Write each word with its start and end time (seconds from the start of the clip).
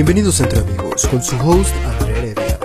Bienvenidos 0.00 0.40
Entre 0.40 0.60
Amigos 0.60 1.06
con 1.08 1.22
su 1.22 1.36
host 1.36 1.76
Andrea 1.84 2.16
Heredia. 2.16 2.58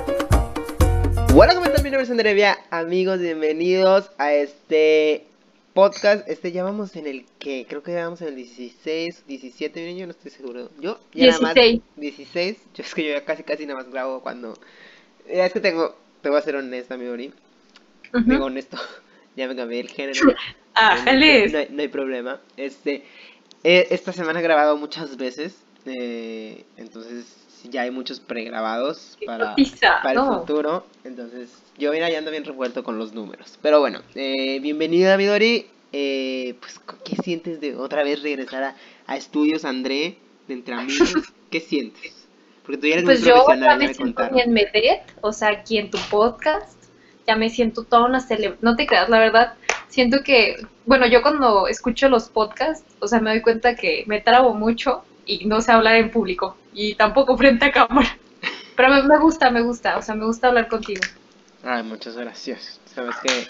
Hola, 1.35 1.53
¿cómo 1.53 1.65
están? 1.65 1.83
Mi 1.83 1.89
nombre 1.89 2.03
es 2.03 2.09
Andrea 2.09 2.31
Heredia. 2.31 2.59
Amigos, 2.69 3.19
bienvenidos 3.19 4.09
a 4.17 4.31
este 4.31 5.25
podcast. 5.73 6.25
Este 6.29 6.53
ya 6.53 6.63
vamos 6.63 6.95
en 6.95 7.07
el 7.07 7.25
que 7.37 7.65
creo 7.67 7.83
que 7.83 7.91
ya 7.91 8.05
vamos 8.05 8.21
en 8.21 8.29
el 8.29 8.35
16, 8.37 9.27
17, 9.27 9.79
miren, 9.81 9.97
yo 9.97 10.05
no 10.05 10.11
estoy 10.11 10.31
seguro. 10.31 10.69
Yo 10.79 10.97
ya 11.13 11.31
nada 11.31 11.41
más 11.41 11.55
16. 11.55 11.83
16. 11.97 12.57
Yo 12.73 12.83
es 12.83 12.95
que 12.95 13.03
yo 13.03 13.11
ya 13.11 13.25
casi 13.25 13.43
casi 13.43 13.65
nada 13.65 13.81
más 13.81 13.91
grabo 13.91 14.21
cuando 14.21 14.57
Ya 15.27 15.45
es 15.45 15.51
que 15.51 15.59
tengo 15.59 15.93
te 16.21 16.29
voy 16.29 16.37
a 16.37 16.41
ser 16.41 16.55
honesta, 16.55 16.95
mi 16.95 17.07
Ori. 17.07 17.33
Ujú. 18.13 18.31
Digo 18.31 18.45
honesto. 18.45 18.77
ya 19.35 19.49
me 19.49 19.57
cambié 19.57 19.81
el 19.81 19.89
género. 19.89 20.21
Ájales. 20.73 21.51
No 21.51 21.57
hay, 21.59 21.67
no 21.69 21.81
hay 21.81 21.89
problema. 21.89 22.39
Este, 22.55 23.03
eh, 23.65 23.87
esta 23.89 24.13
semana 24.13 24.39
he 24.39 24.43
grabado 24.43 24.77
muchas 24.77 25.17
veces. 25.17 25.64
Eh, 25.85 26.65
entonces 26.77 27.25
ya 27.69 27.81
hay 27.81 27.91
muchos 27.91 28.19
pregrabados 28.19 29.17
para, 29.25 29.55
para 30.01 30.11
el 30.11 30.15
no. 30.15 30.39
futuro. 30.39 30.85
Entonces 31.03 31.49
yo 31.77 31.91
mira, 31.91 32.09
ya 32.09 32.19
ando 32.19 32.31
bien 32.31 32.45
revuelto 32.45 32.83
con 32.83 32.97
los 32.97 33.13
números. 33.13 33.57
Pero 33.61 33.79
bueno, 33.79 34.01
eh, 34.15 34.59
bienvenida 34.59 35.17
Midori. 35.17 35.67
Eh, 35.93 36.55
pues, 36.59 36.79
¿qué 37.05 37.15
sientes 37.17 37.61
de 37.61 37.75
otra 37.75 38.03
vez 38.03 38.21
regresar 38.21 38.63
a, 38.63 38.75
a 39.07 39.17
estudios 39.17 39.65
André 39.65 40.17
de 40.47 40.53
entre 40.53 40.75
amigos? 40.75 41.13
¿Qué 41.49 41.59
sientes? 41.61 42.27
Porque 42.63 42.77
tú 42.77 42.87
ya 42.87 42.93
eres 42.95 43.05
Pues 43.05 43.21
muy 43.21 43.21
yo 43.21 43.33
profesional, 43.33 43.69
ya 43.69 43.77
ya 43.79 43.87
me 43.87 43.93
siento 43.93 44.03
contaron. 44.15 44.35
bien 44.35 44.51
Medet, 44.51 45.03
o 45.21 45.31
sea, 45.31 45.49
aquí 45.49 45.77
en 45.77 45.89
tu 45.91 45.97
podcast, 46.09 46.77
ya 47.27 47.35
me 47.35 47.49
siento 47.49 47.83
toda 47.83 48.05
una 48.05 48.19
celebridad. 48.19 48.61
No 48.61 48.75
te 48.75 48.87
creas, 48.87 49.09
la 49.09 49.19
verdad, 49.19 49.53
siento 49.87 50.23
que, 50.23 50.55
bueno, 50.85 51.05
yo 51.07 51.21
cuando 51.21 51.67
escucho 51.67 52.09
los 52.09 52.29
podcasts, 52.29 52.85
o 52.99 53.07
sea, 53.07 53.19
me 53.21 53.29
doy 53.31 53.41
cuenta 53.41 53.75
que 53.75 54.03
me 54.07 54.19
trabo 54.21 54.53
mucho 54.53 55.03
y 55.25 55.45
no 55.45 55.61
sé 55.61 55.71
hablar 55.71 55.95
en 55.95 56.11
público 56.11 56.57
y 56.73 56.95
tampoco 56.95 57.37
frente 57.37 57.65
a 57.65 57.71
cámara. 57.71 58.17
Pero 58.75 58.89
me, 58.89 59.03
me 59.03 59.17
gusta, 59.19 59.49
me 59.51 59.61
gusta, 59.61 59.97
o 59.97 60.01
sea, 60.01 60.15
me 60.15 60.25
gusta 60.25 60.47
hablar 60.47 60.67
contigo. 60.67 61.01
Ay, 61.63 61.83
muchas 61.83 62.15
gracias. 62.15 62.79
Sabes 62.93 63.15
que 63.23 63.47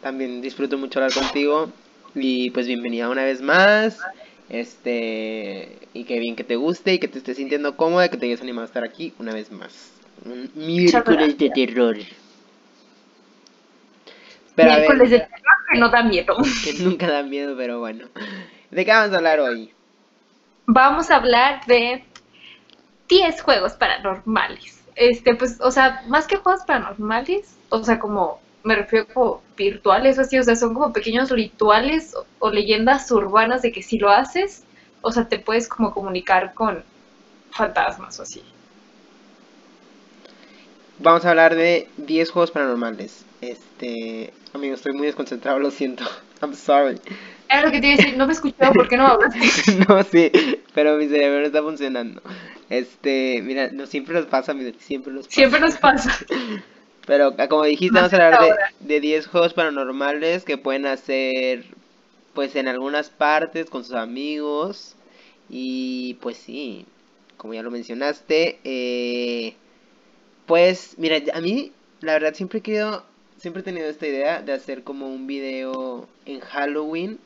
también 0.00 0.40
disfruto 0.40 0.78
mucho 0.78 1.00
hablar 1.00 1.12
contigo. 1.12 1.70
Y 2.14 2.50
pues 2.50 2.66
bienvenida 2.66 3.08
una 3.08 3.24
vez 3.24 3.42
más. 3.42 3.98
Este. 4.48 5.78
Y 5.92 6.04
que 6.04 6.18
bien 6.20 6.36
que 6.36 6.44
te 6.44 6.56
guste 6.56 6.94
y 6.94 6.98
que 6.98 7.08
te 7.08 7.18
estés 7.18 7.36
sintiendo 7.36 7.76
cómoda, 7.76 8.08
que 8.08 8.16
te 8.16 8.26
hayas 8.26 8.40
animado 8.40 8.64
a 8.64 8.66
estar 8.68 8.84
aquí 8.84 9.12
una 9.18 9.34
vez 9.34 9.50
más. 9.50 9.92
Un 10.24 10.50
miércoles 10.54 11.36
de 11.36 11.50
terror. 11.50 11.96
Pero 14.54 14.72
a 14.72 14.76
Miércoles 14.76 15.10
de 15.10 15.18
ver, 15.18 15.28
terror 15.28 15.56
que 15.70 15.78
no 15.78 15.88
da 15.90 16.02
miedo. 16.02 16.36
que 16.64 16.72
nunca 16.82 17.06
da 17.08 17.22
miedo, 17.22 17.56
pero 17.56 17.78
bueno. 17.78 18.08
¿De 18.70 18.84
qué 18.84 18.90
vamos 18.90 19.12
a 19.12 19.18
hablar 19.18 19.40
hoy? 19.40 19.72
Vamos 20.70 21.10
a 21.10 21.16
hablar 21.16 21.64
de 21.64 22.04
10 23.08 23.40
juegos 23.40 23.72
paranormales. 23.72 24.82
Este, 24.96 25.34
pues, 25.34 25.58
o 25.62 25.70
sea, 25.70 26.02
más 26.08 26.26
que 26.26 26.36
juegos 26.36 26.62
paranormales, 26.66 27.56
o 27.70 27.82
sea, 27.82 27.98
como, 27.98 28.38
me 28.64 28.76
refiero 28.76 29.06
como 29.08 29.42
virtuales 29.56 30.18
o 30.18 30.20
así, 30.20 30.38
o 30.38 30.42
sea, 30.42 30.56
son 30.56 30.74
como 30.74 30.92
pequeños 30.92 31.30
rituales 31.30 32.14
o, 32.14 32.26
o 32.38 32.50
leyendas 32.50 33.10
urbanas 33.10 33.62
de 33.62 33.72
que 33.72 33.82
si 33.82 33.98
lo 33.98 34.10
haces, 34.10 34.64
o 35.00 35.10
sea, 35.10 35.26
te 35.26 35.38
puedes 35.38 35.68
como 35.68 35.94
comunicar 35.94 36.52
con 36.52 36.84
fantasmas 37.50 38.20
o 38.20 38.24
así. 38.24 38.42
Vamos 40.98 41.24
a 41.24 41.30
hablar 41.30 41.54
de 41.54 41.88
10 41.96 42.30
juegos 42.30 42.50
paranormales. 42.50 43.24
Este. 43.40 44.34
Amigo, 44.52 44.74
estoy 44.74 44.92
muy 44.92 45.06
desconcentrado, 45.06 45.58
lo 45.60 45.70
siento. 45.70 46.04
I'm 46.42 46.54
sorry. 46.54 47.00
Era 47.48 47.62
lo 47.62 47.70
que 47.70 47.80
te 47.80 47.86
iba 47.86 47.94
a 47.94 47.96
decir, 47.96 48.16
no 48.16 48.26
me 48.26 48.32
escuchaba, 48.32 48.72
¿por 48.72 48.88
qué 48.88 48.96
no 48.96 49.06
hablaste? 49.06 49.38
no, 49.88 50.02
sí, 50.02 50.30
pero 50.74 50.96
mi 50.96 51.08
cerebro 51.08 51.46
está 51.46 51.62
funcionando. 51.62 52.22
Este, 52.68 53.40
mira, 53.42 53.70
no 53.72 53.86
siempre 53.86 54.14
nos 54.14 54.26
pasa, 54.26 54.54
siempre 54.78 55.12
nos 55.12 55.26
pasa. 55.26 55.34
Siempre 55.34 55.60
nos 55.60 55.76
pasa. 55.76 56.16
Pero 57.06 57.34
ah, 57.38 57.48
como 57.48 57.64
dijiste, 57.64 57.94
Más 57.94 58.12
vamos 58.12 58.20
a 58.20 58.26
hablar 58.26 58.70
de, 58.80 58.86
de 58.86 59.00
10 59.00 59.28
juegos 59.28 59.54
paranormales 59.54 60.44
que 60.44 60.58
pueden 60.58 60.84
hacer, 60.84 61.64
pues, 62.34 62.54
en 62.54 62.68
algunas 62.68 63.08
partes 63.08 63.70
con 63.70 63.82
sus 63.82 63.94
amigos. 63.94 64.94
Y 65.48 66.18
pues 66.20 66.36
sí, 66.36 66.84
como 67.38 67.54
ya 67.54 67.62
lo 67.62 67.70
mencionaste, 67.70 68.58
eh, 68.64 69.54
pues, 70.44 70.96
mira, 70.98 71.16
a 71.32 71.40
mí, 71.40 71.72
la 72.00 72.12
verdad, 72.12 72.34
siempre 72.34 72.58
he 72.58 72.62
querido, 72.62 73.04
siempre 73.38 73.62
he 73.62 73.64
tenido 73.64 73.88
esta 73.88 74.06
idea 74.06 74.42
de 74.42 74.52
hacer 74.52 74.82
como 74.82 75.08
un 75.08 75.26
video 75.26 76.06
en 76.26 76.40
Halloween. 76.40 77.18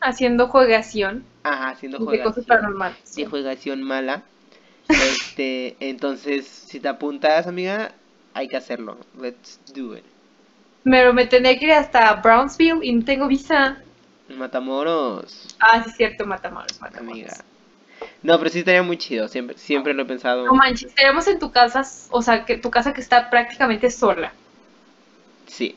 Haciendo 0.00 0.48
juegación 0.48 1.24
Ajá, 1.42 1.70
haciendo 1.70 1.98
de 1.98 2.04
cosas 2.22 2.44
juegación 2.44 2.46
paranormales. 2.46 3.14
de 3.16 3.26
juegación 3.26 3.82
mala. 3.82 4.24
Este, 4.88 5.76
entonces, 5.80 6.46
si 6.46 6.80
te 6.80 6.88
apuntas, 6.88 7.46
amiga, 7.46 7.92
hay 8.34 8.48
que 8.48 8.56
hacerlo. 8.56 8.98
Let's 9.20 9.60
do 9.74 9.96
it. 9.96 10.04
Pero 10.82 11.12
me 11.12 11.26
tendría 11.26 11.56
que 11.56 11.66
ir 11.66 11.72
hasta 11.72 12.14
Brownsville 12.14 12.80
y 12.82 12.92
no 12.92 13.04
tengo 13.04 13.28
visa. 13.28 13.78
Matamoros, 14.38 15.48
Ah, 15.60 15.82
sí, 15.82 15.90
es 15.90 15.96
cierto, 15.96 16.26
Matamoros, 16.26 16.80
Matamoros. 16.80 17.20
amiga. 17.20 17.44
No, 18.22 18.38
pero 18.38 18.50
sí 18.50 18.60
estaría 18.60 18.82
muy 18.82 18.96
chido. 18.98 19.28
Siempre, 19.28 19.56
siempre 19.58 19.94
lo 19.94 20.02
he 20.02 20.06
pensado. 20.06 20.46
No 20.46 20.54
manches, 20.54 20.88
estaríamos 20.88 21.28
en 21.28 21.38
tu 21.38 21.50
casa, 21.52 21.82
o 22.10 22.22
sea, 22.22 22.44
que 22.44 22.58
tu 22.58 22.70
casa 22.70 22.92
que 22.92 23.00
está 23.00 23.30
prácticamente 23.30 23.90
sola. 23.90 24.32
Sí. 25.46 25.74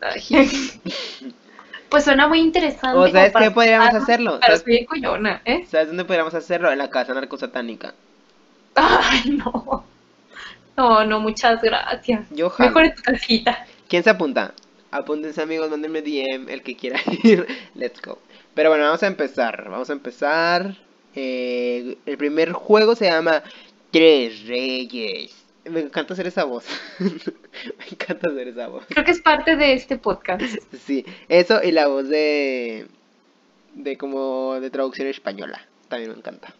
pues 1.88 2.04
suena 2.04 2.28
muy 2.28 2.40
interesante. 2.40 2.98
O 2.98 3.08
sabes 3.08 3.32
qué 3.38 3.50
podríamos 3.50 3.94
hacerlo. 3.94 4.38
Pero 4.40 4.46
¿Sabes, 4.46 4.58
estoy 4.60 4.76
en 4.78 4.84
coyona, 4.86 5.42
¿eh? 5.44 5.66
¿Sabes 5.70 5.88
dónde 5.88 6.04
podríamos 6.04 6.34
hacerlo? 6.34 6.70
En 6.70 6.78
la 6.78 6.90
casa 6.90 7.14
narcosatánica. 7.14 7.94
Ay, 8.74 9.30
no. 9.44 9.84
No, 10.76 11.04
no, 11.04 11.20
muchas 11.20 11.60
gracias. 11.60 12.26
Yo 12.30 12.50
jalo. 12.50 12.70
Mejor 12.70 12.84
en 12.84 12.94
tu 12.94 13.02
casita. 13.02 13.66
¿Quién 13.88 14.04
se 14.04 14.10
apunta? 14.10 14.54
Apúntense 14.90 15.42
amigos, 15.42 15.70
mándenme 15.70 16.02
DM 16.02 16.48
el 16.48 16.62
que 16.62 16.76
quiera 16.76 17.00
ir. 17.24 17.46
Let's 17.74 18.00
go. 18.00 18.18
Pero 18.54 18.70
bueno, 18.70 18.84
vamos 18.84 19.02
a 19.02 19.06
empezar. 19.06 19.68
Vamos 19.68 19.90
a 19.90 19.92
empezar. 19.92 20.76
Eh, 21.14 21.96
el 22.06 22.16
primer 22.16 22.52
juego 22.52 22.94
se 22.94 23.06
llama 23.06 23.42
Tres 23.90 24.46
Reyes. 24.46 25.47
Me 25.70 25.80
encanta 25.80 26.14
hacer 26.14 26.26
esa 26.26 26.44
voz. 26.44 26.64
me 26.98 27.86
encanta 27.90 28.28
hacer 28.28 28.48
esa 28.48 28.68
voz. 28.68 28.84
Creo 28.88 29.04
que 29.04 29.10
es 29.10 29.20
parte 29.20 29.56
de 29.56 29.72
este 29.72 29.98
podcast. 29.98 30.42
Sí, 30.84 31.04
eso 31.28 31.62
y 31.62 31.72
la 31.72 31.88
voz 31.88 32.08
de. 32.08 32.86
de 33.74 33.96
como 33.96 34.60
de 34.60 34.70
traducción 34.70 35.08
española. 35.08 35.66
También 35.88 36.12
me 36.12 36.18
encanta. 36.18 36.54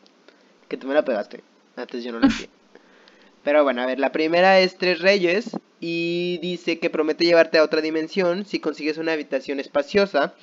Que 0.69 0.77
tú 0.77 0.87
me 0.87 0.95
la 0.95 1.05
pegaste. 1.05 1.43
Antes 1.77 2.05
yo 2.05 2.13
no 2.13 2.21
la 2.21 2.29
hacía. 2.29 2.49
Pero 3.45 3.65
bueno, 3.65 3.83
a 3.83 3.87
ver, 3.87 3.99
la 3.99 4.13
primera 4.13 4.61
es 4.61 4.77
Tres 4.77 5.01
Reyes. 5.01 5.57
Y 5.81 6.39
dice 6.43 6.81
que 6.81 6.91
promete 6.91 7.25
llevarte 7.25 7.59
a 7.59 7.63
otra 7.63 7.81
dimensión 7.81 8.45
si 8.45 8.59
consigues 8.59 8.99
una 8.99 9.13
habitación 9.13 9.61
espaciosa 9.61 10.35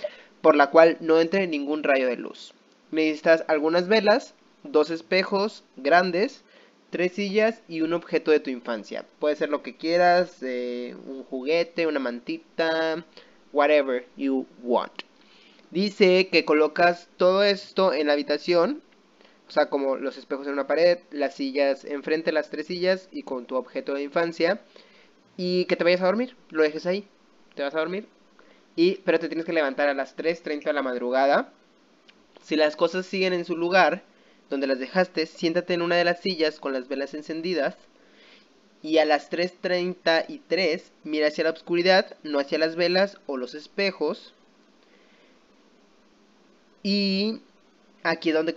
por 0.42 0.56
la 0.56 0.70
cual 0.70 0.98
no 1.02 1.20
entre 1.20 1.48
ningún 1.48 1.84
rayo 1.84 2.08
de 2.08 2.16
luz. 2.16 2.54
Necesitas 2.92 3.44
algunas 3.48 3.88
velas, 3.88 4.36
dos 4.64 4.92
espejos 4.92 5.64
grandes, 5.76 6.45
tres 6.96 7.12
sillas 7.12 7.62
y 7.68 7.82
un 7.82 7.92
objeto 7.92 8.32
de 8.32 8.40
tu 8.40 8.50
infancia. 8.50 9.04
Puede 9.20 9.36
ser 9.36 9.50
lo 9.50 9.62
que 9.62 9.76
quieras, 9.76 10.38
eh, 10.42 10.96
un 11.06 11.26
juguete, 11.26 11.88
una 11.88 12.00
mantita, 12.00 13.04
whatever 13.52 14.08
you 14.16 14.48
want. 14.64 15.02
Dice 15.72 16.30
que 16.30 16.46
colocas 16.46 17.10
todo 17.18 17.44
esto 17.44 17.92
en 17.92 18.08
la 18.08 18.14
habitación, 18.14 18.82
o 19.46 19.52
sea, 19.52 19.70
como 19.70 19.98
los 19.98 20.18
espejos 20.18 20.48
en 20.48 20.54
una 20.54 20.68
pared, 20.68 21.00
las 21.12 21.36
sillas 21.36 21.84
enfrente, 21.84 22.32
las 22.32 22.50
tres 22.50 22.68
sillas 22.68 23.10
y 23.12 23.24
con 23.24 23.46
tu 23.46 23.58
objeto 23.58 23.94
de 23.94 24.04
infancia, 24.04 24.62
y 25.36 25.66
que 25.66 25.76
te 25.76 25.84
vayas 25.84 26.02
a 26.02 26.06
dormir, 26.06 26.38
lo 26.50 26.64
dejes 26.64 26.86
ahí, 26.86 27.06
te 27.56 27.64
vas 27.64 27.76
a 27.76 27.80
dormir, 27.80 28.08
y 28.78 29.02
pero 29.04 29.20
te 29.20 29.28
tienes 29.28 29.46
que 29.46 29.52
levantar 29.52 29.90
a 29.90 29.94
las 29.94 30.16
3.30 30.16 30.64
de 30.64 30.72
la 30.72 30.82
madrugada. 30.82 31.52
Si 32.42 32.56
las 32.56 32.78
cosas 32.78 33.06
siguen 33.06 33.34
en 33.34 33.44
su 33.44 33.58
lugar, 33.58 34.04
donde 34.50 34.68
las 34.68 34.80
dejaste, 34.80 35.26
siéntate 35.26 35.74
en 35.74 35.82
una 35.82 35.96
de 35.96 36.06
las 36.06 36.22
sillas 36.22 36.60
con 36.60 36.74
las 36.74 36.88
velas 36.88 37.14
encendidas. 37.14 37.76
Y 38.82 39.00
a 39.00 39.06
las 39.06 39.32
3.33 39.32 40.82
mira 41.04 41.28
hacia 41.28 41.46
la 41.46 41.52
oscuridad, 41.52 42.16
no 42.24 42.40
hacia 42.40 42.60
las 42.60 42.76
velas 42.76 43.18
o 43.26 43.38
los 43.38 43.56
espejos. 43.56 44.34
Y 46.84 47.40
aquí 48.04 48.30
es 48.30 48.36
donde 48.36 48.54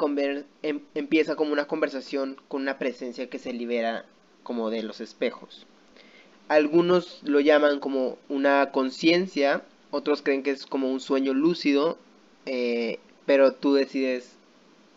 em- 0.62 0.82
empieza 0.94 1.34
como 1.34 1.52
una 1.52 1.66
conversación 1.66 2.36
con 2.48 2.62
una 2.62 2.78
presencia 2.78 3.30
que 3.30 3.38
se 3.38 3.54
libera 3.54 4.04
como 4.42 4.68
de 4.70 4.82
los 4.82 5.00
espejos. 5.00 5.66
Algunos 6.48 7.20
lo 7.22 7.40
llaman 7.40 7.80
como 7.80 8.18
una 8.28 8.70
conciencia, 8.72 9.62
otros 9.90 10.22
creen 10.22 10.42
que 10.42 10.50
es 10.50 10.66
como 10.66 10.90
un 10.90 11.00
sueño 11.00 11.34
lúcido, 11.34 11.98
eh, 12.46 12.98
pero 13.26 13.52
tú 13.52 13.74
decides 13.74 14.37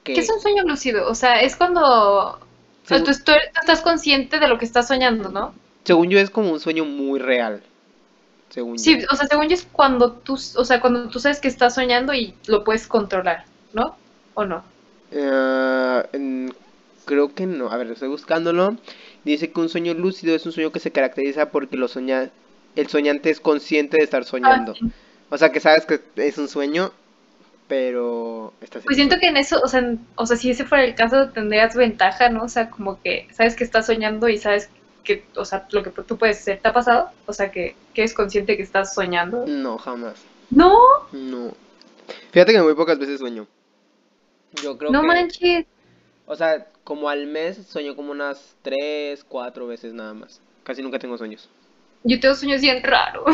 que... 0.03 0.13
¿Qué 0.13 0.21
es 0.21 0.29
un 0.29 0.39
sueño 0.39 0.63
lúcido? 0.63 1.09
O 1.09 1.15
sea, 1.15 1.41
es 1.41 1.55
cuando 1.55 2.39
o 2.83 2.87
sea, 2.87 3.03
tú, 3.03 3.11
estás 3.11 3.81
consciente 3.81 4.39
de 4.39 4.47
lo 4.47 4.57
que 4.57 4.65
estás 4.65 4.87
soñando, 4.87 5.29
¿no? 5.29 5.53
Según 5.83 6.09
yo 6.09 6.19
es 6.19 6.29
como 6.29 6.51
un 6.51 6.59
sueño 6.59 6.85
muy 6.85 7.19
real. 7.19 7.61
Según 8.49 8.77
Sí, 8.77 8.99
yo. 8.99 9.07
o 9.11 9.15
sea, 9.15 9.27
según 9.27 9.47
yo 9.47 9.55
es 9.55 9.67
cuando 9.71 10.11
tú, 10.11 10.33
o 10.33 10.65
sea, 10.65 10.81
cuando 10.81 11.09
tú 11.09 11.19
sabes 11.19 11.39
que 11.39 11.47
estás 11.47 11.75
soñando 11.75 12.13
y 12.13 12.33
lo 12.47 12.63
puedes 12.63 12.87
controlar, 12.87 13.45
¿no? 13.73 13.95
¿O 14.33 14.45
no? 14.45 14.63
Eh, 15.11 16.49
creo 17.05 17.33
que 17.33 17.45
no. 17.45 17.71
A 17.71 17.77
ver, 17.77 17.91
estoy 17.91 18.09
buscándolo. 18.09 18.77
Dice 19.23 19.51
que 19.51 19.59
un 19.59 19.69
sueño 19.69 19.93
lúcido 19.93 20.35
es 20.35 20.45
un 20.45 20.51
sueño 20.51 20.71
que 20.71 20.79
se 20.79 20.91
caracteriza 20.91 21.49
porque 21.49 21.77
lo 21.77 21.87
soña... 21.87 22.29
el 22.75 22.87
soñante 22.87 23.29
es 23.29 23.39
consciente 23.39 23.97
de 23.97 24.03
estar 24.03 24.25
soñando. 24.25 24.73
Ah, 24.73 24.79
sí. 24.79 24.91
O 25.29 25.37
sea, 25.37 25.51
que 25.51 25.59
sabes 25.61 25.85
que 25.85 26.01
es 26.17 26.37
un 26.37 26.49
sueño, 26.49 26.91
pero 27.71 28.51
estás 28.59 28.83
Pues 28.83 28.97
siento 28.97 29.15
que 29.17 29.27
en 29.27 29.37
eso, 29.37 29.61
o 29.63 29.67
sea, 29.69 29.95
o 30.15 30.25
sea, 30.25 30.35
si 30.35 30.51
ese 30.51 30.65
fuera 30.65 30.83
el 30.83 30.93
caso, 30.93 31.29
tendrías 31.29 31.73
ventaja, 31.73 32.27
¿no? 32.27 32.43
O 32.43 32.49
sea, 32.49 32.69
como 32.69 33.01
que 33.01 33.29
sabes 33.31 33.55
que 33.55 33.63
estás 33.63 33.85
soñando 33.85 34.27
y 34.27 34.37
sabes 34.37 34.69
que, 35.05 35.23
o 35.37 35.45
sea, 35.45 35.69
lo 35.71 35.81
que 35.81 35.89
tú 35.89 36.17
puedes 36.17 36.39
hacer, 36.39 36.59
¿te 36.59 36.67
ha 36.67 36.73
pasado? 36.73 37.11
O 37.27 37.31
sea, 37.31 37.49
que, 37.49 37.77
que 37.93 38.01
eres 38.01 38.13
consciente 38.13 38.57
que 38.57 38.63
estás 38.63 38.93
soñando. 38.93 39.45
No, 39.47 39.77
jamás. 39.77 40.21
No, 40.49 40.77
No. 41.13 41.53
Fíjate 42.33 42.51
que 42.51 42.61
muy 42.61 42.75
pocas 42.75 42.99
veces 42.99 43.19
sueño. 43.19 43.47
Yo 44.61 44.77
creo 44.77 44.91
no 44.91 44.99
que... 44.99 45.07
manches. 45.07 45.65
O 46.25 46.35
sea, 46.35 46.67
como 46.83 47.07
al 47.07 47.25
mes 47.25 47.67
sueño 47.67 47.95
como 47.95 48.11
unas 48.11 48.53
3, 48.63 49.23
4 49.23 49.67
veces 49.67 49.93
nada 49.93 50.13
más. 50.13 50.41
Casi 50.63 50.81
nunca 50.81 50.99
tengo 50.99 51.17
sueños. 51.17 51.47
Yo 52.03 52.19
tengo 52.19 52.35
sueños 52.35 52.59
bien 52.59 52.83
raros. 52.83 53.33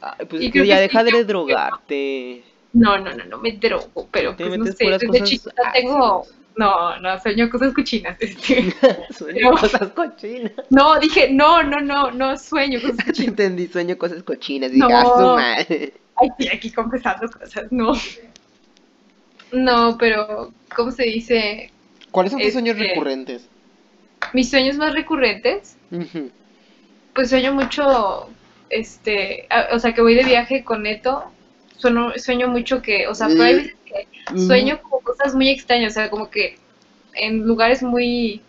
Ay, 0.00 0.26
pues 0.26 0.40
Y 0.42 0.46
es 0.46 0.52
creo 0.52 0.62
que 0.62 0.68
ya 0.68 0.78
deja 0.78 1.02
de 1.02 1.24
drogarte. 1.24 2.44
No, 2.76 2.98
no, 2.98 3.12
no, 3.14 3.24
no 3.24 3.38
me 3.38 3.52
drogo, 3.52 4.08
pero 4.10 4.36
pues 4.36 4.58
no 4.58 4.66
sé, 4.66 4.76
desde 4.80 5.06
cosas 5.06 5.28
chiquita 5.28 5.72
tengo... 5.72 6.26
No, 6.58 6.98
no, 7.00 7.20
sueño 7.20 7.50
cosas 7.50 7.74
cochinas, 7.74 8.16
este. 8.18 8.74
Sueño 9.16 9.50
No. 9.50 9.56
cosas 9.58 9.88
cochinas. 9.92 10.52
No, 10.70 10.98
dije, 10.98 11.28
no, 11.30 11.62
no, 11.62 11.80
no, 11.80 12.10
no 12.12 12.38
sueño 12.38 12.80
cosas 12.80 12.96
cochinas. 13.06 13.28
entendí, 13.28 13.66
sueño 13.68 13.98
cosas 13.98 14.22
cochinas. 14.22 14.72
Y 14.72 14.78
No. 14.78 14.86
dije, 14.88 14.98
"Ah, 14.98 15.04
su 15.04 15.26
madre". 15.36 15.92
Ay, 16.16 16.28
sí, 16.38 16.48
aquí 16.48 16.70
confesando 16.70 17.28
cosas, 17.28 17.66
no. 17.70 17.92
No, 19.52 19.96
pero, 19.98 20.52
¿cómo 20.74 20.90
se 20.90 21.04
dice? 21.04 21.70
¿Cuáles 22.10 22.32
son 22.32 22.40
tus 22.40 22.52
sueños 22.52 22.76
Este- 22.76 22.88
recurrentes? 22.88 23.48
Mis 24.32 24.50
sueños 24.50 24.76
más 24.76 24.92
recurrentes, 24.94 25.76
pues 27.14 27.28
sueño 27.30 27.52
mucho, 27.52 28.28
este, 28.70 29.46
o 29.72 29.78
sea, 29.78 29.92
que 29.94 30.00
voy 30.02 30.14
de 30.14 30.24
viaje 30.24 30.64
con 30.64 30.82
Neto, 30.82 31.24
sueño, 31.76 32.12
sueño 32.18 32.48
mucho 32.48 32.82
que, 32.82 33.06
o 33.08 33.14
sea, 33.14 33.34
pero 33.36 33.44
hay 33.48 33.54
veces 33.56 33.72
que 33.84 33.94
sueño 34.34 34.80
como 34.82 35.02
cosas 35.02 35.34
muy 35.34 35.48
extrañas, 35.50 35.92
o 35.92 35.94
sea, 35.94 36.10
como 36.10 36.30
que 36.30 36.62
en 37.14 37.40
lugares 37.44 37.82
muy, 37.82 38.48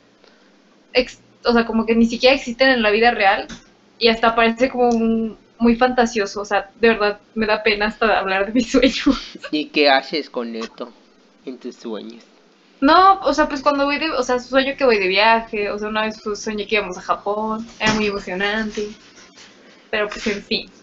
ex- 0.94 1.24
o 1.46 1.54
sea, 1.54 1.66
como 1.66 1.86
que 1.86 1.96
ni 1.96 2.06
siquiera 2.08 2.36
existen 2.36 2.70
en 2.70 2.82
la 2.84 2.92
vida 2.92 3.12
real 3.12 3.54
y 3.98 4.10
hasta 4.10 4.36
parece 4.36 4.70
como 4.70 4.90
un- 4.90 5.40
muy 5.60 5.76
fantasioso, 5.76 6.42
o 6.42 6.46
sea, 6.46 6.72
de 6.76 6.90
verdad 6.90 7.22
me 7.34 7.48
da 7.48 7.64
pena 7.64 7.88
hasta 7.88 8.20
hablar 8.20 8.48
de 8.48 8.54
mis 8.54 8.72
sueños. 8.72 9.40
¿Y 9.50 9.72
qué 9.74 9.90
haces 9.90 10.30
con 10.30 10.56
esto 10.56 10.94
en 11.44 11.60
tus 11.60 11.76
sueños? 11.76 12.24
No, 12.80 13.20
o 13.22 13.34
sea, 13.34 13.48
pues 13.50 13.62
cuando 13.64 13.86
voy 13.86 13.98
de, 14.00 14.12
o 14.12 14.22
sea, 14.24 14.40
sueño 14.40 14.74
que 14.78 14.86
voy 14.86 15.00
de 15.00 15.08
viaje, 15.08 15.72
o 15.72 15.80
sea, 15.80 15.90
una 15.90 16.04
vez 16.04 16.22
pues, 16.24 16.42
soñé 16.44 16.68
que 16.68 16.76
íbamos 16.76 16.98
a 16.98 17.02
Japón, 17.02 17.76
era 17.80 17.94
muy 17.94 18.06
emocionante, 18.08 18.96
pero 19.92 20.10
pues 20.10 20.28
en 20.28 20.44
fin. 20.46 20.74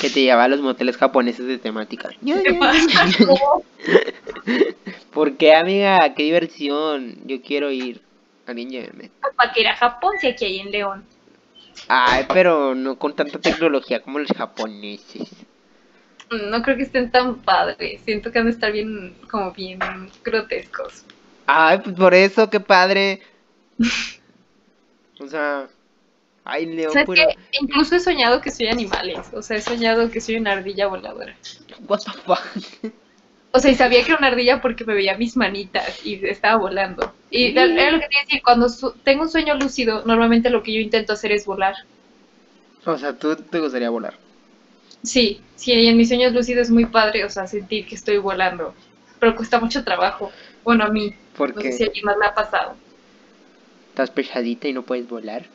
Que 0.00 0.10
te 0.10 0.22
lleva 0.22 0.44
a 0.44 0.48
los 0.48 0.60
moteles 0.60 0.96
japoneses 0.96 1.46
de 1.46 1.58
temática. 1.58 2.10
¿Qué 2.24 2.54
pasa? 2.54 3.06
¿Por 5.12 5.36
qué, 5.36 5.54
amiga? 5.54 6.14
¡Qué 6.14 6.24
diversión! 6.24 7.16
Yo 7.24 7.40
quiero 7.42 7.70
ir. 7.70 8.00
Alguien 8.46 8.70
lléveme. 8.70 9.10
¿Para 9.36 9.52
que 9.52 9.60
ir 9.60 9.68
a 9.68 9.76
Japón 9.76 10.14
si 10.20 10.26
aquí 10.26 10.44
hay 10.44 10.60
en 10.60 10.70
León? 10.70 11.04
Ay, 11.88 12.26
pero 12.32 12.74
no 12.74 12.98
con 12.98 13.14
tanta 13.14 13.38
tecnología 13.38 14.00
como 14.00 14.18
los 14.18 14.30
japoneses. 14.30 15.28
No 16.30 16.62
creo 16.62 16.76
que 16.76 16.84
estén 16.84 17.10
tan 17.10 17.36
padres, 17.36 18.02
siento 18.04 18.30
que 18.30 18.38
han 18.38 18.44
de 18.44 18.52
estar 18.52 18.70
bien, 18.70 19.14
como 19.30 19.52
bien 19.52 19.78
grotescos. 20.22 21.04
Ay, 21.46 21.78
pues 21.82 21.96
por 21.96 22.14
eso, 22.14 22.50
qué 22.50 22.60
padre. 22.60 23.20
O 25.22 25.26
sea, 25.26 25.68
ay, 26.50 26.66
¿Sabes 26.92 27.06
pero... 27.06 27.14
qué? 27.14 27.36
Incluso 27.60 27.96
he 27.96 28.00
soñado 28.00 28.40
que 28.40 28.50
soy 28.50 28.68
animales, 28.68 29.28
o 29.32 29.40
sea, 29.42 29.56
he 29.56 29.62
soñado 29.62 30.10
que 30.10 30.20
soy 30.20 30.36
una 30.36 30.52
ardilla 30.52 30.88
voladora. 30.88 31.36
What 31.88 32.00
the 32.00 32.12
fuck? 32.12 32.92
O 33.52 33.58
sea, 33.58 33.70
y 33.70 33.74
sabía 33.74 34.00
que 34.02 34.12
era 34.12 34.18
una 34.18 34.28
ardilla 34.28 34.60
porque 34.60 34.84
me 34.84 34.94
veía 34.94 35.16
mis 35.16 35.36
manitas 35.36 36.04
y 36.04 36.24
estaba 36.26 36.56
volando. 36.56 37.12
Y 37.30 37.46
era 37.46 37.66
lo 37.66 37.98
que 37.98 38.06
quería 38.06 38.20
decir, 38.24 38.42
cuando 38.44 38.66
tengo 39.02 39.22
un 39.22 39.28
sueño 39.28 39.54
lúcido, 39.56 40.04
normalmente 40.06 40.50
lo 40.50 40.62
que 40.62 40.72
yo 40.72 40.80
intento 40.80 41.14
hacer 41.14 41.32
es 41.32 41.46
volar. 41.46 41.74
O 42.84 42.96
sea, 42.96 43.12
tú 43.12 43.34
te 43.34 43.58
gustaría 43.58 43.90
volar. 43.90 44.14
Sí, 45.02 45.40
sí, 45.56 45.72
y 45.72 45.88
en 45.88 45.96
mis 45.96 46.08
sueños 46.08 46.32
lúcidos 46.32 46.68
es 46.68 46.70
muy 46.70 46.86
padre, 46.86 47.24
o 47.24 47.30
sea, 47.30 47.46
sentir 47.46 47.86
que 47.86 47.94
estoy 47.94 48.18
volando. 48.18 48.74
Pero 49.18 49.34
cuesta 49.34 49.58
mucho 49.58 49.82
trabajo. 49.82 50.30
Bueno, 50.62 50.84
a 50.84 50.88
mí. 50.88 51.14
¿Por 51.36 51.54
No 51.54 51.60
sé 51.60 51.72
si 51.72 51.82
a 51.82 51.86
alguien 51.86 52.04
más 52.04 52.16
le 52.18 52.26
ha 52.26 52.34
pasado. 52.34 52.76
¿Estás 53.88 54.10
pesadita 54.10 54.68
y 54.68 54.72
no 54.72 54.82
puedes 54.82 55.08
volar? 55.08 55.46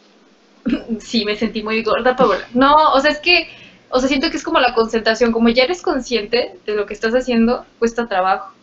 Sí, 0.99 1.25
me 1.25 1.35
sentí 1.35 1.63
muy 1.63 1.83
gorda 1.83 2.15
para 2.15 2.27
volar. 2.27 2.47
No, 2.53 2.93
o 2.93 2.99
sea, 2.99 3.11
es 3.11 3.19
que, 3.19 3.47
o 3.89 3.99
sea, 3.99 4.07
siento 4.07 4.29
que 4.29 4.37
es 4.37 4.43
como 4.43 4.59
la 4.59 4.73
concentración. 4.73 5.31
Como 5.31 5.49
ya 5.49 5.63
eres 5.63 5.81
consciente 5.81 6.57
de 6.65 6.75
lo 6.75 6.85
que 6.85 6.93
estás 6.93 7.13
haciendo, 7.13 7.65
cuesta 7.79 8.07
trabajo. 8.07 8.53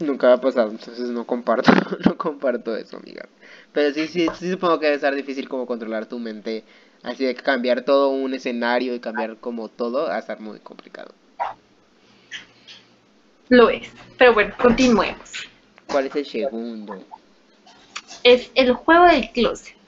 Nunca 0.00 0.32
ha 0.32 0.40
pasado, 0.40 0.70
entonces 0.70 1.08
no 1.08 1.26
comparto, 1.26 1.72
no 2.04 2.16
comparto 2.16 2.76
eso, 2.76 2.98
amiga. 2.98 3.28
Pero 3.72 3.92
sí, 3.92 4.06
sí, 4.06 4.26
sí 4.38 4.50
supongo 4.50 4.78
que 4.78 4.86
debe 4.86 4.96
estar 4.96 5.14
difícil 5.14 5.48
como 5.48 5.66
controlar 5.66 6.06
tu 6.06 6.18
mente. 6.18 6.64
Así 7.02 7.24
de 7.24 7.34
que 7.34 7.42
cambiar 7.42 7.82
todo 7.82 8.08
un 8.08 8.34
escenario 8.34 8.94
y 8.94 9.00
cambiar 9.00 9.36
como 9.36 9.68
todo 9.68 10.08
va 10.08 10.16
a 10.16 10.18
estar 10.18 10.40
muy 10.40 10.58
complicado. 10.58 11.12
Lo 13.48 13.70
es. 13.70 13.88
Pero 14.18 14.34
bueno, 14.34 14.54
continuemos. 14.60 15.48
¿Cuál 15.86 16.06
es 16.06 16.16
el 16.16 16.26
segundo? 16.26 17.02
Es 18.24 18.50
el 18.54 18.72
juego 18.72 19.06
del 19.06 19.30
closet. 19.30 19.78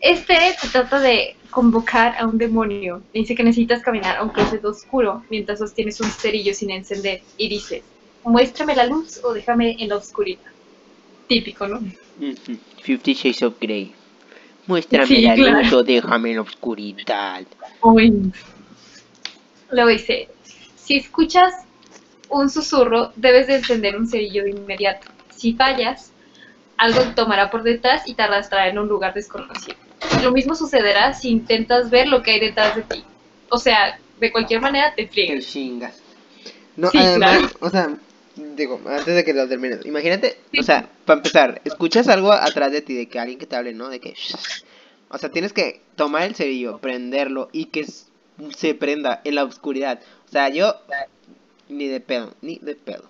Este 0.00 0.34
se 0.60 0.68
trata 0.68 1.00
de 1.00 1.36
convocar 1.50 2.16
a 2.18 2.26
un 2.26 2.38
demonio. 2.38 3.02
Dice 3.12 3.34
que 3.34 3.42
necesitas 3.42 3.82
caminar 3.82 4.16
a 4.16 4.22
un 4.22 4.30
closet 4.30 4.64
oscuro 4.64 5.24
mientras 5.30 5.58
sostienes 5.58 6.00
un 6.00 6.10
cerillo 6.10 6.52
sin 6.54 6.70
encender 6.70 7.22
y 7.36 7.48
dices, 7.48 7.82
muéstrame 8.24 8.74
la 8.74 8.86
luz 8.86 9.20
o 9.24 9.32
déjame 9.32 9.76
en 9.78 9.88
la 9.88 9.96
oscuridad. 9.96 10.40
Típico, 11.28 11.66
¿no? 11.66 11.80
Fifty 12.82 13.14
Shades 13.14 13.42
of 13.42 13.54
Grey. 13.60 13.92
Muéstrame 14.66 15.06
Sí, 15.06 15.22
la 15.22 15.34
claro. 15.34 15.62
luz 15.62 15.72
o 15.72 15.82
déjame 15.82 16.30
en 16.30 16.36
la 16.36 16.42
oscuridad. 16.42 17.44
Uy. 17.82 18.32
Luego 19.70 19.90
dice, 19.90 20.28
si 20.76 20.96
escuchas 20.96 21.54
un 22.28 22.50
susurro, 22.50 23.12
debes 23.16 23.46
de 23.46 23.56
encender 23.56 23.96
un 23.96 24.06
cerillo 24.06 24.44
de 24.44 24.50
inmediato. 24.50 25.08
Si 25.34 25.54
fallas, 25.54 26.12
algo 26.78 27.00
te 27.02 27.12
tomará 27.12 27.50
por 27.50 27.62
detrás 27.62 28.02
y 28.06 28.14
te 28.14 28.22
arrastrará 28.22 28.68
en 28.68 28.78
un 28.78 28.88
lugar 28.88 29.14
desconocido. 29.14 29.76
Lo 30.22 30.32
mismo 30.32 30.54
sucederá 30.54 31.14
si 31.14 31.30
intentas 31.30 31.90
ver 31.90 32.08
lo 32.08 32.22
que 32.22 32.32
hay 32.32 32.40
detrás 32.40 32.76
de 32.76 32.82
ti. 32.82 33.04
O 33.48 33.58
sea, 33.58 33.98
de 34.20 34.32
cualquier 34.32 34.60
manera 34.60 34.94
te 34.94 35.04
Te 35.04 35.08
friegas. 35.12 35.46
chingas. 35.46 36.02
No, 36.76 36.90
Sí, 36.90 36.98
además, 36.98 37.38
claro. 37.38 37.52
o 37.60 37.70
sea, 37.70 37.96
digo, 38.36 38.80
antes 38.86 39.14
de 39.14 39.24
que 39.24 39.32
lo 39.32 39.48
termines, 39.48 39.84
imagínate, 39.86 40.38
o 40.58 40.62
sea, 40.62 40.88
para 41.06 41.18
empezar, 41.18 41.60
escuchas 41.64 42.08
algo 42.08 42.32
atrás 42.32 42.72
de 42.72 42.82
ti, 42.82 42.94
de 42.94 43.08
que 43.08 43.18
alguien 43.18 43.38
que 43.38 43.46
te 43.46 43.56
hable, 43.56 43.72
¿no? 43.72 43.88
De 43.88 43.98
que, 44.00 44.14
o 45.08 45.16
sea, 45.18 45.30
tienes 45.30 45.52
que 45.54 45.80
tomar 45.96 46.24
el 46.24 46.34
cerillo, 46.34 46.78
prenderlo 46.78 47.48
y 47.52 47.66
que 47.66 47.86
se 48.54 48.74
prenda 48.74 49.22
en 49.24 49.36
la 49.36 49.44
oscuridad. 49.44 50.00
O 50.28 50.30
sea, 50.30 50.50
yo, 50.50 50.74
ni 51.70 51.86
de 51.88 52.00
pedo, 52.00 52.34
ni 52.42 52.58
de 52.58 52.74
pedo. 52.74 53.04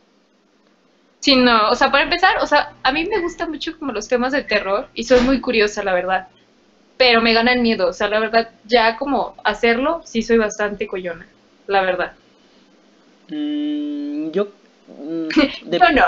Sí, 1.26 1.34
no, 1.34 1.70
o 1.70 1.74
sea, 1.74 1.90
para 1.90 2.04
empezar, 2.04 2.36
o 2.40 2.46
sea, 2.46 2.72
a 2.84 2.92
mí 2.92 3.04
me 3.04 3.20
gustan 3.20 3.50
mucho 3.50 3.76
como 3.76 3.90
los 3.90 4.06
temas 4.06 4.30
de 4.30 4.44
terror 4.44 4.86
y 4.94 5.02
soy 5.02 5.18
muy 5.22 5.40
curiosa, 5.40 5.82
la 5.82 5.92
verdad. 5.92 6.28
Pero 6.98 7.20
me 7.20 7.32
gana 7.32 7.52
el 7.52 7.62
miedo, 7.62 7.88
o 7.88 7.92
sea, 7.92 8.06
la 8.06 8.20
verdad, 8.20 8.50
ya 8.62 8.96
como 8.96 9.34
hacerlo, 9.42 10.02
sí 10.04 10.22
soy 10.22 10.38
bastante 10.38 10.86
coyona, 10.86 11.26
la 11.66 11.82
verdad. 11.82 12.12
Mm, 13.28 14.30
yo, 14.30 14.52
mm, 14.86 15.28
de- 15.66 15.78
Yo 15.80 15.90
no. 15.90 16.04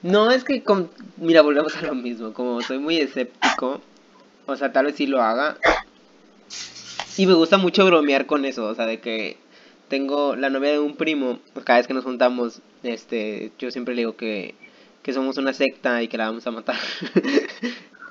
No, 0.00 0.30
es 0.30 0.42
que, 0.42 0.62
con- 0.62 0.90
mira, 1.18 1.42
volvemos 1.42 1.76
a 1.76 1.82
lo 1.82 1.94
mismo. 1.94 2.32
Como 2.32 2.62
soy 2.62 2.78
muy 2.78 2.96
escéptico, 2.96 3.82
o 4.46 4.56
sea, 4.56 4.72
tal 4.72 4.86
vez 4.86 4.96
sí 4.96 5.06
lo 5.06 5.20
haga. 5.20 5.58
Y 7.18 7.26
me 7.26 7.34
gusta 7.34 7.58
mucho 7.58 7.84
bromear 7.84 8.24
con 8.24 8.46
eso, 8.46 8.64
o 8.64 8.74
sea, 8.74 8.86
de 8.86 9.00
que 9.00 9.36
tengo 9.88 10.36
la 10.36 10.50
novia 10.50 10.72
de 10.72 10.78
un 10.80 10.96
primo, 10.96 11.38
pues, 11.52 11.64
cada 11.64 11.78
vez 11.78 11.86
que 11.86 11.94
nos 11.94 12.04
juntamos, 12.04 12.60
este, 12.82 13.52
yo 13.58 13.70
siempre 13.70 13.94
le 13.94 14.02
digo 14.02 14.16
que, 14.16 14.54
que 15.02 15.12
somos 15.12 15.36
una 15.38 15.52
secta 15.52 16.02
y 16.02 16.08
que 16.08 16.18
la 16.18 16.26
vamos 16.26 16.46
a 16.46 16.50
matar. 16.50 16.76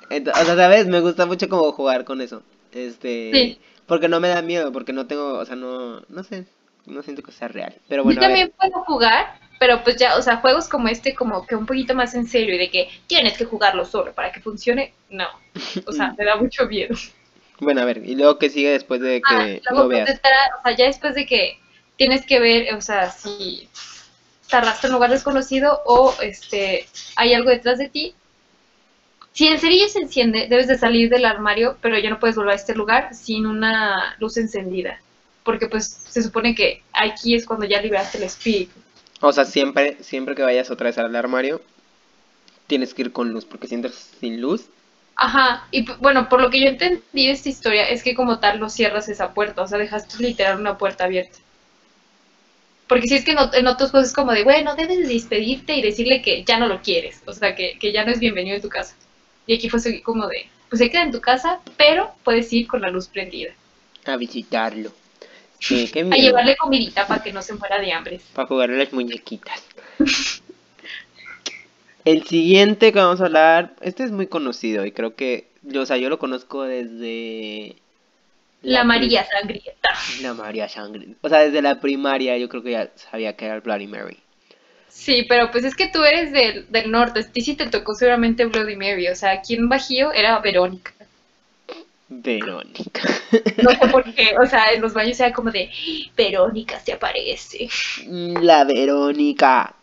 O 0.08 0.44
sea, 0.44 0.56
¿sabes? 0.56 0.86
Me 0.86 1.00
gusta 1.00 1.26
mucho 1.26 1.48
como 1.48 1.72
jugar 1.72 2.04
con 2.04 2.20
eso. 2.20 2.42
Este, 2.72 3.30
Sí. 3.32 3.58
porque 3.86 4.08
no 4.08 4.20
me 4.20 4.28
da 4.28 4.40
miedo, 4.42 4.70
porque 4.72 4.92
no 4.92 5.06
tengo, 5.06 5.34
o 5.38 5.44
sea, 5.44 5.56
no, 5.56 6.00
no 6.08 6.22
sé, 6.22 6.46
no 6.86 7.02
siento 7.02 7.22
que 7.22 7.32
sea 7.32 7.48
real. 7.48 7.74
Pero 7.88 8.04
bueno, 8.04 8.20
Yo 8.20 8.26
también 8.26 8.52
puedo 8.56 8.84
jugar, 8.84 9.38
pero 9.58 9.82
pues 9.82 9.96
ya, 9.96 10.16
o 10.16 10.22
sea, 10.22 10.36
juegos 10.36 10.68
como 10.68 10.86
este, 10.88 11.14
como 11.14 11.44
que 11.46 11.56
un 11.56 11.66
poquito 11.66 11.94
más 11.96 12.14
en 12.14 12.26
serio 12.28 12.54
y 12.54 12.58
de 12.58 12.70
que 12.70 12.88
tienes 13.08 13.36
que 13.36 13.46
jugarlo 13.46 13.84
solo 13.84 14.12
para 14.12 14.30
que 14.30 14.40
funcione, 14.40 14.92
no. 15.10 15.26
O 15.86 15.92
sea, 15.92 16.14
me 16.16 16.24
da 16.24 16.36
mucho 16.40 16.66
miedo. 16.66 16.94
Bueno, 17.58 17.80
a 17.80 17.84
ver, 17.84 18.02
y 18.04 18.14
luego 18.14 18.38
que 18.38 18.50
sigue 18.50 18.70
después 18.70 19.00
de 19.00 19.20
que 19.22 19.34
Ah, 19.34 19.46
lo 19.70 19.76
luego 19.76 19.88
pues, 19.88 19.96
veas. 20.04 20.08
detrás, 20.14 20.50
o 20.60 20.62
sea, 20.62 20.76
ya 20.76 20.84
después 20.86 21.14
de 21.16 21.26
que 21.26 21.58
tienes 21.96 22.24
que 22.26 22.40
ver, 22.40 22.74
o 22.74 22.80
sea, 22.80 23.10
si, 23.10 23.68
te 24.48 24.56
arrastra 24.56 24.88
un 24.88 24.94
lugar 24.94 25.10
desconocido 25.10 25.82
o 25.86 26.14
este 26.20 26.86
hay 27.16 27.34
algo 27.34 27.50
detrás 27.50 27.78
de 27.78 27.88
ti. 27.88 28.14
Si 29.32 29.46
el 29.48 29.60
cerillo 29.60 29.88
se 29.88 29.98
enciende, 29.98 30.46
debes 30.48 30.66
de 30.66 30.78
salir 30.78 31.10
del 31.10 31.26
armario, 31.26 31.76
pero 31.82 31.98
ya 31.98 32.08
no 32.08 32.18
puedes 32.18 32.36
volver 32.36 32.52
a 32.52 32.56
este 32.56 32.74
lugar 32.74 33.14
sin 33.14 33.46
una 33.46 34.16
luz 34.18 34.38
encendida. 34.38 35.00
Porque 35.44 35.66
pues 35.66 35.86
se 35.86 36.22
supone 36.22 36.54
que 36.54 36.82
aquí 36.92 37.34
es 37.34 37.44
cuando 37.44 37.66
ya 37.66 37.82
liberaste 37.82 38.18
el 38.18 38.24
espíritu. 38.24 38.72
O 39.20 39.32
sea, 39.32 39.44
siempre, 39.44 39.98
siempre 40.02 40.34
que 40.34 40.42
vayas 40.42 40.70
otra 40.70 40.86
vez 40.86 40.96
al 40.98 41.14
armario, 41.14 41.60
tienes 42.66 42.94
que 42.94 43.02
ir 43.02 43.12
con 43.12 43.30
luz, 43.30 43.44
porque 43.44 43.68
si 43.68 43.74
entras 43.74 44.10
sin 44.20 44.40
luz, 44.40 44.66
Ajá, 45.18 45.66
y 45.70 45.90
bueno, 45.98 46.28
por 46.28 46.42
lo 46.42 46.50
que 46.50 46.60
yo 46.60 46.66
entendí 46.66 47.26
de 47.26 47.30
esta 47.30 47.48
historia 47.48 47.88
es 47.88 48.02
que 48.02 48.14
como 48.14 48.38
tal 48.38 48.60
no 48.60 48.68
cierras 48.68 49.08
esa 49.08 49.32
puerta, 49.32 49.62
o 49.62 49.66
sea, 49.66 49.78
dejaste 49.78 50.22
literal 50.22 50.60
una 50.60 50.76
puerta 50.76 51.04
abierta. 51.04 51.38
Porque 52.88 53.08
si 53.08 53.16
es 53.16 53.24
que 53.24 53.32
en, 53.32 53.38
en 53.52 53.66
otros 53.66 53.90
juegos 53.90 54.08
es 54.08 54.14
como 54.14 54.32
de, 54.32 54.44
bueno, 54.44 54.76
debes 54.76 54.98
de 54.98 55.14
despedirte 55.14 55.74
y 55.74 55.82
decirle 55.82 56.22
que 56.22 56.44
ya 56.44 56.58
no 56.58 56.68
lo 56.68 56.82
quieres, 56.82 57.22
o 57.26 57.32
sea, 57.32 57.54
que, 57.54 57.78
que 57.78 57.92
ya 57.92 58.04
no 58.04 58.12
es 58.12 58.20
bienvenido 58.20 58.56
en 58.56 58.62
tu 58.62 58.68
casa. 58.68 58.94
Y 59.46 59.54
aquí 59.54 59.68
fue 59.68 60.02
como 60.02 60.26
de, 60.28 60.48
pues 60.68 60.80
se 60.80 60.90
queda 60.90 61.02
en 61.02 61.12
tu 61.12 61.20
casa, 61.20 61.60
pero 61.76 62.12
puedes 62.24 62.52
ir 62.52 62.66
con 62.66 62.80
la 62.80 62.90
luz 62.90 63.08
prendida. 63.08 63.52
a 64.04 64.16
visitarlo. 64.16 64.92
Sí, 65.58 65.88
qué 65.92 66.00
A 66.00 66.16
llevarle 66.16 66.56
comidita 66.56 67.06
para 67.06 67.22
que 67.22 67.32
no 67.32 67.42
se 67.42 67.54
muera 67.54 67.80
de 67.80 67.92
hambre. 67.92 68.20
Para 68.34 68.46
jugar 68.46 68.70
a 68.70 68.74
las 68.74 68.92
muñequitas. 68.92 69.64
El 72.04 72.24
siguiente 72.24 72.92
que 72.92 72.98
vamos 73.00 73.20
a 73.20 73.24
hablar, 73.24 73.74
este 73.80 74.04
es 74.04 74.12
muy 74.12 74.28
conocido 74.28 74.86
y 74.86 74.92
creo 74.92 75.16
que, 75.16 75.48
o 75.74 75.86
sea, 75.86 75.96
yo 75.96 76.08
lo 76.08 76.20
conozco 76.20 76.62
desde... 76.62 77.74
La 78.66 78.82
María 78.82 79.24
Sangrienta. 79.24 79.88
La 80.22 80.34
María 80.34 80.68
Sangre. 80.68 81.06
O 81.20 81.28
sea, 81.28 81.38
desde 81.38 81.62
la 81.62 81.78
primaria 81.78 82.36
yo 82.36 82.48
creo 82.48 82.64
que 82.64 82.72
ya 82.72 82.90
sabía 82.96 83.36
que 83.36 83.44
era 83.44 83.54
el 83.54 83.60
Bloody 83.60 83.86
Mary. 83.86 84.18
Sí, 84.88 85.24
pero 85.28 85.52
pues 85.52 85.64
es 85.64 85.76
que 85.76 85.86
tú 85.86 86.02
eres 86.02 86.32
del, 86.32 86.66
del 86.72 86.90
norte, 86.90 87.20
a 87.20 87.22
ti 87.22 87.42
sí 87.42 87.54
te 87.54 87.68
tocó 87.68 87.94
seguramente 87.94 88.44
Bloody 88.44 88.74
Mary, 88.74 89.06
o 89.06 89.14
sea, 89.14 89.30
aquí 89.30 89.54
en 89.54 89.68
Bajío 89.68 90.12
era 90.12 90.40
Verónica. 90.40 90.92
Verónica. 92.08 93.02
No 93.62 93.70
sé 93.70 93.88
por 93.92 94.02
qué, 94.14 94.34
o 94.42 94.46
sea, 94.46 94.72
en 94.72 94.80
los 94.80 94.94
baños 94.94 95.20
era 95.20 95.32
como 95.32 95.52
de 95.52 95.70
Verónica 96.16 96.80
se 96.80 96.92
aparece. 96.92 97.68
La 98.08 98.64
Verónica. 98.64 99.76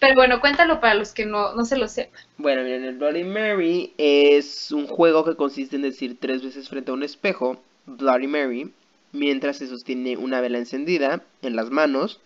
Pero 0.00 0.14
bueno, 0.14 0.40
cuéntalo 0.40 0.80
para 0.80 0.94
los 0.94 1.12
que 1.12 1.26
no, 1.26 1.54
no 1.54 1.66
se 1.66 1.76
lo 1.76 1.86
sepan. 1.86 2.22
Bueno, 2.38 2.62
miren, 2.62 2.84
el 2.84 2.96
Bloody 2.96 3.24
Mary 3.24 3.92
es 3.98 4.72
un 4.72 4.86
juego 4.86 5.22
que 5.22 5.36
consiste 5.36 5.76
en 5.76 5.82
decir 5.82 6.16
tres 6.18 6.42
veces 6.42 6.70
frente 6.70 6.90
a 6.90 6.94
un 6.94 7.02
espejo, 7.02 7.60
Bloody 7.86 8.26
Mary, 8.26 8.72
mientras 9.12 9.58
se 9.58 9.66
sostiene 9.66 10.16
una 10.16 10.40
vela 10.40 10.58
encendida 10.58 11.24
en 11.42 11.56
las 11.56 11.70
manos. 11.70 12.20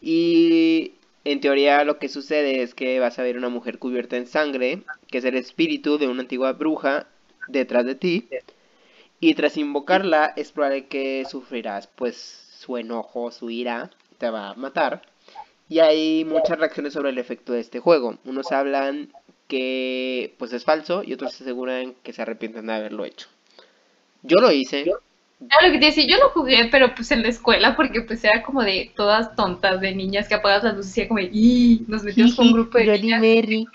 Y 0.00 0.92
en 1.24 1.40
teoría 1.40 1.84
lo 1.84 1.98
que 1.98 2.08
sucede 2.08 2.62
es 2.62 2.74
que 2.74 2.98
vas 2.98 3.18
a 3.18 3.22
ver 3.22 3.36
una 3.36 3.48
mujer 3.48 3.78
cubierta 3.78 4.16
en 4.16 4.26
sangre, 4.26 4.82
que 5.08 5.18
es 5.18 5.24
el 5.24 5.36
espíritu 5.36 5.98
de 5.98 6.08
una 6.08 6.22
antigua 6.22 6.52
bruja 6.52 7.06
detrás 7.48 7.84
de 7.84 7.94
ti. 7.94 8.28
Y 9.20 9.34
tras 9.34 9.56
invocarla 9.56 10.32
es 10.36 10.50
probable 10.50 10.86
que 10.86 11.24
sufrirás 11.30 11.86
pues 11.86 12.16
su 12.58 12.76
enojo, 12.76 13.30
su 13.30 13.50
ira, 13.50 13.90
te 14.18 14.30
va 14.30 14.50
a 14.50 14.54
matar. 14.54 15.02
Y 15.68 15.78
hay 15.78 16.24
muchas 16.24 16.58
reacciones 16.58 16.92
sobre 16.92 17.10
el 17.10 17.18
efecto 17.18 17.52
de 17.52 17.60
este 17.60 17.80
juego. 17.80 18.18
Unos 18.24 18.52
hablan 18.52 19.12
que 19.48 20.34
pues 20.38 20.52
es 20.52 20.64
falso 20.64 21.02
y 21.04 21.12
otros 21.12 21.32
se 21.34 21.44
aseguran 21.44 21.94
que 22.02 22.12
se 22.12 22.22
arrepienten 22.22 22.66
de 22.66 22.72
haberlo 22.72 23.04
hecho. 23.04 23.28
Yo 24.22 24.38
lo 24.38 24.50
hice. 24.52 24.80
Era 24.82 25.66
lo 25.66 25.72
que 25.72 25.78
te 25.80 25.86
decía, 25.86 26.06
yo 26.06 26.18
lo 26.18 26.30
jugué, 26.30 26.68
pero 26.70 26.94
pues 26.94 27.10
en 27.10 27.22
la 27.22 27.28
escuela, 27.28 27.74
porque 27.74 28.02
pues 28.02 28.22
era 28.22 28.42
como 28.44 28.62
de 28.62 28.92
todas 28.94 29.34
tontas 29.34 29.80
de 29.80 29.92
niñas 29.92 30.28
que 30.28 30.34
apagas 30.36 30.62
las 30.62 30.76
luces 30.76 30.96
y 30.96 31.00
era 31.00 31.08
como 31.08 31.20
"Ih", 31.20 31.84
nos 31.88 32.04
metimos 32.04 32.34
con 32.36 32.46
un 32.48 32.52
grupo 32.54 32.78
de 32.78 32.98
niñas. 33.00 33.20
Mary. 33.20 33.66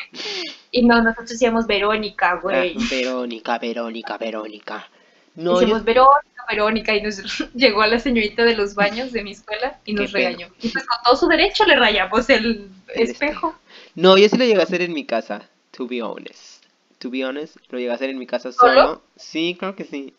Y 0.72 0.84
no, 0.86 1.02
nosotros 1.02 1.30
decíamos 1.32 1.68
Verónica, 1.68 2.32
Ah, 2.32 2.40
güey. 2.42 2.76
Verónica, 2.90 3.58
Verónica, 3.60 4.18
Verónica. 4.18 4.88
No, 5.36 5.60
Decíamos 5.60 5.80
yo- 5.80 5.86
Verónica, 5.86 6.46
Verónica, 6.50 6.96
y 6.96 7.02
nos 7.02 7.18
llegó 7.54 7.82
a 7.82 7.88
la 7.88 8.00
señorita 8.00 8.46
de 8.46 8.56
los 8.56 8.74
baños 8.74 9.12
de 9.12 9.24
mi 9.24 9.32
escuela 9.32 9.78
y 9.86 9.92
nos 9.94 10.14
regañó. 10.14 10.48
Y 10.62 10.70
pues 10.70 10.86
con 10.88 10.98
todo 11.04 11.18
su 11.18 11.28
derecho 11.28 11.66
le 11.66 11.76
rayamos 11.76 12.30
el 12.30 12.70
El 12.96 13.10
espejo. 13.10 13.56
no, 13.96 14.18
yo 14.18 14.30
sí 14.30 14.38
lo 14.38 14.46
llegué 14.46 14.62
a 14.62 14.64
hacer 14.64 14.82
en 14.82 14.94
mi 14.94 15.04
casa, 15.06 15.50
to 15.72 15.86
be 15.86 16.02
honest. 16.02 16.64
To 17.00 17.10
be 17.12 17.26
honest, 17.26 17.58
lo 17.70 17.78
llegué 17.78 17.92
a 17.92 17.96
hacer 17.96 18.10
en 18.10 18.18
mi 18.18 18.26
casa 18.26 18.52
solo. 18.54 18.74
¿Solo? 18.74 19.02
Sí, 19.18 19.56
creo 19.60 19.76
que 19.76 19.84
sí. 19.84 20.14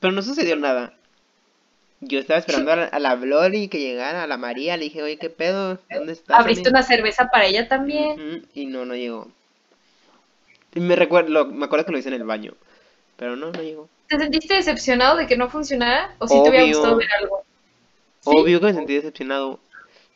Pero 0.00 0.12
no 0.12 0.22
sucedió 0.22 0.56
nada. 0.56 0.94
Yo 2.00 2.20
estaba 2.20 2.38
esperando 2.38 2.70
a 2.72 2.76
la, 2.76 2.84
a 2.84 2.98
la 3.00 3.18
que 3.68 3.80
llegara, 3.80 4.22
a 4.22 4.26
la 4.28 4.36
María, 4.36 4.76
le 4.76 4.84
dije, 4.84 5.02
oye, 5.02 5.18
¿qué 5.18 5.30
pedo? 5.30 5.78
¿Dónde 5.90 6.12
estás? 6.12 6.38
Abriste 6.38 6.68
amiga?" 6.68 6.78
una 6.78 6.86
cerveza 6.86 7.28
para 7.28 7.46
ella 7.46 7.66
también. 7.68 8.46
Y 8.54 8.66
no, 8.66 8.84
no 8.84 8.94
llegó. 8.94 9.28
Y 10.74 10.80
me 10.80 10.94
recuerdo, 10.94 11.30
lo- 11.30 11.46
me 11.46 11.64
acuerdo 11.64 11.86
que 11.86 11.92
lo 11.92 11.98
hice 11.98 12.08
en 12.08 12.14
el 12.14 12.24
baño. 12.24 12.54
Pero 13.16 13.34
no, 13.34 13.50
no 13.50 13.62
llegó. 13.62 13.88
¿Te 14.08 14.18
sentiste 14.18 14.54
decepcionado 14.54 15.16
de 15.16 15.26
que 15.26 15.36
no 15.36 15.50
funcionara? 15.50 16.14
¿O 16.18 16.28
si 16.28 16.40
te 16.42 16.48
hubiera 16.50 16.66
gustado 16.66 16.96
ver 16.96 17.08
algo? 17.20 17.42
¿Sí? 18.20 18.30
Obvio 18.32 18.60
que 18.60 18.66
me 18.66 18.74
sentí 18.74 18.94
decepcionado. 18.94 19.58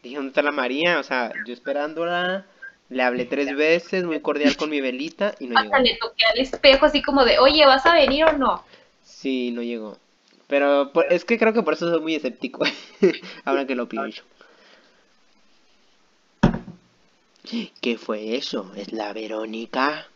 Dije, 0.03 0.17
¿dónde 0.17 0.29
está 0.29 0.43
la 0.43 0.53
María? 0.53 1.01
O 1.01 1.03
sea, 1.03 1.33
yo 1.45 1.53
esperándola. 1.53 2.45
Le 2.91 3.03
hablé 3.03 3.25
tres 3.25 3.57
veces, 3.57 4.05
muy 4.05 4.21
cordial 4.21 4.57
con 4.57 4.69
mi 4.71 4.81
velita 4.81 5.35
y 5.39 5.47
no 5.47 5.61
llegó. 5.61 5.75
Hasta 5.75 5.83
le 5.83 5.97
toqué 5.97 6.25
al 6.27 6.39
espejo 6.39 6.87
así 6.87 7.03
como 7.03 7.25
de, 7.25 7.39
oye, 7.39 7.65
¿vas 7.67 7.87
a 7.87 7.95
venir 7.95 8.25
o 8.25 8.33
no? 8.33 8.65
Sí, 9.19 9.51
no 9.53 9.63
llegó. 9.63 9.99
Pero 10.49 10.91
por- 10.93 11.07
es 11.13 11.25
que 11.25 11.39
creo 11.39 11.53
que 11.53 11.63
por 11.63 11.75
eso 11.75 11.89
soy 11.91 12.01
muy 12.01 12.15
escéptico. 12.15 12.65
Ahora 13.45 13.67
que 13.67 13.75
lo 13.75 13.89
pienso. 13.89 14.23
¿Qué 17.81 17.99
fue 17.99 18.37
eso? 18.37 18.73
¿Es 18.75 18.93
la 18.93 19.13
Verónica? 19.13 20.07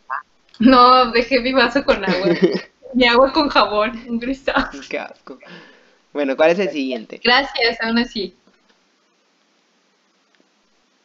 No, 0.59 1.11
dejé 1.13 1.41
mi 1.41 1.53
vaso 1.53 1.85
con 1.85 2.05
agua. 2.05 2.29
mi 2.95 3.07
agua 3.07 3.33
con 3.33 3.49
jabón, 3.49 4.05
un 4.09 4.19
cristal. 4.19 4.71
Qué 4.89 4.99
asco. 4.99 5.39
Bueno, 6.13 6.37
¿cuál 6.37 6.51
es 6.53 6.59
el 6.59 6.71
siguiente? 6.71 7.21
Gracias, 7.23 7.79
aún 7.83 7.99
así. 7.99 8.35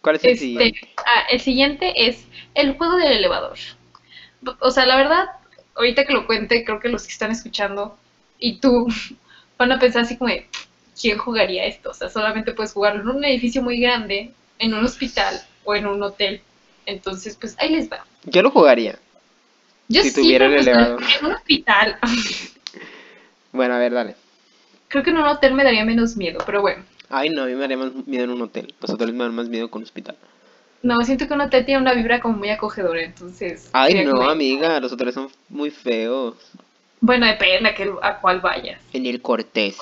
¿Cuál 0.01 0.15
es 0.17 0.25
el 0.25 0.31
Este, 0.31 0.39
siguiente? 0.39 0.89
ah, 1.05 1.23
el 1.31 1.39
siguiente 1.39 1.93
es 2.07 2.25
el 2.53 2.77
juego 2.77 2.95
del 2.97 3.13
elevador. 3.13 3.57
O 4.59 4.71
sea, 4.71 4.85
la 4.85 4.95
verdad, 4.97 5.25
ahorita 5.75 6.05
que 6.05 6.13
lo 6.13 6.25
cuente, 6.27 6.63
creo 6.63 6.79
que 6.79 6.89
los 6.89 7.03
que 7.03 7.11
están 7.13 7.31
escuchando 7.31 7.97
y 8.39 8.59
tú 8.59 8.87
van 9.57 9.71
a 9.71 9.79
pensar 9.79 10.03
así 10.03 10.17
como 10.17 10.29
de, 10.29 10.47
¿quién 10.99 11.17
jugaría 11.17 11.65
esto? 11.65 11.91
O 11.91 11.93
sea, 11.93 12.09
solamente 12.09 12.53
puedes 12.53 12.73
jugarlo 12.73 13.01
en 13.01 13.17
un 13.17 13.25
edificio 13.25 13.61
muy 13.61 13.79
grande, 13.79 14.31
en 14.59 14.73
un 14.73 14.83
hospital 14.85 15.41
o 15.63 15.75
en 15.75 15.85
un 15.87 16.01
hotel. 16.03 16.41
Entonces, 16.85 17.37
pues 17.39 17.55
ahí 17.59 17.69
les 17.69 17.91
va. 17.91 18.05
Yo 18.25 18.41
lo 18.41 18.51
jugaría. 18.51 18.97
Yo 19.87 20.01
Si 20.03 20.09
sí, 20.11 20.21
tuviera 20.21 20.45
el 20.45 20.51
pero, 20.51 20.61
elevador. 20.61 21.03
en 21.19 21.25
un 21.25 21.31
hospital. 21.33 21.97
Bueno, 23.53 23.73
a 23.75 23.79
ver, 23.79 23.91
dale. 23.91 24.15
Creo 24.87 25.03
que 25.03 25.09
en 25.09 25.17
un 25.17 25.25
hotel 25.27 25.53
me 25.53 25.63
daría 25.65 25.83
menos 25.83 26.15
miedo, 26.15 26.39
pero 26.45 26.61
bueno. 26.61 26.83
Ay, 27.09 27.29
no, 27.29 27.43
a 27.43 27.45
mí 27.47 27.53
me 27.53 27.65
haría 27.65 27.75
más 27.77 27.91
miedo 28.07 28.23
en 28.23 28.29
un 28.29 28.41
hotel. 28.41 28.73
Los 28.79 28.91
hoteles 28.91 29.13
me 29.13 29.25
dan 29.25 29.35
más 29.35 29.49
miedo 29.49 29.69
que 29.69 29.77
un 29.77 29.83
hospital. 29.83 30.15
No, 30.83 30.99
siento 31.03 31.27
que 31.27 31.33
un 31.33 31.41
hotel 31.41 31.65
tiene 31.65 31.81
una 31.81 31.93
vibra 31.93 32.19
como 32.19 32.37
muy 32.37 32.49
acogedora, 32.49 33.03
entonces... 33.03 33.69
Ay, 33.71 34.03
no, 34.03 34.27
amiga, 34.29 34.79
los 34.79 34.91
hoteles 34.91 35.13
son 35.13 35.29
muy 35.49 35.69
feos. 35.69 36.35
Bueno, 36.99 37.25
depende 37.27 37.69
a, 37.69 37.75
qué- 37.75 37.93
a 38.01 38.19
cuál 38.19 38.41
vayas. 38.41 38.79
En 38.93 39.05
el 39.05 39.21
Cortés. 39.21 39.77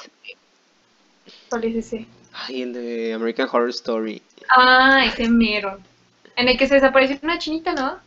¿Cuál 1.49 1.63
es 1.65 1.75
ese? 1.85 2.05
Ay, 2.33 2.61
el 2.63 2.73
de 2.73 3.13
American 3.13 3.47
Horror 3.51 3.69
Story. 3.69 4.21
Ah, 4.55 5.03
ese 5.05 5.29
mero. 5.29 5.79
En 6.35 6.47
el 6.47 6.57
que 6.57 6.67
se 6.67 6.75
desapareció 6.75 7.17
una 7.21 7.39
chinita, 7.39 7.73
¿no? 7.73 7.97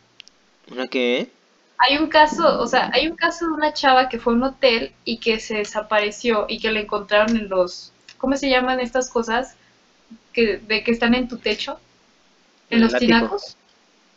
¿Una 0.71 0.87
qué? 0.87 1.29
Hay 1.77 1.97
un 1.97 2.07
caso, 2.07 2.61
o 2.61 2.67
sea, 2.67 2.89
hay 2.93 3.07
un 3.07 3.15
caso 3.15 3.45
de 3.47 3.51
una 3.53 3.73
chava 3.73 4.07
que 4.07 4.19
fue 4.19 4.33
a 4.33 4.35
un 4.35 4.43
hotel 4.43 4.93
y 5.03 5.17
que 5.17 5.39
se 5.39 5.55
desapareció 5.57 6.45
y 6.47 6.59
que 6.59 6.71
la 6.71 6.79
encontraron 6.79 7.35
en 7.35 7.49
los, 7.49 7.91
¿cómo 8.17 8.37
se 8.37 8.49
llaman 8.49 8.79
estas 8.79 9.09
cosas? 9.09 9.55
Que, 10.31 10.57
de 10.57 10.83
que 10.83 10.91
están 10.91 11.13
en 11.15 11.27
tu 11.27 11.37
techo. 11.37 11.79
En 12.69 12.77
¿En 12.77 12.81
los 12.83 12.95
tinacos. 12.97 13.57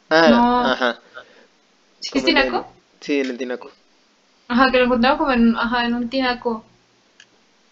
Ah, 0.08 0.28
No. 0.30 0.60
ajá. 0.60 1.00
¿Sí 2.00 2.10
es 2.14 2.24
en 2.24 2.24
tinaco? 2.26 2.72
Sí, 3.00 3.20
en 3.20 3.30
el 3.30 3.38
tinaco. 3.38 3.70
Ajá, 4.48 4.70
que 4.70 4.78
lo 4.78 4.84
encontraron 4.84 5.18
como 5.18 5.32
en, 5.32 5.56
ajá, 5.56 5.86
en 5.86 5.94
un 5.94 6.08
tinaco. 6.08 6.64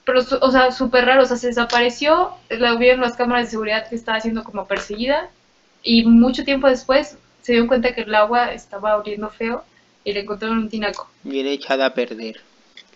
Pero, 0.04 0.20
o 0.40 0.50
sea, 0.50 0.70
súper 0.72 1.06
raro, 1.06 1.22
o 1.22 1.26
sea, 1.26 1.36
se 1.36 1.46
desapareció, 1.46 2.34
la 2.50 2.74
vieron 2.74 3.00
las 3.00 3.16
cámaras 3.16 3.46
de 3.46 3.50
seguridad 3.52 3.88
que 3.88 3.94
estaba 3.94 4.20
siendo 4.20 4.44
como 4.44 4.66
perseguida 4.66 5.30
y 5.82 6.04
mucho 6.04 6.44
tiempo 6.44 6.68
después 6.68 7.16
se 7.42 7.52
dieron 7.52 7.68
cuenta 7.68 7.94
que 7.94 8.02
el 8.02 8.14
agua 8.14 8.52
estaba 8.52 8.96
oliendo 8.96 9.30
feo 9.30 9.64
y 10.04 10.12
la 10.12 10.20
encontraron 10.20 10.58
en 10.58 10.64
un 10.64 10.70
tinaco. 10.70 11.08
Bien 11.22 11.46
echada 11.46 11.86
a 11.86 11.94
perder. 11.94 12.40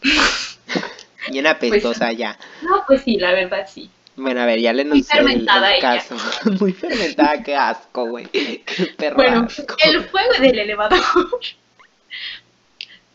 Bien 1.30 1.46
apestosa 1.46 2.12
ya. 2.12 2.38
No, 2.62 2.84
pues 2.86 3.02
sí, 3.02 3.16
la 3.16 3.32
verdad 3.32 3.66
sí. 3.68 3.90
Bueno, 4.18 4.40
a 4.42 4.46
ver, 4.46 4.60
ya 4.60 4.72
le 4.72 4.82
enuncié 4.82 5.20
el, 5.20 5.28
el 5.30 5.46
caso. 5.80 6.16
Muy 6.60 6.72
fermentada, 6.72 7.42
qué 7.42 7.54
asco, 7.56 8.06
güey. 8.06 8.26
Qué 8.26 8.62
perro 8.96 9.16
Bueno, 9.16 9.46
asco. 9.46 9.76
el 9.84 10.08
juego 10.08 10.32
del 10.40 10.58
elevador 10.58 10.98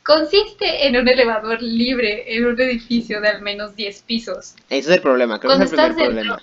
consiste 0.03 0.87
en 0.87 0.97
un 0.97 1.07
elevador 1.07 1.61
libre 1.61 2.35
en 2.35 2.45
un 2.45 2.59
edificio 2.59 3.21
de 3.21 3.29
al 3.29 3.41
menos 3.41 3.75
10 3.75 4.01
pisos. 4.03 4.55
Ese 4.69 4.89
es 4.89 4.95
el 4.95 5.01
problema, 5.01 5.39
creo 5.39 5.57
que 5.57 5.63
es 5.63 5.71
el 5.71 5.77
primer 5.77 5.95
dentro- 5.95 6.05
problema. 6.05 6.41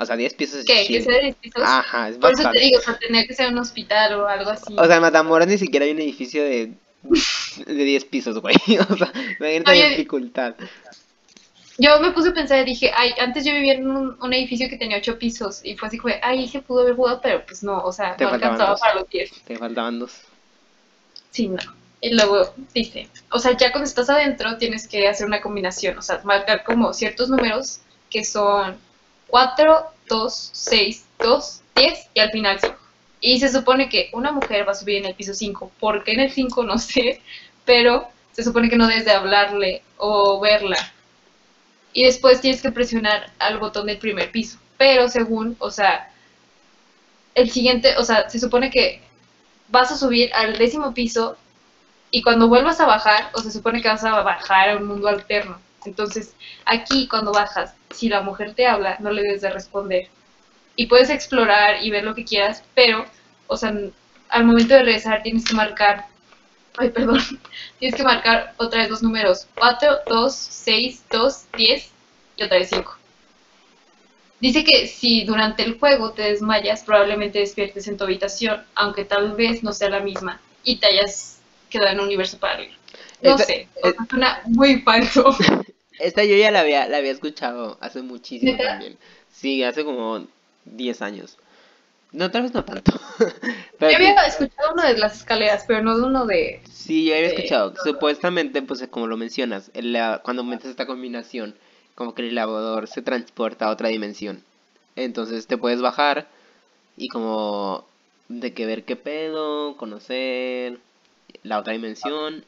O 0.00 0.06
sea, 0.06 0.16
10 0.16 0.34
pisos 0.34 0.60
es 0.60 0.64
¿Qué? 0.64 0.82
¿Que 0.82 0.86
chill. 0.86 1.02
sea 1.04 1.14
de 1.16 1.22
10 1.22 1.36
pisos? 1.36 1.62
Ajá, 1.64 2.08
es 2.08 2.18
Por 2.18 2.32
eso 2.32 2.48
te 2.52 2.60
digo, 2.60 2.78
o 2.78 2.82
sea, 2.82 2.96
tenía 2.98 3.26
que 3.26 3.34
ser 3.34 3.48
un 3.52 3.58
hospital 3.58 4.14
o 4.14 4.28
algo 4.28 4.50
así. 4.50 4.74
O 4.78 4.86
sea, 4.86 4.96
en 4.96 5.02
Matamoros 5.02 5.48
ni 5.48 5.58
siquiera 5.58 5.84
hay 5.86 5.90
un 5.90 5.98
edificio 6.00 6.44
de, 6.44 6.72
de 7.66 7.84
10 7.84 8.04
pisos, 8.04 8.40
güey. 8.40 8.54
O 8.90 8.96
sea, 8.96 9.12
imagínate 9.40 9.64
la 9.64 9.70
Oye, 9.72 9.88
dificultad. 9.90 10.54
Yo 11.78 12.00
me 12.00 12.10
puse 12.10 12.30
a 12.30 12.34
pensar 12.34 12.58
y 12.60 12.64
dije, 12.64 12.90
ay, 12.94 13.14
antes 13.20 13.44
yo 13.44 13.52
vivía 13.52 13.74
en 13.74 13.88
un, 13.88 14.16
un 14.20 14.32
edificio 14.34 14.68
que 14.68 14.76
tenía 14.76 14.98
8 14.98 15.18
pisos. 15.18 15.60
Y 15.64 15.76
fue 15.76 15.88
así, 15.88 15.98
fue, 15.98 16.20
ay, 16.22 16.48
se 16.48 16.60
pudo 16.60 16.82
haber 16.82 16.96
jugado, 16.96 17.20
pero 17.22 17.46
pues 17.46 17.62
no, 17.62 17.78
o 17.78 17.92
sea, 17.92 18.16
Te 18.16 18.24
no 18.24 18.30
alcanzaba 18.30 18.70
dos. 18.70 18.80
para 18.80 18.94
los 18.96 19.08
10. 19.08 19.44
Te 19.44 19.56
faltaban 19.56 19.98
dos. 20.00 20.12
Sí, 21.30 21.48
no. 21.48 21.58
Y 22.00 22.14
luego 22.14 22.52
dice, 22.74 23.08
o 23.30 23.38
sea, 23.38 23.56
ya 23.56 23.72
cuando 23.72 23.88
estás 23.88 24.08
adentro 24.10 24.56
tienes 24.56 24.86
que 24.86 25.08
hacer 25.08 25.26
una 25.26 25.40
combinación, 25.40 25.98
o 25.98 26.02
sea, 26.02 26.20
marcar 26.24 26.62
como 26.64 26.92
ciertos 26.92 27.28
números 27.28 27.80
que 28.10 28.24
son 28.24 28.76
4, 29.28 29.86
2, 30.08 30.50
6, 30.52 31.04
2, 31.20 31.60
10 31.76 32.08
y 32.14 32.20
al 32.20 32.30
final 32.30 32.58
5. 32.60 32.76
Y 33.20 33.40
se 33.40 33.48
supone 33.50 33.88
que 33.88 34.10
una 34.12 34.30
mujer 34.32 34.66
va 34.66 34.72
a 34.72 34.76
subir 34.76 34.98
en 34.98 35.06
el 35.06 35.14
piso 35.14 35.34
5. 35.34 35.72
¿Por 35.80 36.04
qué 36.04 36.12
en 36.12 36.20
el 36.20 36.30
5? 36.32 36.62
No 36.64 36.78
sé, 36.78 37.20
pero 37.64 38.08
se 38.32 38.44
supone 38.44 38.68
que 38.68 38.76
no 38.76 38.86
debes 38.86 39.04
de 39.04 39.12
hablarle 39.12 39.82
o 39.96 40.40
verla. 40.40 40.76
Y 41.92 42.04
después 42.04 42.40
tienes 42.40 42.62
que 42.62 42.70
presionar 42.70 43.30
al 43.38 43.58
botón 43.58 43.86
del 43.86 43.98
primer 43.98 44.30
piso. 44.30 44.58
Pero 44.76 45.08
según, 45.08 45.56
o 45.58 45.70
sea, 45.70 46.10
el 47.34 47.50
siguiente, 47.50 47.96
o 47.96 48.04
sea, 48.04 48.28
se 48.28 48.38
supone 48.38 48.70
que 48.70 49.00
vas 49.68 49.90
a 49.90 49.96
subir 49.96 50.32
al 50.34 50.58
décimo 50.58 50.94
piso 50.94 51.36
y 52.10 52.22
cuando 52.22 52.48
vuelvas 52.48 52.80
a 52.80 52.86
bajar, 52.86 53.30
o 53.34 53.40
se 53.40 53.50
supone 53.50 53.82
que 53.82 53.88
vas 53.88 54.04
a 54.04 54.22
bajar 54.22 54.70
a 54.70 54.76
un 54.76 54.86
mundo 54.86 55.08
alterno. 55.08 55.58
Entonces, 55.84 56.34
aquí 56.64 57.06
cuando 57.06 57.32
bajas, 57.32 57.74
si 57.90 58.08
la 58.08 58.22
mujer 58.22 58.54
te 58.54 58.66
habla, 58.66 58.96
no 59.00 59.10
le 59.10 59.22
debes 59.22 59.42
de 59.42 59.50
responder. 59.50 60.08
Y 60.76 60.86
puedes 60.86 61.10
explorar 61.10 61.82
y 61.82 61.90
ver 61.90 62.04
lo 62.04 62.14
que 62.14 62.24
quieras, 62.24 62.64
pero, 62.74 63.04
o 63.46 63.56
sea, 63.56 63.74
al 64.28 64.44
momento 64.44 64.74
de 64.74 64.82
regresar 64.82 65.22
tienes 65.22 65.44
que 65.44 65.54
marcar, 65.54 66.06
ay, 66.78 66.90
perdón, 66.90 67.20
tienes 67.78 67.96
que 67.96 68.04
marcar 68.04 68.54
otra 68.56 68.80
vez 68.80 68.90
los 68.90 69.02
números 69.02 69.46
4, 69.56 69.98
2, 70.06 70.34
6, 70.34 71.02
2, 71.10 71.44
10 71.56 71.90
y 72.36 72.42
otra 72.44 72.58
vez 72.58 72.70
5. 72.70 72.94
Dice 74.40 74.62
que 74.62 74.86
si 74.86 75.24
durante 75.24 75.64
el 75.64 75.78
juego 75.80 76.12
te 76.12 76.22
desmayas, 76.22 76.84
probablemente 76.84 77.40
despiertes 77.40 77.88
en 77.88 77.96
tu 77.96 78.04
habitación, 78.04 78.62
aunque 78.76 79.04
tal 79.04 79.32
vez 79.32 79.64
no 79.64 79.72
sea 79.72 79.88
la 79.90 79.98
misma 80.00 80.40
y 80.62 80.76
te 80.76 80.86
hayas 80.86 81.40
quedado 81.70 81.90
en 81.90 81.98
un 82.00 82.06
universo 82.06 82.38
paralelo. 82.38 82.74
No 83.20 83.32
Esta- 83.32 83.44
sé, 83.44 83.68
o 83.82 83.90
sea, 83.90 84.06
suena 84.08 84.42
muy 84.46 84.80
falso. 84.82 85.36
Esta 85.98 86.22
yo 86.22 86.36
ya 86.36 86.52
la 86.52 86.60
había, 86.60 86.86
la 86.86 86.98
había 86.98 87.10
escuchado 87.10 87.76
hace 87.80 88.02
muchísimo 88.02 88.52
¿Neta? 88.52 88.68
también. 88.70 88.96
Sí, 89.32 89.64
hace 89.64 89.84
como 89.84 90.24
10 90.64 91.02
años. 91.02 91.36
No, 92.12 92.30
tal 92.30 92.42
vez 92.42 92.54
no 92.54 92.64
tanto. 92.64 92.92
Pero 93.78 93.90
Yo 93.92 93.96
había 93.96 94.14
escuchado 94.26 94.72
uno 94.72 94.82
de 94.82 94.96
las 94.98 95.16
escaleras, 95.18 95.64
pero 95.66 95.82
no 95.82 95.96
de 95.96 96.04
uno 96.04 96.26
de... 96.26 96.60
Sí, 96.70 97.04
yo 97.04 97.14
había 97.14 97.28
de- 97.28 97.34
escuchado. 97.34 97.74
Supuestamente, 97.84 98.62
pues 98.62 98.86
como 98.88 99.06
lo 99.06 99.16
mencionas, 99.16 99.70
el 99.74 99.92
la- 99.92 100.20
cuando 100.24 100.42
metes 100.42 100.70
esta 100.70 100.86
combinación, 100.86 101.54
como 101.94 102.14
que 102.14 102.22
el 102.22 102.28
elevador 102.28 102.88
se 102.88 103.02
transporta 103.02 103.66
a 103.66 103.70
otra 103.70 103.88
dimensión. 103.88 104.42
Entonces 104.96 105.46
te 105.46 105.58
puedes 105.58 105.80
bajar 105.80 106.28
y 106.96 107.08
como 107.08 107.84
de 108.28 108.52
que 108.54 108.66
ver 108.66 108.84
qué 108.84 108.96
pedo, 108.96 109.76
conocer 109.76 110.78
la 111.42 111.58
otra 111.58 111.74
dimensión. 111.74 112.44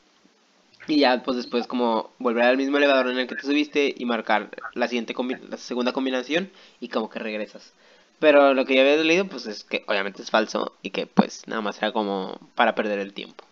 Y 0.88 0.99
ya, 1.00 1.23
pues 1.23 1.37
después 1.37 1.67
como 1.67 2.11
volver 2.19 2.45
al 2.45 2.57
mismo 2.57 2.79
elevador 2.79 3.09
en 3.11 3.19
el 3.19 3.26
que 3.29 3.37
te 3.37 3.43
subiste 3.43 3.95
y 3.97 4.05
marcar 4.07 4.50
la 4.75 4.88
siguiente 4.88 5.14
la 5.49 5.57
segunda 5.59 5.93
combinación 5.93 6.50
y 6.81 6.88
como 6.88 7.11
que 7.11 7.19
regresas. 7.19 7.73
Pero 8.21 8.55
lo 8.55 8.67
que 8.67 8.77
yo 8.77 8.83
había 8.83 8.97
leído, 8.97 9.27
pues 9.27 9.47
es 9.47 9.65
que 9.65 9.83
obviamente 9.89 10.23
es 10.23 10.31
falso 10.31 10.77
y 10.83 10.91
que 10.91 11.07
pues 11.07 11.49
nada 11.49 11.62
más 11.62 11.79
era 11.79 11.91
como 11.91 12.39
para 12.55 12.75
perder 12.75 12.99
el 13.00 13.15
tiempo. 13.15 13.45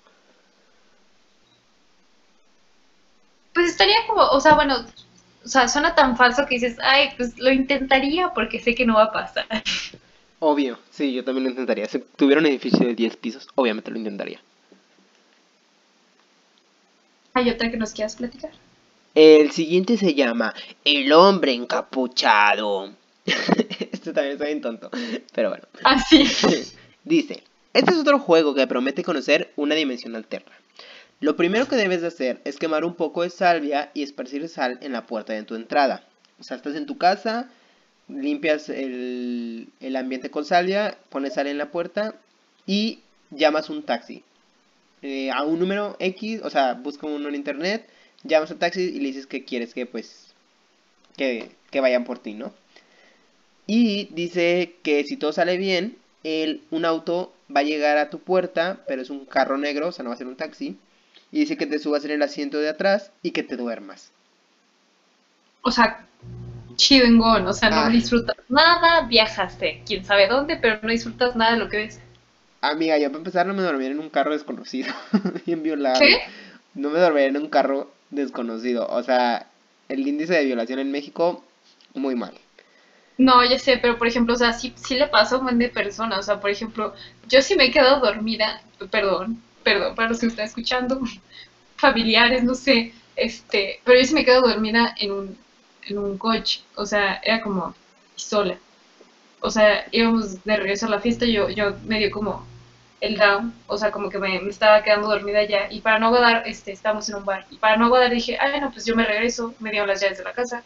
Pues 3.55 3.71
estaría 3.71 4.07
como, 4.07 4.23
o 4.23 4.41
sea, 4.41 4.55
bueno, 4.55 4.77
o 5.45 5.49
sea, 5.49 5.67
suena 5.69 5.95
tan 5.95 6.17
falso 6.17 6.45
que 6.47 6.57
dices, 6.57 6.77
ay, 6.83 7.09
pues 7.17 7.39
lo 7.39 7.51
intentaría 7.51 8.29
porque 8.35 8.61
sé 8.61 8.75
que 8.75 8.85
no 8.85 8.95
va 8.95 9.05
a 9.05 9.13
pasar. 9.13 9.47
Obvio, 10.39 10.79
sí, 10.91 11.15
yo 11.15 11.25
también 11.25 11.45
lo 11.45 11.51
intentaría. 11.51 11.87
Si 11.87 11.99
tuviera 11.99 12.41
un 12.41 12.47
edificio 12.47 12.87
de 12.87 12.95
10 12.95 13.17
pisos, 13.17 13.49
obviamente 13.55 13.91
lo 13.91 13.97
intentaría. 13.97 14.41
Hay 17.33 17.49
otra 17.49 17.71
que 17.71 17.79
nos 17.79 17.93
quieras 17.93 18.17
platicar. 18.17 18.51
El 19.15 19.51
siguiente 19.51 19.97
se 19.97 20.15
llama 20.15 20.55
El 20.85 21.13
hombre 21.13 21.55
encapuchado. 21.55 22.93
Esto 23.93 24.13
también 24.13 24.35
está 24.35 24.47
bien 24.47 24.61
tonto, 24.61 24.91
pero 25.35 25.51
bueno. 25.51 25.65
Ah, 25.85 26.01
sí. 26.01 26.25
Dice, 27.05 27.43
este 27.73 27.93
es 27.93 27.97
otro 27.97 28.19
juego 28.19 28.55
que 28.55 28.67
promete 28.67 29.03
conocer 29.03 29.53
una 29.57 29.75
dimensión 29.75 30.17
alterna. 30.17 30.53
Lo 31.21 31.37
primero 31.37 31.67
que 31.67 31.77
debes 31.77 32.01
de 32.01 32.09
hacer 32.09 32.41
es 32.45 32.59
quemar 32.59 32.85
un 32.85 32.95
poco 32.95 33.23
de 33.23 33.31
salvia 33.31 33.91
y 33.95 34.03
esparcir 34.03 34.49
sal 34.49 34.79
en 34.83 34.93
la 34.93 35.07
puerta 35.07 35.33
de 35.33 35.43
tu 35.43 35.55
entrada. 35.55 36.05
O 36.39 36.45
sea, 36.45 36.57
estás 36.57 36.77
en 36.77 36.87
tu 36.87 36.97
casa, 36.97 37.51
limpias 38.09 38.69
el, 38.69 39.69
el 39.81 39.97
ambiente 39.97 40.31
con 40.31 40.45
salvia, 40.45 40.97
pones 41.09 41.35
sal 41.35 41.49
en 41.49 41.59
la 41.59 41.71
puerta 41.71 42.15
y 42.67 43.01
llamas 43.31 43.69
un 43.69 43.83
taxi. 43.83 44.23
Eh, 45.03 45.31
a 45.31 45.43
un 45.45 45.59
número 45.59 45.97
X, 45.99 46.41
o 46.43 46.51
sea, 46.51 46.75
busca 46.75 47.07
uno 47.07 47.29
en 47.29 47.35
internet, 47.35 47.89
llamas 48.23 48.51
al 48.51 48.59
taxi 48.59 48.83
y 48.83 49.01
le 49.01 49.09
dices 49.09 49.27
que 49.27 49.45
quieres 49.45 49.75
que 49.75 49.87
pues 49.87 50.35
que, 51.17 51.51
que 51.71 51.81
vayan 51.81 52.05
por 52.05 52.19
ti, 52.19 52.35
¿no? 52.35 52.53
Y 53.71 54.07
dice 54.15 54.77
que 54.83 55.05
si 55.05 55.19
todo 55.19 55.31
sale 55.31 55.59
bien, 55.59 55.99
el, 56.25 56.63
un 56.71 56.87
auto 56.87 57.35
va 57.55 57.61
a 57.61 57.65
llegar 57.65 57.99
a 57.99 58.09
tu 58.09 58.19
puerta, 58.19 58.81
pero 58.89 59.03
es 59.03 59.11
un 59.11 59.27
carro 59.27 59.59
negro, 59.59 59.89
o 59.89 59.93
sea, 59.93 60.03
no 60.03 60.09
va 60.09 60.15
a 60.15 60.19
ser 60.19 60.27
un 60.27 60.37
taxi. 60.37 60.79
Y 61.31 61.41
dice 61.41 61.59
que 61.59 61.67
te 61.67 61.79
subas 61.79 62.03
en 62.07 62.13
el 62.13 62.23
asiento 62.23 62.59
de 62.59 62.71
atrás 62.71 63.13
y 63.23 63.33
que 63.33 63.43
te 63.43 63.59
duermas. 63.59 64.11
O 65.61 65.71
sea, 65.71 66.07
chingón, 66.77 67.47
o 67.47 67.53
sea, 67.53 67.69
no 67.69 67.91
disfrutas 67.91 68.37
nada, 68.49 69.03
viajaste, 69.07 69.83
quién 69.85 70.03
sabe 70.03 70.29
dónde, 70.29 70.57
pero 70.57 70.79
no 70.81 70.89
disfrutas 70.89 71.37
nada 71.37 71.53
de 71.53 71.59
lo 71.59 71.69
que 71.69 71.77
ves. 71.77 72.01
Amiga, 72.63 72.97
yo 72.97 73.09
para 73.09 73.19
empezar 73.19 73.47
no 73.47 73.53
me 73.53 73.63
dormía 73.63 73.89
en 73.89 74.01
un 74.01 74.09
carro 74.09 74.33
desconocido. 74.33 74.95
Bien 75.47 75.63
violado. 75.63 76.01
¿Qué? 76.01 76.21
No 76.73 76.89
me 76.89 77.01
dormía 77.01 77.27
en 77.27 77.37
un 77.37 77.51
carro 77.51 77.91
desconocido. 78.09 78.87
O 78.89 79.03
sea, 79.03 79.47
el 79.91 80.09
índice 80.09 80.33
de 80.33 80.47
violación 80.47 80.79
en 80.79 80.91
México, 80.91 81.45
muy 81.93 82.15
mal. 82.15 82.33
No, 83.19 83.45
ya 83.45 83.59
sé, 83.59 83.79
pero 83.79 83.99
por 83.99 84.07
ejemplo, 84.07 84.35
o 84.35 84.37
sea, 84.37 84.53
sí, 84.53 84.73
sí 84.77 84.95
le 84.95 85.09
pasa 85.09 85.35
a 85.35 85.39
un 85.39 85.45
buen 85.45 85.59
de 85.59 85.69
personas. 85.69 86.21
O 86.21 86.23
sea, 86.23 86.41
por 86.41 86.51
ejemplo, 86.51 86.95
yo 87.29 87.43
sí 87.43 87.57
me 87.57 87.65
he 87.67 87.71
quedado 87.73 88.01
dormida, 88.01 88.63
perdón, 88.91 89.43
perdón, 89.65 89.95
para 89.95 90.09
los 90.09 90.19
que 90.21 90.27
me 90.27 90.31
están 90.31 90.47
escuchando, 90.47 91.01
familiares, 91.77 92.45
no 92.45 92.55
sé, 92.55 92.95
este, 93.17 93.81
pero 93.85 93.99
yo 94.01 94.07
sí 94.07 94.15
me 94.15 94.21
he 94.23 94.25
quedado 94.25 94.49
dormida 94.49 94.95
en 94.99 95.13
un, 95.13 95.39
en 95.85 95.99
un 95.99 96.19
coche. 96.19 96.63
O 96.77 96.87
sea, 96.87 97.21
era 97.25 97.43
como 97.43 97.75
sola. 98.17 98.59
O 99.41 99.51
sea, 99.51 99.87
íbamos 99.93 100.45
de 100.45 100.57
regreso 100.57 100.87
a 100.87 100.91
la 100.91 101.01
fiesta 101.01 101.27
yo, 101.27 101.49
yo 101.51 101.77
me 101.87 101.99
dio 102.01 102.11
como 102.11 102.47
el 103.01 103.17
down, 103.19 103.55
o 103.69 103.79
sea, 103.79 103.93
como 103.93 104.11
que 104.11 104.19
me, 104.19 104.41
me 104.41 104.51
estaba 104.51 104.83
quedando 104.85 105.09
dormida 105.09 105.45
ya. 105.45 105.69
Y 105.71 105.81
para 105.83 105.99
no 106.01 106.07
aguadar, 106.09 106.45
este, 106.49 106.73
estábamos 106.73 107.09
en 107.11 107.17
un 107.17 107.25
bar. 107.27 107.47
Y 107.51 107.59
para 107.59 107.77
no 107.79 107.87
aguadar 107.87 108.13
dije, 108.13 108.39
ay, 108.41 108.61
no, 108.61 108.73
pues 108.73 108.87
yo 108.87 108.97
me 108.97 109.05
regreso, 109.07 109.55
me 109.61 109.71
dieron 109.73 109.89
las 109.89 110.01
llaves 110.03 110.19
de 110.19 110.25
la 110.25 110.33
casa. 110.35 110.65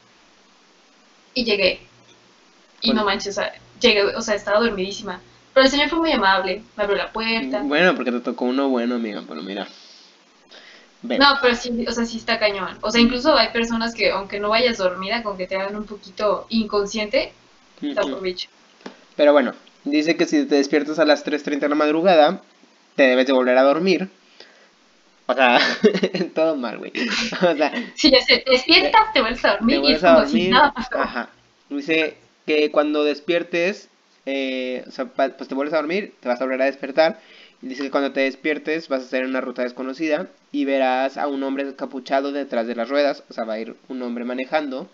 Y 1.35 1.45
llegué. 1.45 1.81
Y 2.83 2.92
no 2.92 3.05
manches, 3.05 3.38
o 3.38 3.40
sea, 3.40 3.53
llegué, 3.81 4.05
o 4.05 4.21
sea, 4.21 4.35
estaba 4.35 4.61
dormidísima. 4.61 5.21
Pero 5.55 5.64
el 5.64 5.71
señor 5.71 5.88
fue 5.88 5.99
muy 6.01 6.12
amable, 6.12 6.62
me 6.77 6.83
abrió 6.85 6.99
la 6.99 7.12
puerta. 7.12 7.61
Bueno, 7.62 7.95
porque 7.95 8.11
te 8.12 8.21
tocó 8.21 8.47
uno 8.47 8.68
bueno, 8.68 8.97
amiga, 8.97 9.23
pero 9.29 9.42
mira. 9.42 9.68
Ven. 11.03 11.18
No, 11.18 11.27
pero 11.42 11.55
sí, 11.55 11.85
o 11.87 11.92
sea, 11.92 12.05
sí 12.05 12.16
está 12.18 12.38
cañón. 12.38 12.79
O 12.81 12.90
sea, 12.90 13.01
incluso 13.01 13.35
hay 13.37 13.49
personas 13.49 13.95
que, 13.95 14.11
aunque 14.11 14.38
no 14.40 14.51
vayas 14.51 14.79
dormida, 14.79 15.23
con 15.23 15.37
que 15.37 15.47
te 15.47 15.57
hagan 15.57 15.77
un 15.77 15.85
poquito 15.85 16.47
inconsciente, 16.49 17.33
te 17.81 17.88
Ujú. 17.90 18.01
aprovecho. 18.01 18.49
Pero 19.16 19.33
bueno, 19.33 19.55
dice 19.85 20.16
que 20.16 20.27
si 20.27 20.45
te 20.47 20.55
despiertas 20.57 20.99
a 20.99 21.05
las 21.05 21.25
3.30 21.25 21.66
de 21.66 21.71
la 21.71 21.75
madrugada, 21.75 22.40
te 22.97 23.03
debes 23.05 23.27
de 23.27 23.33
volver 23.33 23.59
a 23.59 23.62
dormir. 23.62 24.09
O 25.27 25.35
sea, 25.35 25.59
todo 26.35 26.57
mal, 26.57 26.79
güey. 26.79 26.92
O 27.42 27.57
sea, 27.57 27.73
Si 27.95 28.11
ya 28.11 28.21
se 28.21 28.38
te 28.38 28.51
despiertas, 28.51 29.12
te 29.12 29.21
vuelves 29.21 29.45
a 29.45 29.53
dormir 29.57 29.77
te 29.77 29.88
y 29.90 29.92
es 29.92 30.03
vuelves 30.03 30.05
a 30.05 30.14
como 30.14 30.27
si 30.27 30.33
dormir. 30.33 30.51
nada. 30.51 30.75
Ajá. 30.92 31.29
Dice 31.68 32.16
que 32.46 32.70
cuando 32.70 33.05
despiertes, 33.05 33.88
eh, 34.26 34.85
o 34.87 34.90
sea, 34.90 35.07
pues 35.07 35.48
te 35.48 35.55
vuelves 35.55 35.74
a 35.74 35.78
dormir, 35.78 36.14
te 36.20 36.28
vas 36.28 36.40
a 36.40 36.44
volver 36.44 36.62
a 36.62 36.66
despertar. 36.66 37.20
Y 37.62 37.68
dice 37.68 37.83
que 37.83 37.90
cuando 37.90 38.12
te 38.12 38.20
despiertes 38.20 38.88
vas 38.88 39.02
a 39.02 39.05
estar 39.05 39.22
en 39.22 39.28
una 39.28 39.40
ruta 39.40 39.62
desconocida 39.62 40.28
y 40.50 40.64
verás 40.64 41.16
a 41.16 41.28
un 41.28 41.42
hombre 41.44 41.62
encapuchado 41.62 42.33
detrás 42.33 42.66
de 42.66 42.74
las 42.74 42.88
ruedas. 42.88 43.22
O 43.31 43.33
sea, 43.33 43.44
va 43.44 43.55
a 43.55 43.61
ir 43.61 43.76
un 43.88 44.02
hombre 44.02 44.24
manejando. 44.24 44.88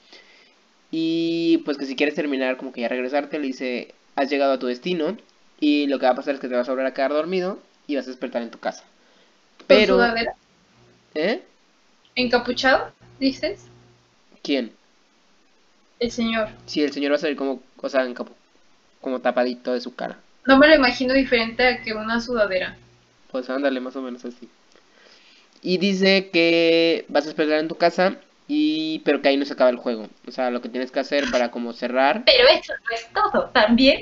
Y 0.90 1.58
pues 1.64 1.78
que 1.78 1.86
si 1.86 1.96
quieres 1.96 2.14
terminar, 2.14 2.56
como 2.56 2.72
que 2.72 2.82
ya 2.82 2.88
regresarte, 2.88 3.38
le 3.38 3.46
dice, 3.46 3.94
has 4.16 4.28
llegado 4.30 4.52
a 4.52 4.58
tu 4.58 4.66
destino. 4.66 5.16
Y 5.60 5.86
lo 5.86 5.98
que 5.98 6.06
va 6.06 6.12
a 6.12 6.16
pasar 6.16 6.34
es 6.34 6.40
que 6.40 6.48
te 6.48 6.54
vas 6.54 6.68
a 6.68 6.72
volver 6.72 6.86
a 6.86 6.94
quedar 6.94 7.12
dormido 7.12 7.58
y 7.86 7.96
vas 7.96 8.06
a 8.06 8.10
despertar 8.10 8.42
en 8.42 8.50
tu 8.50 8.58
casa. 8.58 8.84
¿Con 9.58 9.66
Pero... 9.66 9.98
¿Eh? 11.14 11.42
¿Encapuchado? 12.14 12.92
¿Dices? 13.18 13.66
¿Quién? 14.42 14.72
El 16.00 16.10
señor. 16.10 16.48
Sí, 16.66 16.82
el 16.82 16.92
señor 16.92 17.12
va 17.12 17.16
a 17.16 17.20
salir 17.20 17.36
como, 17.36 17.62
o 17.76 17.88
sea, 17.88 18.04
en 18.04 18.14
como, 18.14 18.30
como 19.00 19.20
tapadito 19.20 19.72
de 19.72 19.80
su 19.80 19.94
cara. 19.94 20.18
No 20.46 20.58
me 20.58 20.68
lo 20.68 20.74
imagino 20.76 21.12
diferente 21.14 21.66
a 21.66 21.82
que 21.82 21.92
una 21.92 22.20
sudadera. 22.20 22.76
Pues 23.30 23.50
ándale, 23.50 23.80
más 23.80 23.96
o 23.96 24.02
menos 24.02 24.24
así. 24.24 24.48
Y 25.60 25.78
dice 25.78 26.30
que 26.32 27.04
vas 27.08 27.26
a 27.26 27.30
esperar 27.30 27.58
en 27.60 27.68
tu 27.68 27.74
casa 27.74 28.16
y 28.46 29.00
pero 29.04 29.20
que 29.20 29.28
ahí 29.28 29.36
no 29.36 29.44
se 29.44 29.52
acaba 29.52 29.70
el 29.70 29.76
juego. 29.76 30.08
O 30.26 30.30
sea, 30.30 30.50
lo 30.50 30.62
que 30.62 30.68
tienes 30.68 30.90
que 30.90 31.00
hacer 31.00 31.24
para 31.30 31.50
como 31.50 31.72
cerrar, 31.72 32.22
Pero 32.24 32.48
eso 32.48 32.72
no 32.72 32.96
es 32.96 33.08
todo, 33.12 33.50
también. 33.50 33.98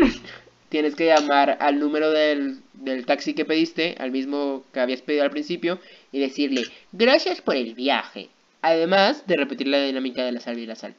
tienes 0.68 0.94
que 0.94 1.06
llamar 1.06 1.56
al 1.60 1.80
número 1.80 2.10
del, 2.10 2.58
del 2.74 3.06
taxi 3.06 3.34
que 3.34 3.44
pediste, 3.44 3.96
al 3.98 4.10
mismo 4.12 4.64
que 4.72 4.80
habías 4.80 5.00
pedido 5.02 5.24
al 5.24 5.30
principio, 5.30 5.80
y 6.12 6.20
decirle, 6.20 6.64
gracias 6.92 7.40
por 7.40 7.56
el 7.56 7.74
viaje. 7.74 8.28
Además 8.62 9.26
de 9.26 9.36
repetir 9.36 9.68
la 9.68 9.82
dinámica 9.82 10.24
de 10.24 10.32
la 10.32 10.40
sal 10.40 10.58
y 10.58 10.66
la 10.66 10.74
sal. 10.76 10.94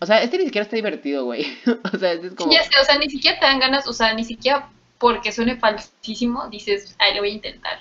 O 0.00 0.06
sea, 0.06 0.22
este 0.22 0.38
ni 0.38 0.44
siquiera 0.44 0.64
está 0.64 0.76
divertido, 0.76 1.24
güey. 1.24 1.46
o 1.92 1.98
sea, 1.98 2.12
este 2.12 2.28
es 2.28 2.34
como... 2.34 2.52
Ya 2.52 2.62
sé, 2.62 2.70
o 2.80 2.84
sea, 2.84 2.98
ni 2.98 3.08
siquiera 3.08 3.38
te 3.38 3.46
dan 3.46 3.58
ganas, 3.58 3.86
o 3.86 3.92
sea, 3.92 4.14
ni 4.14 4.24
siquiera 4.24 4.68
porque 4.98 5.32
suene 5.32 5.56
falsísimo, 5.56 6.48
dices, 6.48 6.94
ay, 6.98 7.14
lo 7.14 7.20
voy 7.20 7.30
a 7.30 7.34
intentar. 7.34 7.80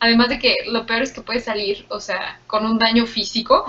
Además 0.00 0.28
de 0.30 0.38
que 0.38 0.56
lo 0.66 0.86
peor 0.86 1.02
es 1.02 1.12
que 1.12 1.20
puede 1.20 1.40
salir, 1.40 1.84
o 1.88 2.00
sea, 2.00 2.40
con 2.46 2.64
un 2.64 2.78
daño 2.78 3.06
físico. 3.06 3.64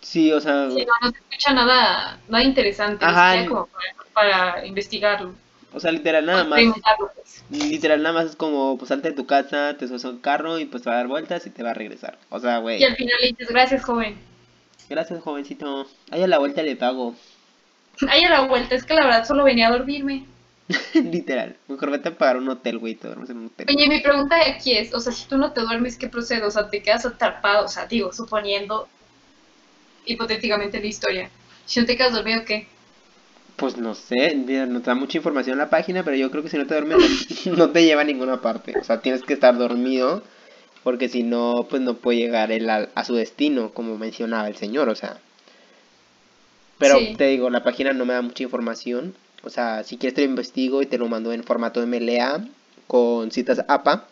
Sí, 0.00 0.32
o 0.32 0.40
sea... 0.40 0.70
Sí, 0.70 0.84
no, 0.84 0.92
no 1.00 1.10
se 1.10 1.18
escucha 1.18 1.52
nada, 1.52 2.18
nada 2.28 2.44
interesante, 2.44 3.04
ni 3.04 3.10
Ajá. 3.10 3.32
siquiera 3.32 3.48
como 3.48 3.66
para, 3.66 4.50
para 4.52 4.66
investigarlo. 4.66 5.34
O 5.72 5.80
sea, 5.80 5.92
literal 5.92 6.24
nada 6.24 6.44
más. 6.44 6.60
pues. 7.14 7.44
Literal 7.50 8.02
nada 8.02 8.14
más 8.14 8.30
es 8.30 8.36
como, 8.36 8.78
pues 8.78 8.88
salte 8.88 9.10
de 9.10 9.14
tu 9.14 9.26
casa, 9.26 9.76
te 9.76 9.86
subes 9.86 10.04
a 10.04 10.08
un 10.08 10.18
carro 10.18 10.58
y 10.58 10.64
pues 10.64 10.82
te 10.82 10.88
va 10.88 10.96
a 10.96 10.98
dar 11.00 11.06
vueltas 11.06 11.46
y 11.46 11.50
te 11.50 11.62
va 11.62 11.72
a 11.72 11.74
regresar. 11.74 12.18
O 12.30 12.40
sea, 12.40 12.58
güey. 12.58 12.80
Y 12.80 12.84
al 12.84 12.96
final 12.96 13.14
le 13.20 13.28
dices, 13.28 13.48
gracias, 13.48 13.84
joven. 13.84 14.16
Gracias, 14.88 15.22
jovencito. 15.22 15.86
Ahí 16.10 16.22
a 16.22 16.26
la 16.26 16.38
vuelta 16.38 16.62
le 16.62 16.76
pago. 16.76 17.14
Ahí 18.08 18.24
a 18.24 18.30
la 18.30 18.40
vuelta, 18.42 18.74
es 18.74 18.84
que 18.84 18.94
la 18.94 19.04
verdad 19.04 19.26
solo 19.26 19.44
venía 19.44 19.68
a 19.68 19.72
dormirme. 19.72 20.26
Literal. 20.94 21.56
Mejor 21.68 21.90
vete 21.90 22.08
a 22.08 22.18
pagar 22.18 22.36
un 22.36 22.48
hotel, 22.48 22.78
güey. 22.78 22.94
Te 22.94 23.06
duermes 23.06 23.30
en 23.30 23.38
un 23.38 23.46
hotel. 23.46 23.66
Oye, 23.68 23.88
mi 23.88 24.00
pregunta 24.00 24.36
aquí 24.46 24.72
es, 24.72 24.92
o 24.94 25.00
sea, 25.00 25.12
si 25.12 25.26
tú 25.26 25.36
no 25.36 25.52
te 25.52 25.60
duermes, 25.60 25.96
¿qué 25.96 26.08
procede? 26.08 26.44
O 26.44 26.50
sea, 26.50 26.68
te 26.68 26.82
quedas 26.82 27.06
atrapado, 27.06 27.64
o 27.64 27.68
sea, 27.68 27.86
digo, 27.86 28.12
suponiendo 28.12 28.88
hipotéticamente 30.06 30.80
la 30.80 30.86
historia. 30.86 31.30
Si 31.64 31.80
no 31.80 31.86
te 31.86 31.96
quedas 31.96 32.12
dormido, 32.12 32.44
¿qué? 32.44 32.66
Pues 33.56 33.76
no 33.76 33.94
sé, 33.94 34.34
mira, 34.34 34.66
no 34.66 34.80
te 34.80 34.86
da 34.86 34.94
mucha 34.94 35.16
información 35.18 35.54
en 35.54 35.60
la 35.60 35.70
página, 35.70 36.02
pero 36.04 36.16
yo 36.16 36.30
creo 36.30 36.42
que 36.42 36.50
si 36.50 36.58
no 36.58 36.66
te 36.66 36.74
duermes 36.74 37.46
no, 37.46 37.52
no 37.56 37.70
te 37.70 37.84
lleva 37.84 38.02
a 38.02 38.04
ninguna 38.04 38.40
parte. 38.40 38.78
O 38.78 38.84
sea, 38.84 39.00
tienes 39.00 39.22
que 39.22 39.34
estar 39.34 39.56
dormido, 39.56 40.22
porque 40.86 41.08
si 41.08 41.24
no, 41.24 41.66
pues 41.68 41.82
no 41.82 41.94
puede 41.94 42.18
llegar 42.20 42.52
él 42.52 42.70
a, 42.70 42.88
a 42.94 43.04
su 43.04 43.16
destino, 43.16 43.70
como 43.74 43.98
mencionaba 43.98 44.46
el 44.46 44.54
señor, 44.54 44.88
o 44.88 44.94
sea. 44.94 45.18
Pero 46.78 46.96
Sí. 47.00 47.16
te 47.16 47.26
digo, 47.26 47.50
la 47.50 47.64
página 47.64 47.92
no 47.92 48.04
me 48.04 48.14
da 48.14 48.22
mucha 48.22 48.44
información. 48.44 49.12
O 49.42 49.50
sea, 49.50 49.82
si 49.82 49.96
quieres 49.96 50.14
te 50.14 50.20
lo 50.20 50.28
investigo 50.30 50.82
y 50.82 50.86
te 50.86 50.96
lo 50.96 51.08
mando 51.08 51.32
en 51.32 51.42
formato 51.42 51.84
MLA 51.84 52.46
con 52.86 53.32
citas 53.32 53.64
APA. 53.66 54.06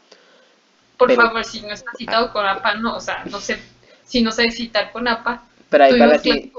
Por 0.97 1.07
Pero- 1.07 1.23
favor, 1.23 1.45
si 1.45 1.61
no 1.61 1.71
estás 1.73 1.95
citado 1.97 2.33
con 2.33 2.45
APA, 2.45 2.75
no, 2.75 2.97
o 2.97 3.01
sea, 3.01 3.25
no 3.31 3.39
sé, 3.39 3.57
si 4.05 4.21
no 4.21 4.33
sabes 4.33 4.57
citar 4.57 4.91
con 4.91 5.07
APA, 5.07 5.45
Pero 5.71 5.85
ahí, 5.85 5.93
para 5.97 6.07
la, 6.15 6.19
si- 6.19 6.51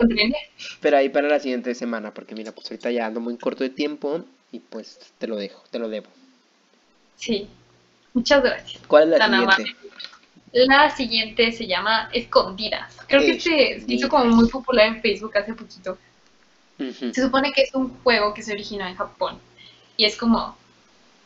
pero 0.79 0.95
ahí 0.95 1.09
para 1.09 1.27
la 1.27 1.41
siguiente 1.41 1.75
semana, 1.75 2.13
porque 2.13 2.35
mira, 2.35 2.53
pues 2.53 2.71
ahorita 2.71 2.89
ya 2.89 3.05
ando 3.07 3.19
muy 3.19 3.35
corto 3.37 3.65
de 3.65 3.69
tiempo 3.69 4.23
y 4.53 4.59
pues 4.59 4.97
te 5.17 5.27
lo 5.27 5.35
dejo, 5.35 5.61
te 5.71 5.77
lo 5.79 5.89
debo. 5.89 6.07
Sí, 7.17 7.49
muchas 8.15 8.41
gracias. 8.41 8.81
¿Cuál 8.87 9.03
es 9.03 9.09
la 9.09 9.17
Tan 9.19 9.31
siguiente? 9.31 9.53
amable. 9.53 9.75
La 10.53 10.89
siguiente 10.95 11.51
se 11.51 11.67
llama 11.67 12.09
Escondidas. 12.13 12.97
Creo 13.07 13.21
que 13.21 13.31
este 13.31 13.81
se 13.81 13.93
hizo 13.93 14.07
como 14.09 14.25
muy 14.25 14.47
popular 14.49 14.87
en 14.87 15.01
Facebook 15.01 15.37
hace 15.37 15.53
poquito. 15.53 15.97
Se 16.77 17.13
supone 17.21 17.51
que 17.51 17.61
es 17.63 17.73
un 17.75 17.97
juego 18.03 18.33
que 18.33 18.41
se 18.41 18.53
originó 18.53 18.87
en 18.87 18.95
Japón. 18.95 19.37
Y 19.97 20.05
es 20.05 20.15
como 20.17 20.57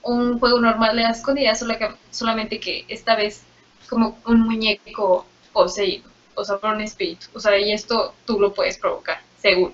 un 0.01 0.39
juego 0.39 0.59
normal 0.59 0.95
de 0.95 1.03
las 1.03 1.19
escondidas, 1.19 1.59
solo 1.59 1.77
que- 1.77 1.93
solamente 2.11 2.59
que 2.59 2.85
esta 2.87 3.15
vez 3.15 3.43
es 3.81 3.87
como 3.87 4.19
un 4.25 4.41
muñeco 4.41 5.25
poseído, 5.53 6.09
o 6.35 6.43
sea, 6.43 6.57
por 6.57 6.71
un 6.73 6.81
espíritu. 6.81 7.27
O 7.33 7.39
sea, 7.39 7.57
y 7.57 7.71
esto 7.71 8.13
tú 8.25 8.39
lo 8.39 8.53
puedes 8.53 8.77
provocar, 8.77 9.21
según. 9.39 9.73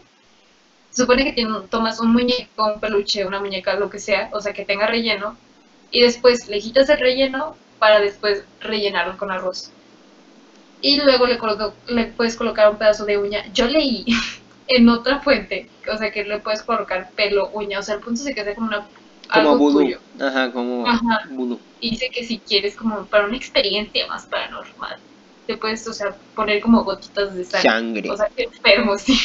Se 0.91 1.01
supone 1.04 1.23
que 1.25 1.34
tiene- 1.34 1.60
tomas 1.69 1.99
un 1.99 2.12
muñeco, 2.13 2.73
un 2.73 2.80
peluche, 2.80 3.25
una 3.25 3.39
muñeca, 3.39 3.75
lo 3.75 3.89
que 3.89 3.99
sea, 3.99 4.30
o 4.34 4.41
sea, 4.41 4.54
que 4.54 4.65
tenga 4.65 4.88
relleno, 4.88 5.38
y 5.95 6.01
después 6.01 6.47
le 6.49 6.60
quitas 6.60 6.89
el 6.89 6.99
relleno 6.99 7.55
para 7.79 8.01
después 8.01 8.45
rellenarlo 8.60 9.17
con 9.17 9.31
arroz. 9.31 9.71
Y 10.81 11.01
luego 11.01 11.25
le, 11.25 11.38
coloco- 11.38 11.75
le 11.88 12.08
puedes 12.13 12.36
colocar 12.36 12.69
un 12.69 12.77
pedazo 12.77 13.05
de 13.05 13.17
uña. 13.17 13.45
Yo 13.53 13.67
leí 13.67 14.05
en 14.67 14.89
otra 14.89 15.21
fuente, 15.21 15.69
o 15.91 15.97
sea, 15.97 16.12
que 16.12 16.23
le 16.25 16.39
puedes 16.39 16.63
colocar 16.63 17.12
pelo, 17.15 17.49
uña, 17.53 17.79
o 17.79 17.81
sea, 17.84 17.95
el 17.95 18.01
punto 18.01 18.21
es 18.21 18.36
que 18.36 18.43
sea 18.43 18.55
como 18.55 18.67
una 18.67 18.89
Como 19.34 19.51
algo 19.51 19.58
vudú. 19.58 19.89
Ajá, 20.19 20.51
como 20.51 20.86
Ajá. 20.86 21.29
vudú. 21.31 21.60
Y 21.79 21.91
dice 21.91 22.10
que 22.13 22.23
si 22.25 22.39
quieres 22.41 22.75
como 22.75 23.08
para 23.08 23.25
una 23.25 23.38
experiencia 23.38 24.05
más 24.08 24.27
paranormal, 24.27 24.97
te 25.47 25.58
puedes, 25.58 25.88
o 25.88 25.93
sea, 25.93 26.17
poner 26.36 26.62
como 26.62 26.84
gotitas 26.84 27.36
de 27.36 27.45
sangre. 27.45 27.69
Sangre. 27.69 28.10
O 28.12 28.17
sea, 28.17 28.27
que 28.36 28.43
enfermo, 28.43 28.97
sí. 28.97 29.15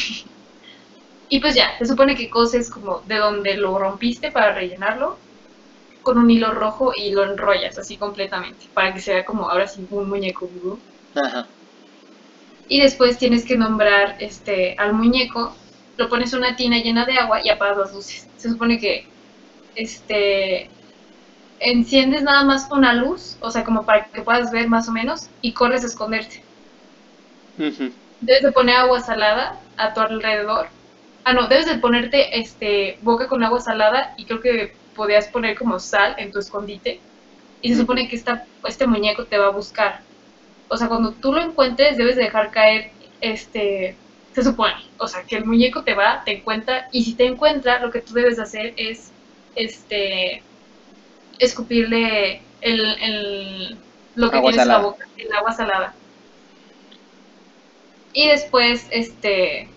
Y 1.29 1.39
pues 1.39 1.55
ya, 1.55 1.77
se 1.79 1.85
supone 1.85 2.15
que 2.15 2.29
coses 2.29 2.69
como 2.69 3.01
de 3.01 3.17
donde 3.17 3.55
lo 3.55 3.77
rompiste 3.77 4.31
para 4.31 4.53
rellenarlo 4.53 5.17
con 6.01 6.17
un 6.17 6.29
hilo 6.29 6.51
rojo 6.51 6.91
y 6.95 7.11
lo 7.11 7.23
enrollas 7.23 7.77
así 7.77 7.97
completamente 7.97 8.65
para 8.73 8.93
que 8.93 8.99
sea 8.99 9.25
como 9.25 9.49
ahora 9.49 9.67
sí 9.67 9.85
un 9.89 10.09
muñeco 10.09 10.47
vudú. 10.47 10.79
Ajá. 11.15 11.47
Y 12.67 12.81
después 12.81 13.17
tienes 13.17 13.45
que 13.45 13.57
nombrar 13.57 14.15
este 14.19 14.75
al 14.77 14.93
muñeco, 14.93 15.55
lo 15.97 16.09
pones 16.09 16.33
en 16.33 16.39
una 16.39 16.55
tina 16.55 16.77
llena 16.77 17.05
de 17.05 17.17
agua 17.17 17.41
y 17.43 17.49
apagas 17.49 17.77
las 17.77 17.93
luces. 17.93 18.27
Se 18.37 18.49
supone 18.49 18.79
que 18.79 19.05
este 19.75 20.69
enciendes 21.59 22.23
nada 22.23 22.43
más 22.43 22.69
una 22.71 22.93
luz, 22.93 23.37
o 23.41 23.51
sea, 23.51 23.63
como 23.63 23.85
para 23.85 24.09
que 24.09 24.21
puedas 24.21 24.51
ver 24.51 24.67
más 24.67 24.89
o 24.89 24.91
menos 24.91 25.27
y 25.41 25.53
corres 25.53 25.83
a 25.83 25.87
esconderte. 25.87 26.43
Ujú. 27.57 27.91
Debes 28.21 28.43
de 28.43 28.51
poner 28.51 28.77
agua 28.77 28.99
salada 29.01 29.59
a 29.77 29.93
tu 29.93 29.99
alrededor. 29.99 30.69
Ah, 31.23 31.33
no, 31.33 31.47
debes 31.47 31.67
de 31.67 31.77
ponerte 31.77 32.39
este 32.39 32.97
boca 33.01 33.27
con 33.27 33.43
agua 33.43 33.59
salada 33.59 34.13
y 34.17 34.25
creo 34.25 34.41
que 34.41 34.80
podías 34.95 35.27
poner 35.27 35.57
como 35.57 35.79
sal 35.79 36.15
en 36.17 36.31
tu 36.31 36.39
escondite. 36.39 36.99
Y 37.61 37.69
se 37.73 37.79
supone 37.79 38.07
que 38.07 38.15
esta, 38.15 38.45
este 38.65 38.87
muñeco 38.87 39.25
te 39.25 39.37
va 39.37 39.47
a 39.47 39.51
buscar. 39.51 40.01
O 40.67 40.77
sea, 40.77 40.87
cuando 40.87 41.11
tú 41.11 41.33
lo 41.33 41.41
encuentres, 41.41 41.97
debes 41.97 42.15
de 42.15 42.23
dejar 42.23 42.51
caer 42.51 42.91
este. 43.19 43.95
Se 44.33 44.43
supone. 44.43 44.73
O 44.97 45.07
sea, 45.07 45.23
que 45.23 45.35
el 45.35 45.45
muñeco 45.45 45.83
te 45.83 45.93
va, 45.93 46.23
te 46.23 46.37
encuentra. 46.37 46.87
Y 46.91 47.03
si 47.03 47.13
te 47.13 47.25
encuentra, 47.25 47.79
lo 47.79 47.91
que 47.91 48.01
tú 48.01 48.13
debes 48.13 48.37
de 48.37 48.43
hacer 48.43 48.73
es. 48.77 49.11
Este. 49.55 50.41
Escupirle 51.39 52.41
el. 52.61 52.85
el 53.01 53.77
lo 54.15 54.29
que 54.29 54.37
Agua 54.37 54.51
tienes 54.51 54.67
en 54.67 54.73
la 54.73 54.79
boca, 54.79 55.07
el 55.17 55.33
agua 55.33 55.51
salada. 55.53 55.93
Y 58.13 58.27
después, 58.27 58.87
este. 58.91 59.69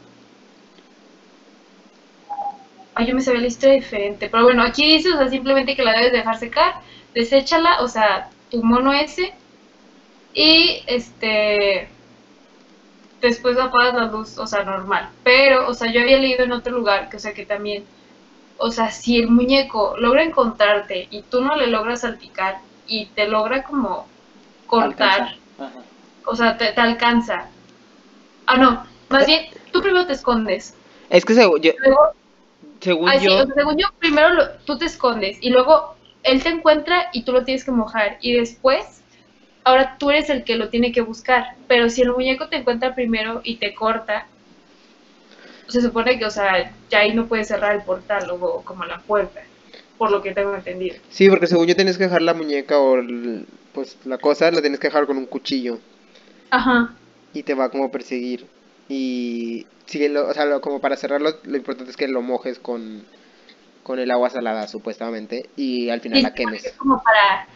Ay, 2.94 3.06
yo 3.06 3.14
me 3.14 3.20
sabía 3.20 3.40
la 3.40 3.48
historia 3.48 3.74
diferente. 3.74 4.28
Pero 4.28 4.44
bueno, 4.44 4.62
aquí 4.62 4.84
dice, 4.96 5.12
o 5.12 5.16
sea, 5.18 5.28
simplemente 5.28 5.74
que 5.74 5.82
la 5.82 5.92
debes 5.92 6.12
dejar 6.12 6.38
secar, 6.38 6.74
deséchala, 7.12 7.80
o 7.80 7.88
sea, 7.88 8.30
tu 8.50 8.62
mono 8.62 8.92
ese. 8.92 9.34
Y 10.32 10.82
este. 10.86 11.88
Después 13.20 13.58
apagas 13.58 13.94
la 13.94 14.04
luz, 14.06 14.38
o 14.38 14.46
sea, 14.46 14.64
normal. 14.64 15.08
Pero, 15.22 15.68
o 15.68 15.74
sea, 15.74 15.90
yo 15.90 16.02
había 16.02 16.18
leído 16.18 16.44
en 16.44 16.52
otro 16.52 16.72
lugar 16.72 17.08
que, 17.08 17.16
o 17.16 17.20
sea, 17.20 17.34
que 17.34 17.46
también. 17.46 17.84
O 18.58 18.70
sea, 18.70 18.90
si 18.90 19.18
el 19.18 19.28
muñeco 19.28 19.96
logra 19.98 20.22
encontrarte 20.22 21.08
y 21.10 21.22
tú 21.22 21.40
no 21.40 21.56
le 21.56 21.66
logras 21.66 22.02
salpicar 22.02 22.58
y 22.86 23.06
te 23.06 23.26
logra 23.26 23.64
como 23.64 24.06
cortar, 24.66 25.36
o 26.24 26.36
sea, 26.36 26.56
te, 26.56 26.72
te 26.72 26.80
alcanza. 26.80 27.48
Ah, 28.46 28.56
no, 28.56 28.86
más 29.08 29.26
bien, 29.26 29.46
tú 29.72 29.80
primero 29.80 30.06
te 30.06 30.12
escondes. 30.12 30.74
Es 31.10 31.24
que 31.24 31.34
según 31.34 31.60
yo, 31.60 31.72
Luego, 31.78 32.12
según 32.84 33.10
yo 33.20 33.34
o 33.34 33.46
sea, 33.46 33.54
según 33.54 33.76
yo, 33.78 33.86
primero 33.98 34.30
lo- 34.34 34.48
tú 34.66 34.78
te 34.78 34.84
escondes 34.84 35.38
y 35.40 35.50
luego 35.50 35.94
él 36.22 36.42
te 36.42 36.50
encuentra 36.50 37.08
y 37.12 37.24
tú 37.24 37.32
lo 37.32 37.44
tienes 37.44 37.64
que 37.64 37.70
mojar. 37.70 38.18
Y 38.20 38.32
después, 38.34 39.02
ahora 39.64 39.96
tú 39.98 40.10
eres 40.10 40.30
el 40.30 40.44
que 40.44 40.56
lo 40.56 40.68
tiene 40.68 40.92
que 40.92 41.00
buscar. 41.00 41.44
Pero 41.68 41.88
si 41.90 42.02
el 42.02 42.12
muñeco 42.12 42.48
te 42.48 42.56
encuentra 42.56 42.94
primero 42.94 43.40
y 43.44 43.56
te 43.56 43.74
corta, 43.74 44.26
se 45.68 45.80
supone 45.80 46.18
que, 46.18 46.24
o 46.26 46.30
sea, 46.30 46.74
ya 46.90 46.98
ahí 47.00 47.14
no 47.14 47.26
puedes 47.26 47.48
cerrar 47.48 47.74
el 47.74 47.82
portal 47.82 48.30
o 48.30 48.62
como 48.62 48.84
la 48.84 48.98
puerta, 49.00 49.40
por 49.98 50.10
lo 50.10 50.22
que 50.22 50.32
tengo 50.32 50.54
entendido. 50.54 50.96
Sí, 51.10 51.28
porque 51.28 51.46
según 51.46 51.66
yo 51.66 51.76
tienes 51.76 51.96
que 51.98 52.04
dejar 52.04 52.22
la 52.22 52.34
muñeca 52.34 52.78
o 52.78 52.96
el- 52.96 53.46
pues 53.72 53.98
la 54.04 54.18
cosa 54.18 54.50
la 54.50 54.60
tienes 54.60 54.78
que 54.78 54.86
dejar 54.88 55.06
con 55.06 55.16
un 55.16 55.26
cuchillo 55.26 55.78
Ajá. 56.50 56.94
y 57.32 57.42
te 57.42 57.54
va 57.54 57.68
como 57.70 57.84
a 57.84 57.90
perseguir. 57.90 58.46
Y 58.88 59.66
sí, 59.86 60.08
lo- 60.08 60.28
o 60.28 60.34
sea, 60.34 60.44
lo- 60.46 60.60
como 60.60 60.80
para 60.80 60.96
cerrarlo, 60.96 61.30
lo 61.44 61.56
importante 61.56 61.90
es 61.90 61.96
que 61.96 62.08
lo 62.08 62.22
mojes 62.22 62.58
con, 62.58 63.06
con 63.82 63.98
el 64.00 64.10
agua 64.10 64.30
salada, 64.30 64.68
supuestamente, 64.68 65.50
y 65.56 65.90
al 65.90 66.00
final 66.02 66.22
Sí, 66.22 66.22
la 66.22 66.34
quemes. 66.34 66.64
es 66.64 66.76
como 66.78 67.02
para 67.02 67.48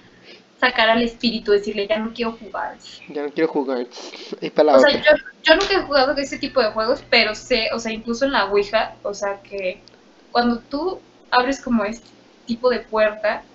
sacar 0.57 0.91
al 0.91 1.03
espíritu, 1.03 1.53
decirle, 1.53 1.87
ya 1.89 1.99
no 1.99 2.13
quiero 2.13 2.33
jugar. 2.37 2.79
Ya 3.09 3.23
no 3.23 3.31
quiero 3.33 3.49
jugar. 3.49 3.87
Y 4.41 4.51
para 4.51 4.73
la 4.73 4.73
O 4.73 4.79
sea, 4.79 4.91
yo, 4.91 5.13
yo 5.43 5.57
nunca 5.57 5.75
he 5.75 5.83
jugado 5.83 6.15
ese 6.17 6.39
tipo 6.39 6.61
de 6.61 6.71
juegos, 6.73 7.05
pero 7.11 7.35
sé, 7.35 7.69
o 7.75 7.79
sea, 7.79 7.93
incluso 7.93 8.25
en 8.25 8.33
la 8.33 8.47
Ouija, 8.47 8.97
o 9.03 9.15
sea, 9.15 9.43
que 9.43 9.83
cuando 10.31 10.63
tú 10.65 11.03
abres 11.31 11.63
como 11.63 11.85
este 11.85 12.11
tipo 12.45 12.71
de 12.71 12.81
puerta, 12.81 13.47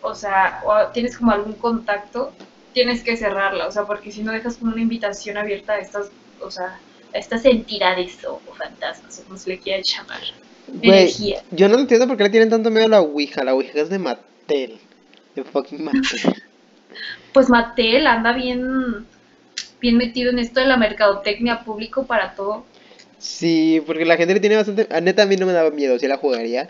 o 0.00 0.14
sea, 0.14 0.60
o 0.66 0.92
tienes 0.92 1.18
como 1.18 1.32
algún 1.32 1.54
contacto, 1.54 2.36
tienes 2.72 3.04
que 3.04 3.16
cerrarla, 3.16 3.66
o 3.68 3.72
sea, 3.72 3.86
porque 3.86 4.12
si 4.12 4.22
no 4.22 4.32
dejas 4.32 4.58
como 4.58 4.72
una 4.72 4.82
invitación 4.82 5.38
abierta 5.38 5.74
a 5.74 5.78
estas, 5.80 6.12
o 6.40 6.50
sea, 6.50 6.82
estas 7.12 7.44
entidades 7.44 8.24
o, 8.24 8.40
o 8.46 8.54
fantasmas, 8.54 9.18
o 9.18 9.24
como 9.24 9.36
se 9.36 9.50
le 9.50 9.58
quiera 9.58 9.82
llamar, 9.82 10.20
Güey, 10.68 10.90
energía. 10.90 11.42
yo 11.50 11.68
no 11.68 11.78
entiendo 11.78 12.06
por 12.06 12.16
qué 12.16 12.24
le 12.24 12.30
tienen 12.30 12.50
tanto 12.50 12.70
miedo 12.70 12.86
a 12.86 12.88
la 12.88 13.00
Ouija. 13.02 13.42
La 13.44 13.54
Ouija 13.54 13.80
es 13.80 13.88
de 13.88 13.98
Mattel. 13.98 14.78
De 15.34 15.44
fucking 15.44 15.84
Mattel. 15.84 16.02
Pues 17.32 17.48
Mattel 17.48 18.06
anda 18.08 18.32
bien, 18.32 19.06
bien 19.80 19.96
metido 19.96 20.30
en 20.30 20.40
esto 20.40 20.58
de 20.58 20.66
la 20.66 20.76
mercadotecnia 20.76 21.62
público 21.64 22.04
para 22.04 22.34
todo. 22.34 22.64
Sí, 23.18 23.80
porque 23.86 24.04
la 24.04 24.16
gente 24.16 24.34
le 24.34 24.40
tiene 24.40 24.56
bastante. 24.56 24.88
A 24.90 25.00
neta, 25.00 25.22
a 25.22 25.26
mí 25.26 25.36
no 25.36 25.46
me 25.46 25.52
daba 25.52 25.70
miedo, 25.70 25.96
sí 26.00 26.08
la 26.08 26.16
jugaría. 26.16 26.68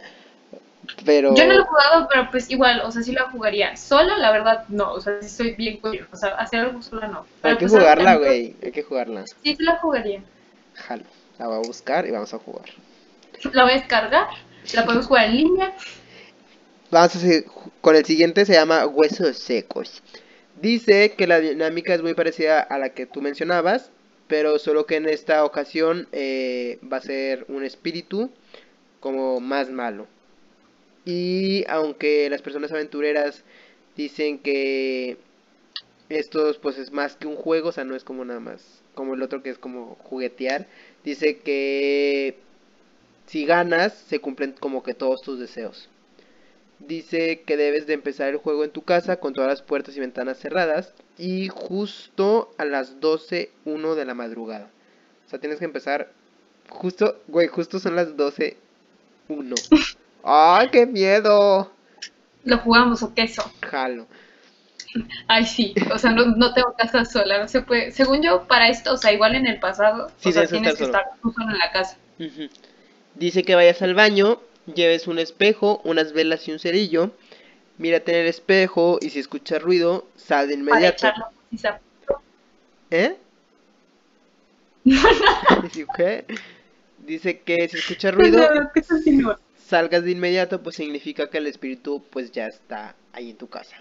Pero. 1.05 1.35
Yo 1.35 1.47
no 1.47 1.55
lo 1.55 1.63
he 1.63 1.67
jugado, 1.67 2.09
pero 2.11 2.31
pues 2.31 2.51
igual, 2.51 2.81
o 2.85 2.91
sea, 2.91 3.03
sí 3.03 3.13
la 3.13 3.31
jugaría. 3.31 3.77
Solo, 3.77 4.17
la 4.17 4.31
verdad, 4.31 4.65
no, 4.69 4.93
o 4.93 5.01
sea, 5.01 5.21
sí 5.23 5.29
soy 5.29 5.55
bien 5.55 5.79
curiosa, 5.79 6.09
o 6.13 6.17
sea, 6.17 6.29
hacer 6.37 6.61
algo 6.61 6.83
sola 6.83 7.09
no. 7.09 7.27
Hay 7.43 7.55
que 7.55 7.67
pues, 7.67 7.73
jugarla, 7.73 8.17
güey. 8.17 8.57
Hay 8.63 8.73
que 8.73 8.83
jugarla. 8.83 9.25
Sí, 9.27 9.57
sí 9.57 9.63
la 9.63 9.77
jugaría. 9.77 10.23
Jalo. 10.75 11.05
La 11.39 11.47
voy 11.47 11.57
a 11.57 11.67
buscar 11.67 12.07
y 12.07 12.11
vamos 12.11 12.35
a 12.35 12.39
jugar. 12.39 12.67
La 13.53 13.63
voy 13.63 13.73
a 13.73 13.77
descargar, 13.77 14.27
la 14.75 14.85
podemos 14.85 15.07
jugar 15.07 15.27
en 15.27 15.37
línea. 15.37 15.75
Vamos 16.91 17.17
a 17.17 17.19
seguir 17.19 17.47
con 17.81 17.97
el 17.97 18.05
siguiente, 18.05 18.45
se 18.45 18.53
llama 18.53 18.87
Huesos 18.87 19.39
Secos. 19.39 20.03
Dice 20.61 21.13
que 21.13 21.27
la 21.27 21.41
dinámica 21.41 21.95
es 21.95 22.03
muy 22.03 22.13
parecida 22.13 22.61
a 22.61 22.79
la 22.79 22.91
que 22.91 23.07
tú 23.07 23.23
mencionabas, 23.23 23.91
pero 24.27 24.59
solo 24.59 24.85
que 24.85 24.97
en 24.97 25.09
esta 25.09 25.45
ocasión 25.47 26.09
eh, 26.13 26.79
va 26.93 26.99
a 26.99 27.01
ser 27.01 27.47
un 27.49 27.65
espíritu 27.65 28.31
como 29.01 29.41
más 29.41 29.71
malo. 29.71 30.07
Y 31.11 31.65
aunque 31.69 32.31
las 32.31 32.41
personas 32.41 32.71
aventureras 32.71 33.43
dicen 33.97 34.39
que 34.39 35.17
estos 36.09 36.59
pues 36.59 36.79
es 36.79 36.93
más 36.93 37.17
que 37.17 37.27
un 37.27 37.35
juego, 37.35 37.71
o 37.71 37.73
sea, 37.73 37.85
no 37.85 37.97
es 37.97 38.05
como 38.05 38.25
nada 38.25 38.39
más 38.39 38.81
como 38.95 39.15
el 39.15 39.23
otro 39.23 39.43
que 39.43 39.51
es 39.51 39.59
como 39.59 39.97
juguetear, 40.05 40.67
dice 41.05 41.39
que 41.39 42.37
si 43.27 43.45
ganas 43.45 43.95
se 43.95 44.21
cumplen 44.21 44.53
como 44.53 44.83
que 44.83 44.95
todos 44.95 45.23
tus 45.23 45.41
deseos. 45.41 45.89
Dice 46.79 47.43
que 47.43 47.57
debes 47.57 47.87
de 47.87 47.95
empezar 47.95 48.29
el 48.29 48.37
juego 48.37 48.63
en 48.63 48.71
tu 48.71 48.83
casa 48.83 49.17
con 49.17 49.35
todas 49.35 49.51
las 49.51 49.63
puertas 49.63 49.97
y 49.97 50.01
ventanas 50.01 50.39
cerradas 50.39 50.95
y 51.19 51.49
justo 51.49 52.55
a 52.57 52.65
las 52.65 53.01
12.01 53.01 53.95
de 53.95 54.05
la 54.05 54.15
madrugada. 54.15 54.71
O 55.27 55.31
sea, 55.31 55.41
tienes 55.41 55.59
que 55.59 55.65
empezar 55.65 56.13
justo, 56.69 57.21
güey, 57.27 57.49
justo 57.49 57.81
son 57.81 57.97
las 57.97 58.17
12.01. 58.17 59.97
¡Ay, 60.23 60.69
qué 60.71 60.87
miedo! 60.87 61.71
Lo 62.45 62.59
jugamos 62.59 63.03
o 63.03 63.15
queso. 63.15 63.51
Jalo. 63.63 64.07
Ay, 65.29 65.47
sí, 65.47 65.73
o 65.95 65.99
sea, 65.99 66.11
no, 66.11 66.25
no 66.27 66.53
tengo 66.53 66.75
casa 66.77 67.05
sola, 67.05 67.39
no 67.39 67.47
se 67.49 67.63
puede. 67.63 67.93
Según 67.93 68.23
yo, 68.23 68.49
para 68.49 68.69
esto, 68.69 68.95
o 68.95 68.97
sea, 68.97 69.13
igual 69.13 69.35
en 69.37 69.47
el 69.47 69.61
pasado, 69.61 70.11
Sí, 70.19 70.31
o 70.31 70.33
sea, 70.33 70.47
tienes 70.47 70.73
estar 70.73 70.79
que 70.79 70.85
estar 70.85 71.21
tú 71.23 71.31
solo 71.33 71.53
en 71.53 71.59
la 71.59 71.71
casa. 71.71 71.97
Dice 73.15 73.45
que 73.45 73.55
vayas 73.55 73.83
al 73.83 73.95
baño, 73.95 74.41
lleves 74.75 75.07
un 75.07 75.19
espejo, 75.19 75.81
unas 75.85 76.13
velas 76.13 76.49
y 76.49 76.53
un 76.53 76.59
cerillo. 76.59 77.13
Mírate 77.79 78.13
en 78.13 78.19
el 78.23 78.27
espejo 78.27 78.99
y 79.01 79.11
si 79.11 79.21
escuchas 79.21 79.63
ruido, 79.63 80.07
sal 80.17 80.49
de 80.49 80.55
Para 80.55 80.61
inmediato. 80.81 80.97
echarlo. 81.07 81.27
sa- 81.57 81.81
¿Eh? 82.91 83.17
¿qué? 85.97 86.25
Dice 86.99 87.41
que 87.41 87.69
si 87.69 87.79
escuchas 87.79 88.15
ruido, 88.15 88.39
No, 88.55 88.71
¿qué 88.75 88.83
continúa? 88.83 89.39
Salgas 89.71 90.05
de 90.05 90.11
inmediato, 90.11 90.63
pues 90.63 90.77
significa 90.77 91.31
que 91.31 91.39
el 91.39 91.47
espíritu 91.47 92.03
pues 92.11 92.31
ya 92.33 92.47
está 92.47 92.95
ahí 93.13 93.31
en 93.31 93.37
tu 93.37 93.49
casa. 93.49 93.77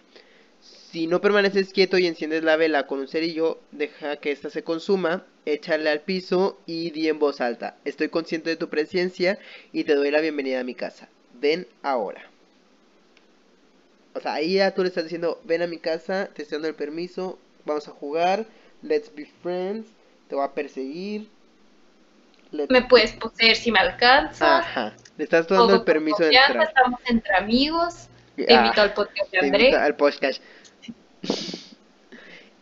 Si 0.62 1.06
no 1.08 1.21
permaneces 1.21 1.71
quieto 1.71 1.97
y 1.97 2.08
enciendes 2.08 2.43
la 2.43 2.56
vela 2.56 2.88
con 2.88 2.99
un 2.99 3.08
cerillo, 3.08 3.60
deja 3.71 4.17
que 4.17 4.32
ésta 4.32 4.49
se 4.49 4.63
consuma, 4.63 5.23
échale 5.45 5.89
al 5.89 6.02
piso 6.02 6.60
y 6.65 6.89
di 6.91 7.08
en 7.08 7.19
voz 7.19 7.41
alta. 7.41 7.75
Estoy 7.86 8.10
consciente 8.10 8.49
de 8.49 8.56
tu 8.56 8.69
presencia 8.69 9.38
y 9.71 9.84
te 9.84 9.93
doy 9.95 10.10
la 10.10 10.19
bienvenida 10.21 10.60
a 10.60 10.63
mi 10.63 10.73
casa. 10.75 11.08
Ven 11.39 11.67
ahora. 11.84 12.23
O 14.13 14.19
sea, 14.19 14.34
ahí 14.34 14.56
ya 14.56 14.73
tú 14.73 14.82
le 14.82 14.89
estás 14.89 15.04
diciendo, 15.04 15.39
ven 15.43 15.62
a 15.62 15.67
mi 15.67 15.78
casa, 15.78 16.30
te 16.34 16.41
estoy 16.41 16.56
dando 16.58 16.67
el 16.69 16.75
permiso, 16.75 17.38
vamos 17.65 17.88
a 17.88 17.91
jugar, 17.91 18.45
let's 18.82 19.13
be 19.13 19.25
friends, 19.43 19.88
te 20.28 20.36
voy 20.36 20.43
a 20.45 20.54
perseguir. 20.54 21.28
let's- 22.52 22.69
Me 22.71 22.82
puedes 22.82 23.13
poseer 23.13 23.56
si 23.56 23.71
me 23.71 23.80
alcanzas. 23.80 24.41
Ajá, 24.65 24.95
le 25.20 25.26
estás 25.26 25.48
dando 25.50 25.76
el 25.76 25.82
permiso 25.84 26.24
de 26.24 26.30
entrar. 26.30 26.64
Estamos 26.64 27.02
entre 27.10 27.36
amigos. 27.36 28.08
Te 28.38 28.54
Ah. 28.56 28.62
invito 28.64 28.82
al 28.82 28.94
podcast 28.94 29.30
de 29.34 29.40
André. 29.40 29.76
al 29.76 29.96
podcast. 29.98 30.42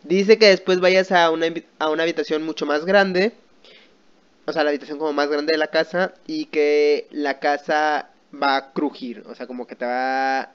Dice 0.02 0.38
que 0.38 0.48
después 0.48 0.80
vayas 0.80 1.12
a 1.12 1.30
una, 1.30 1.46
a 1.78 1.90
una 1.90 2.02
habitación 2.02 2.42
mucho 2.42 2.66
más 2.66 2.84
grande. 2.84 3.32
O 4.46 4.52
sea, 4.52 4.64
la 4.64 4.70
habitación 4.70 4.98
como 4.98 5.12
más 5.12 5.28
grande 5.28 5.52
de 5.52 5.58
la 5.58 5.68
casa. 5.68 6.14
Y 6.26 6.46
que 6.46 7.06
la 7.12 7.38
casa 7.38 8.08
va 8.34 8.56
a 8.56 8.72
crujir. 8.72 9.22
O 9.26 9.36
sea, 9.36 9.46
como 9.46 9.66
que 9.68 9.76
te 9.76 9.84
va... 9.86 10.50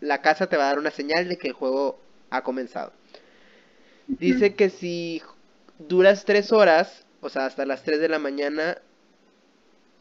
La 0.00 0.20
casa 0.20 0.48
te 0.48 0.58
va 0.58 0.64
a 0.64 0.68
dar 0.68 0.78
una 0.78 0.90
señal 0.90 1.28
de 1.30 1.38
que 1.38 1.48
el 1.48 1.54
juego 1.54 1.98
ha 2.28 2.42
comenzado. 2.42 2.92
Dice 4.06 4.54
que 4.54 4.68
si 4.68 5.22
duras 5.78 6.26
tres 6.26 6.52
horas, 6.52 7.06
o 7.22 7.30
sea, 7.30 7.46
hasta 7.46 7.64
las 7.64 7.84
3 7.84 8.00
de 8.00 8.08
la 8.10 8.18
mañana, 8.18 8.76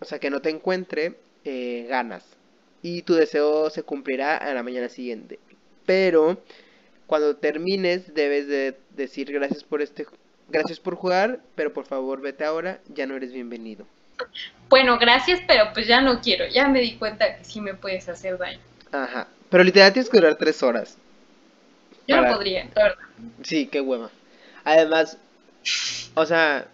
o 0.02 0.06
sea, 0.06 0.20
que 0.20 0.30
no 0.30 0.42
te 0.42 0.50
encuentre, 0.50 1.16
eh, 1.46 1.86
ganas. 1.88 2.26
Y 2.82 3.04
tu 3.04 3.14
deseo 3.14 3.70
se 3.70 3.84
cumplirá 3.84 4.36
a 4.38 4.54
la 4.54 4.64
mañana 4.64 4.90
siguiente. 4.90 5.40
Pero 5.86 6.42
cuando 7.08 7.36
termines 7.36 8.14
debes 8.14 8.48
de 8.48 8.78
decir 8.96 9.32
gracias 9.32 9.64
por 9.64 9.82
este 9.82 10.06
gracias 10.50 10.80
por 10.80 10.96
jugar, 10.96 11.40
pero 11.56 11.72
por 11.72 11.86
favor 11.86 12.20
vete 12.22 12.44
ahora, 12.44 12.80
ya 12.90 13.06
no 13.06 13.16
eres 13.16 13.32
bienvenido. 13.32 13.86
Bueno, 14.70 14.98
gracias, 15.00 15.40
pero 15.48 15.72
pues 15.74 15.88
ya 15.88 16.02
no 16.02 16.20
quiero. 16.22 16.46
Ya 16.48 16.68
me 16.68 16.82
di 16.82 16.96
cuenta 16.98 17.38
que 17.38 17.44
sí 17.46 17.62
me 17.62 17.74
puedes 17.74 18.10
hacer 18.10 18.38
daño. 18.38 18.60
Ajá. 18.92 19.28
Pero 19.50 19.64
literal 19.64 19.94
tienes 19.94 20.10
que 20.10 20.18
durar 20.18 20.36
tres 20.38 20.62
horas. 20.64 20.98
Yo 22.08 22.16
Para- 22.18 22.30
no 22.30 22.36
podría, 22.36 22.66
la 22.76 22.84
verdad. 22.84 23.04
Sí, 23.44 23.68
qué 23.68 23.80
hueva. 23.82 24.10
Además, 24.64 25.18
o 26.16 26.26
sea, 26.26 26.68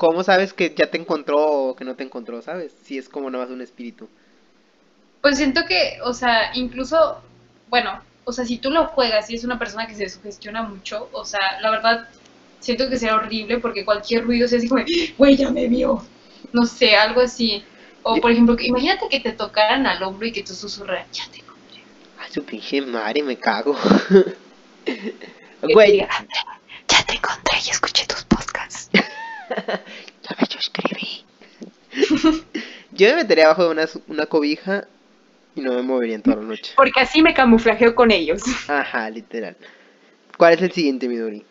¿cómo 0.00 0.24
sabes 0.24 0.54
que 0.54 0.74
ya 0.74 0.90
te 0.90 0.96
encontró 0.96 1.36
o 1.46 1.76
que 1.76 1.84
no 1.84 1.94
te 1.94 2.02
encontró, 2.04 2.40
sabes? 2.40 2.72
Si 2.84 2.96
es 2.96 3.06
como 3.10 3.28
nada 3.30 3.44
más 3.44 3.52
un 3.52 3.60
espíritu. 3.60 4.08
Pues 5.20 5.36
siento 5.36 5.60
que, 5.68 5.98
o 6.02 6.14
sea, 6.14 6.52
incluso, 6.54 7.20
bueno, 7.68 8.02
o 8.24 8.32
sea, 8.32 8.46
si 8.46 8.56
tú 8.56 8.70
lo 8.70 8.86
juegas 8.86 9.28
y 9.28 9.34
es 9.34 9.44
una 9.44 9.58
persona 9.58 9.86
que 9.86 9.94
se 9.94 10.08
sugestiona 10.08 10.62
mucho, 10.62 11.10
o 11.12 11.26
sea, 11.26 11.60
la 11.60 11.70
verdad, 11.70 12.08
siento 12.60 12.88
que 12.88 12.96
sería 12.96 13.16
horrible 13.16 13.58
porque 13.58 13.84
cualquier 13.84 14.24
ruido 14.24 14.48
se 14.48 14.56
así 14.56 14.68
como, 14.68 14.82
güey, 15.18 15.36
ya 15.36 15.50
me 15.50 15.68
vio. 15.68 16.02
No 16.54 16.64
sé, 16.64 16.96
algo 16.96 17.20
así. 17.20 17.62
O 18.02 18.16
por 18.16 18.30
ejemplo, 18.30 18.56
que- 18.56 18.68
imagínate 18.68 19.06
que 19.10 19.20
te 19.20 19.32
tocaran 19.32 19.86
al 19.86 20.02
hombro 20.02 20.26
y 20.26 20.32
que 20.32 20.42
tú 20.42 20.54
susurras, 20.54 21.06
ya 21.12 21.24
te 21.30 21.40
encontré. 21.42 21.84
Ay, 22.16 22.32
su 22.32 22.42
pinche 22.42 22.80
madre, 22.80 23.22
me 23.22 23.36
cago. 23.36 23.76
Güey, 25.62 25.92
diga, 25.92 26.08
"Andrea, 26.10 26.42
ya 26.88 27.04
te 27.04 27.12
encontré 27.16 27.58
y 27.66 27.68
escuché 27.70 28.06
tus 28.06 28.24
podcasts. 28.24 28.88
ya 30.22 30.36
me 30.38 30.46
suscribí. 30.46 31.24
Yo 32.92 33.08
me 33.10 33.16
metería 33.16 33.46
abajo 33.46 33.64
de 33.64 33.70
una, 33.70 33.86
una 34.08 34.26
cobija 34.26 34.86
y 35.54 35.60
no 35.60 35.72
me 35.74 35.82
movería 35.82 36.16
en 36.16 36.22
toda 36.22 36.36
la 36.36 36.42
noche. 36.42 36.72
Porque 36.76 37.00
así 37.00 37.22
me 37.22 37.34
camuflajeo 37.34 37.94
con 37.94 38.10
ellos. 38.10 38.42
Ajá, 38.68 39.10
literal. 39.10 39.56
¿Cuál 40.36 40.54
es 40.54 40.62
el 40.62 40.72
siguiente, 40.72 41.08
Midori? 41.08 41.44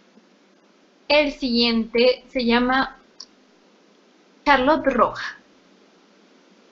El 1.08 1.32
siguiente 1.34 2.24
se 2.32 2.46
llama 2.46 2.98
Charlotte 4.46 4.86
Roja. 4.88 5.38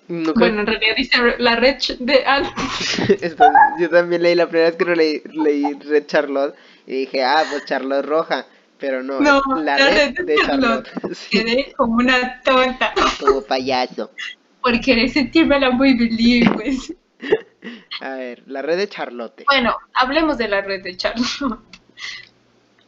No 0.09 0.33
creo- 0.33 0.47
Bueno, 0.47 0.61
en 0.61 0.67
realidad 0.67 0.95
dice 0.95 1.17
la 1.39 1.55
red 1.57 1.77
de... 1.99 2.23
ah, 2.25 2.53
yo 3.79 3.89
también 3.89 4.23
leí 4.23 4.35
la 4.35 4.47
primera 4.47 4.69
vez 4.69 4.77
que 4.77 4.85
lo 4.85 4.95
leí, 4.95 5.21
leí 5.33 5.73
Red 5.73 6.05
Charlotte 6.05 6.55
y 6.85 6.91
dije, 7.01 7.23
ah, 7.23 7.43
pues 7.49 7.65
Charlotte 7.65 8.05
roja. 8.05 8.45
Pero 8.79 9.01
no, 9.03 9.19
la, 9.19 9.41
la 9.57 9.77
red 9.77 10.15
red 10.17 10.25
de 10.25 10.35
Charlotte. 10.45 10.89
Sí, 11.15 11.29
Quedé 11.39 11.73
como 11.75 11.95
una 11.95 12.41
tonta. 12.43 12.93
como 13.19 13.41
payaso. 13.41 14.11
Por 14.61 14.79
querer 14.81 15.09
sentirme 15.09 15.59
la 15.59 15.71
muy 15.71 15.93
bilingüe. 15.95 16.77
A 18.01 18.09
ver, 18.11 18.43
la 18.45 18.61
red 18.61 18.77
de 18.77 18.87
Charlotte. 18.87 19.43
Bueno, 19.47 19.75
hablemos 19.93 20.37
de 20.37 20.47
la 20.47 20.61
red 20.61 20.83
de 20.83 20.95
Charlotte. 20.95 21.59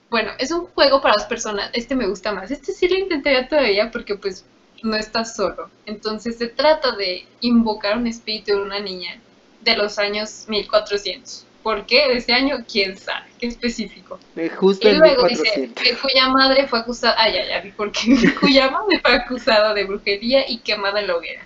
Bueno, 0.09 0.31
es 0.39 0.51
un 0.51 0.65
juego 0.67 1.01
para 1.01 1.15
dos 1.15 1.25
personas. 1.25 1.69
Este 1.73 1.95
me 1.95 2.07
gusta 2.07 2.31
más. 2.31 2.51
Este 2.51 2.71
sí 2.71 2.87
lo 2.87 2.95
intentaría 2.97 3.47
todavía 3.47 3.91
porque 3.91 4.15
pues 4.15 4.45
no 4.83 4.95
estás 4.95 5.35
solo. 5.35 5.69
Entonces 5.85 6.37
se 6.37 6.47
trata 6.47 6.95
de 6.95 7.25
invocar 7.41 7.97
un 7.97 8.07
espíritu 8.07 8.53
de 8.53 8.61
una 8.61 8.79
niña 8.79 9.19
de 9.61 9.75
los 9.77 9.99
años 9.99 10.45
1400. 10.47 11.45
¿Por 11.63 11.85
qué 11.85 12.07
de 12.07 12.17
ese 12.17 12.31
año? 12.33 12.57
¿Quién 12.71 12.97
sabe? 12.97 13.25
¿Qué 13.37 13.47
específico? 13.47 14.17
Eh, 14.35 14.49
Justo 14.49 14.89
Y 14.89 14.93
luego 14.93 15.27
dice 15.27 15.41
1400. 15.43 15.83
que 15.83 15.97
cuya 15.97 16.29
madre 16.29 16.67
fue 16.67 16.79
acusada, 16.79 17.15
ah, 17.17 17.29
ya, 17.29 17.45
ya 17.45 17.59
vi 17.61 17.71
por 17.71 17.91
qué, 17.91 17.99
cuya 18.39 18.69
madre 18.69 18.99
fue 19.03 19.13
acusada 19.13 19.73
de 19.73 19.83
brujería 19.85 20.49
y 20.49 20.59
quemada 20.59 21.01
en 21.01 21.07
la 21.07 21.15
hoguera. 21.17 21.45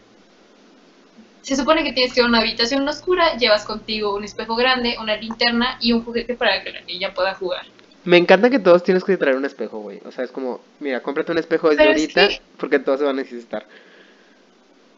Se 1.41 1.55
supone 1.57 1.83
que 1.83 1.91
tienes 1.91 2.13
que 2.13 2.21
ir 2.21 2.25
a 2.25 2.29
una 2.29 2.39
habitación 2.39 2.87
oscura, 2.87 3.35
llevas 3.37 3.65
contigo 3.65 4.15
un 4.15 4.23
espejo 4.23 4.55
grande, 4.55 4.95
una 5.01 5.17
linterna 5.17 5.77
y 5.81 5.91
un 5.91 6.03
juguete 6.05 6.35
para 6.35 6.63
que 6.63 6.71
la 6.71 6.81
niña 6.81 7.13
pueda 7.13 7.33
jugar. 7.33 7.65
Me 8.05 8.17
encanta 8.17 8.49
que 8.49 8.59
todos 8.59 8.83
tienes 8.83 9.03
que 9.03 9.17
traer 9.17 9.35
un 9.35 9.45
espejo, 9.45 9.79
güey. 9.79 9.99
O 10.05 10.11
sea, 10.11 10.23
es 10.23 10.31
como, 10.31 10.61
mira, 10.79 11.01
cómprate 11.01 11.31
un 11.31 11.37
espejo 11.39 11.69
desde 11.69 11.83
Pero 11.83 11.95
es 11.95 12.01
ahorita 12.01 12.27
que- 12.29 12.41
porque 12.57 12.79
todos 12.79 12.99
se 12.99 13.05
van 13.05 13.17
a 13.17 13.21
necesitar. 13.23 13.65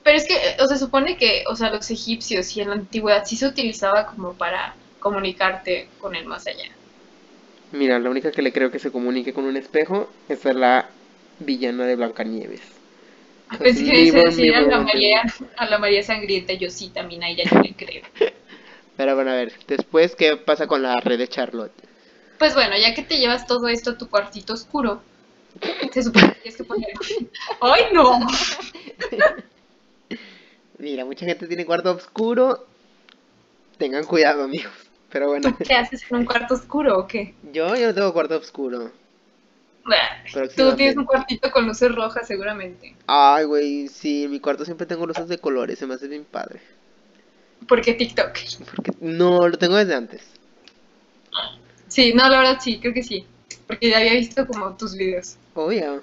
Pero 0.04 0.18
es 0.18 0.28
que, 0.28 0.36
o 0.62 0.68
sea, 0.68 0.78
se 0.78 0.84
supone 0.86 1.18
que, 1.18 1.44
o 1.48 1.56
sea, 1.56 1.72
los 1.72 1.90
egipcios 1.90 2.56
y 2.56 2.62
en 2.62 2.70
la 2.70 2.76
antigüedad 2.76 3.24
sí 3.26 3.38
se 3.38 3.48
utilizaba 3.48 4.06
como 4.06 4.34
para 4.34 4.76
comunicarte 5.06 5.88
con 6.02 6.16
el 6.16 6.26
más 6.26 6.48
allá. 6.48 6.66
Mira, 7.72 8.00
la 8.00 8.10
única 8.10 8.32
que 8.32 8.42
le 8.42 8.52
creo 8.52 8.72
que 8.72 8.80
se 8.80 8.92
comunique 8.92 9.34
con 9.34 9.44
un 9.44 9.56
espejo 9.56 10.10
es 10.28 10.44
a 10.48 10.54
la 10.54 10.90
villana 11.38 11.86
de 11.86 11.96
Blancanieves. 11.96 12.62
Pensé 13.60 13.84
que 13.84 13.98
dice 14.00 14.18
decir 14.18 14.56
a 14.56 14.62
la 14.62 14.80
María, 14.80 15.22
a 15.58 15.66
la 15.68 15.78
María 15.78 16.02
Sangrienta, 16.02 16.54
yo 16.54 16.72
sí, 16.72 16.90
también 16.90 17.22
a 17.22 17.30
ella 17.30 17.44
yo 17.44 17.60
le 17.60 17.76
creo. 17.76 18.02
Pero 18.98 19.14
bueno, 19.14 19.30
a 19.30 19.36
ver, 19.36 19.54
después, 19.68 20.16
¿qué 20.16 20.38
pasa 20.38 20.66
con 20.66 20.82
la 20.82 20.96
red 20.96 21.20
de 21.20 21.28
Charlotte? 21.28 21.72
Pues 22.40 22.56
bueno, 22.56 22.76
ya 22.76 22.96
que 22.96 23.04
te 23.04 23.20
llevas 23.20 23.46
todo 23.46 23.68
esto 23.68 23.92
a 23.92 23.98
tu 24.00 24.10
cuartito 24.10 24.54
oscuro, 24.54 25.04
se 25.94 26.02
supone 26.02 26.30
que 26.30 26.40
tienes 26.40 26.58
que 26.58 26.64
poner... 26.64 26.90
¡Ay, 27.62 27.84
no! 27.94 28.22
Mira, 30.80 31.06
mucha 31.06 31.28
gente 31.28 31.46
tiene 31.46 31.64
cuarto 31.64 31.92
oscuro. 31.92 32.66
Tengan 33.78 34.06
cuidado, 34.06 34.44
amigos. 34.44 34.74
Pero 35.12 35.30
bueno, 35.30 35.50
¿Tú 35.50 35.64
qué 35.64 35.76
haces 35.76 36.04
en 36.10 36.18
un 36.18 36.26
cuarto 36.26 36.56
oscuro 36.56 36.98
o 36.98 37.08
qué? 37.08 37.34
yo, 37.54 37.76
yo 37.76 37.88
no 37.88 37.94
tengo 37.94 38.14
cuarto 38.14 38.38
oscuro. 38.38 38.92
Tú 40.56 40.76
tienes 40.76 40.98
un 40.98 41.06
cuartito 41.06 41.52
con 41.52 41.68
luces 41.68 41.94
rojas 41.94 42.28
seguramente. 42.28 42.96
Ay, 43.06 43.46
güey, 43.46 43.88
sí, 43.88 44.24
en 44.24 44.32
mi 44.32 44.40
cuarto 44.40 44.66
siempre 44.66 44.88
tengo 44.88 45.06
luces 45.06 45.28
de 45.28 45.38
colores, 45.38 45.78
se 45.78 45.86
me 45.86 45.94
hace 45.94 46.08
bien 46.08 46.26
padre. 46.26 46.60
Porque 47.68 47.94
TikTok. 47.94 48.38
Porque 48.74 48.92
no, 49.00 49.48
lo 49.48 49.58
tengo 49.58 49.76
desde 49.76 49.96
antes. 49.96 50.24
Sí, 51.88 52.14
no, 52.14 52.28
la 52.30 52.40
verdad 52.40 52.60
sí, 52.60 52.80
creo 52.80 52.94
que 52.94 53.04
sí. 53.04 53.26
Porque 53.68 53.90
ya 53.90 53.98
había 53.98 54.14
visto 54.14 54.46
como 54.48 54.76
tus 54.76 54.96
videos. 54.96 55.38
Oh, 55.54 55.72
ya. 55.72 56.00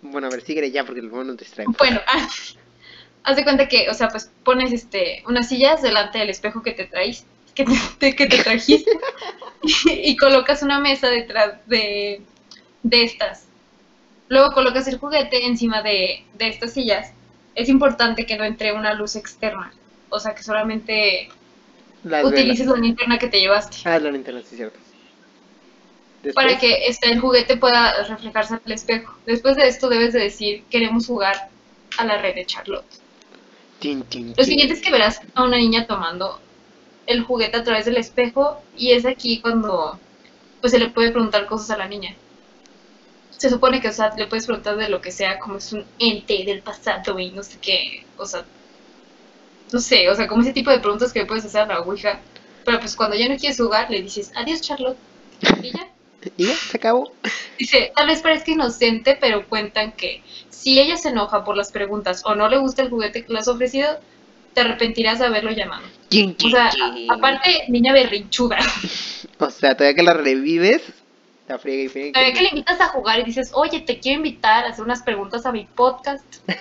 Bueno, 0.00 0.26
a 0.26 0.30
ver, 0.30 0.42
sigue 0.42 0.70
ya 0.70 0.84
porque 0.84 1.02
luego 1.02 1.22
nos 1.22 1.36
distrae. 1.36 1.66
Bueno, 1.78 2.00
ah, 2.06 2.28
haz 3.24 3.36
de 3.36 3.44
cuenta 3.44 3.68
que, 3.68 3.88
o 3.90 3.94
sea, 3.94 4.08
pues 4.08 4.30
pones 4.42 4.72
este 4.72 5.22
unas 5.28 5.48
sillas 5.48 5.82
delante 5.82 6.18
del 6.18 6.30
espejo 6.30 6.62
que 6.62 6.72
te 6.72 6.86
traes, 6.86 7.26
que 7.54 7.64
te, 7.98 8.16
que 8.16 8.26
te 8.26 8.42
trajiste, 8.42 8.90
y, 9.86 10.16
colocas 10.16 10.62
una 10.62 10.80
mesa 10.80 11.08
detrás 11.08 11.54
de, 11.66 12.22
de 12.82 13.02
estas. 13.04 13.46
Luego 14.28 14.52
colocas 14.52 14.88
el 14.88 14.98
juguete 14.98 15.46
encima 15.46 15.82
de, 15.82 16.24
de 16.34 16.48
estas 16.48 16.72
sillas. 16.72 17.12
Es 17.54 17.68
importante 17.68 18.24
que 18.26 18.36
no 18.36 18.44
entre 18.44 18.72
una 18.72 18.94
luz 18.94 19.14
externa. 19.16 19.72
O 20.08 20.18
sea, 20.20 20.34
que 20.34 20.42
solamente 20.42 21.28
Las 22.02 22.24
utilices 22.24 22.66
velas. 22.66 22.80
la 22.80 22.86
linterna 22.86 23.18
que 23.18 23.28
te 23.28 23.40
llevaste. 23.40 23.76
Ah, 23.84 23.98
la 23.98 24.10
linterna, 24.10 24.40
sí, 24.42 24.56
cierto. 24.56 24.78
Después, 26.22 26.46
Para 26.46 26.58
que 26.58 26.86
este, 26.86 27.10
el 27.10 27.20
juguete 27.20 27.56
pueda 27.56 28.04
reflejarse 28.04 28.54
en 28.54 28.60
el 28.64 28.72
espejo. 28.72 29.14
Después 29.26 29.56
de 29.56 29.66
esto 29.68 29.88
debes 29.88 30.12
de 30.12 30.20
decir, 30.20 30.64
queremos 30.70 31.06
jugar 31.06 31.48
a 31.98 32.04
la 32.04 32.18
red 32.18 32.34
de 32.34 32.46
Charlotte. 32.46 32.86
Tin, 33.80 34.02
tin, 34.04 34.32
Lo 34.36 34.44
siguiente 34.44 34.74
es 34.74 34.80
que 34.80 34.92
verás 34.92 35.20
a 35.34 35.42
una 35.44 35.56
niña 35.56 35.86
tomando 35.86 36.40
el 37.06 37.22
juguete 37.22 37.56
a 37.56 37.64
través 37.64 37.84
del 37.84 37.96
espejo 37.96 38.60
y 38.76 38.92
es 38.92 39.04
aquí 39.06 39.40
cuando 39.40 39.98
pues 40.60 40.72
se 40.72 40.78
le 40.78 40.90
puede 40.90 41.10
preguntar 41.10 41.46
cosas 41.46 41.70
a 41.70 41.78
la 41.78 41.88
niña. 41.88 42.14
Se 43.36 43.50
supone 43.50 43.80
que, 43.80 43.88
o 43.88 43.92
sea, 43.92 44.14
le 44.16 44.28
puedes 44.28 44.46
preguntar 44.46 44.76
de 44.76 44.88
lo 44.88 45.00
que 45.00 45.10
sea, 45.10 45.40
como 45.40 45.56
es 45.56 45.72
un 45.72 45.84
ente 45.98 46.44
del 46.44 46.62
pasado 46.62 47.18
y 47.18 47.32
no 47.32 47.42
sé 47.42 47.58
qué, 47.60 48.06
o 48.16 48.24
sea, 48.24 48.44
no 49.72 49.80
sé, 49.80 50.08
o 50.08 50.14
sea, 50.14 50.28
como 50.28 50.42
ese 50.42 50.52
tipo 50.52 50.70
de 50.70 50.78
preguntas 50.78 51.12
que 51.12 51.20
le 51.20 51.26
puedes 51.26 51.44
hacer 51.44 51.62
a 51.62 51.66
la 51.66 51.80
Ouija. 51.80 52.20
Pero 52.64 52.78
pues 52.78 52.94
cuando 52.94 53.16
ya 53.16 53.28
no 53.28 53.36
quieres 53.36 53.58
jugar, 53.58 53.90
le 53.90 54.02
dices, 54.02 54.30
adiós 54.36 54.60
Charlotte. 54.60 54.98
Y 55.62 55.72
ya. 55.72 55.88
Y 56.36 56.46
ya, 56.46 56.54
se 56.54 56.76
acabó. 56.76 57.12
Dice, 57.58 57.92
tal 57.96 58.06
vez 58.06 58.20
parezca 58.20 58.52
inocente, 58.52 59.18
pero 59.20 59.48
cuentan 59.48 59.90
que 59.90 60.22
si 60.50 60.78
ella 60.78 60.96
se 60.96 61.08
enoja 61.08 61.42
por 61.42 61.56
las 61.56 61.72
preguntas 61.72 62.22
o 62.24 62.36
no 62.36 62.48
le 62.48 62.58
gusta 62.58 62.82
el 62.82 62.90
juguete 62.90 63.24
que 63.24 63.32
le 63.32 63.40
has 63.40 63.48
ofrecido, 63.48 63.98
te 64.54 64.60
arrepentirás 64.60 65.18
de 65.18 65.26
haberlo 65.26 65.50
llamado. 65.50 65.82
Tin, 66.08 66.30
O 66.30 66.34
tin, 66.34 66.50
sea, 66.50 66.70
aparte, 67.10 67.64
niña 67.68 67.92
berrinchuda. 67.92 68.58
O 69.38 69.50
sea, 69.50 69.76
todavía 69.76 69.96
que 69.96 70.02
la 70.04 70.14
revives, 70.14 70.82
la 71.48 71.58
friega 71.58 71.82
y 71.84 71.88
friega. 71.88 72.12
Todavía 72.12 72.32
que 72.34 72.42
le 72.42 72.48
invitas 72.50 72.80
a 72.80 72.88
jugar 72.88 73.18
y 73.18 73.24
dices, 73.24 73.50
oye, 73.54 73.80
te 73.80 73.98
quiero 73.98 74.18
invitar 74.18 74.64
a 74.64 74.68
hacer 74.68 74.84
unas 74.84 75.02
preguntas 75.02 75.46
a 75.46 75.52
mi 75.52 75.64
podcast. 75.64 76.24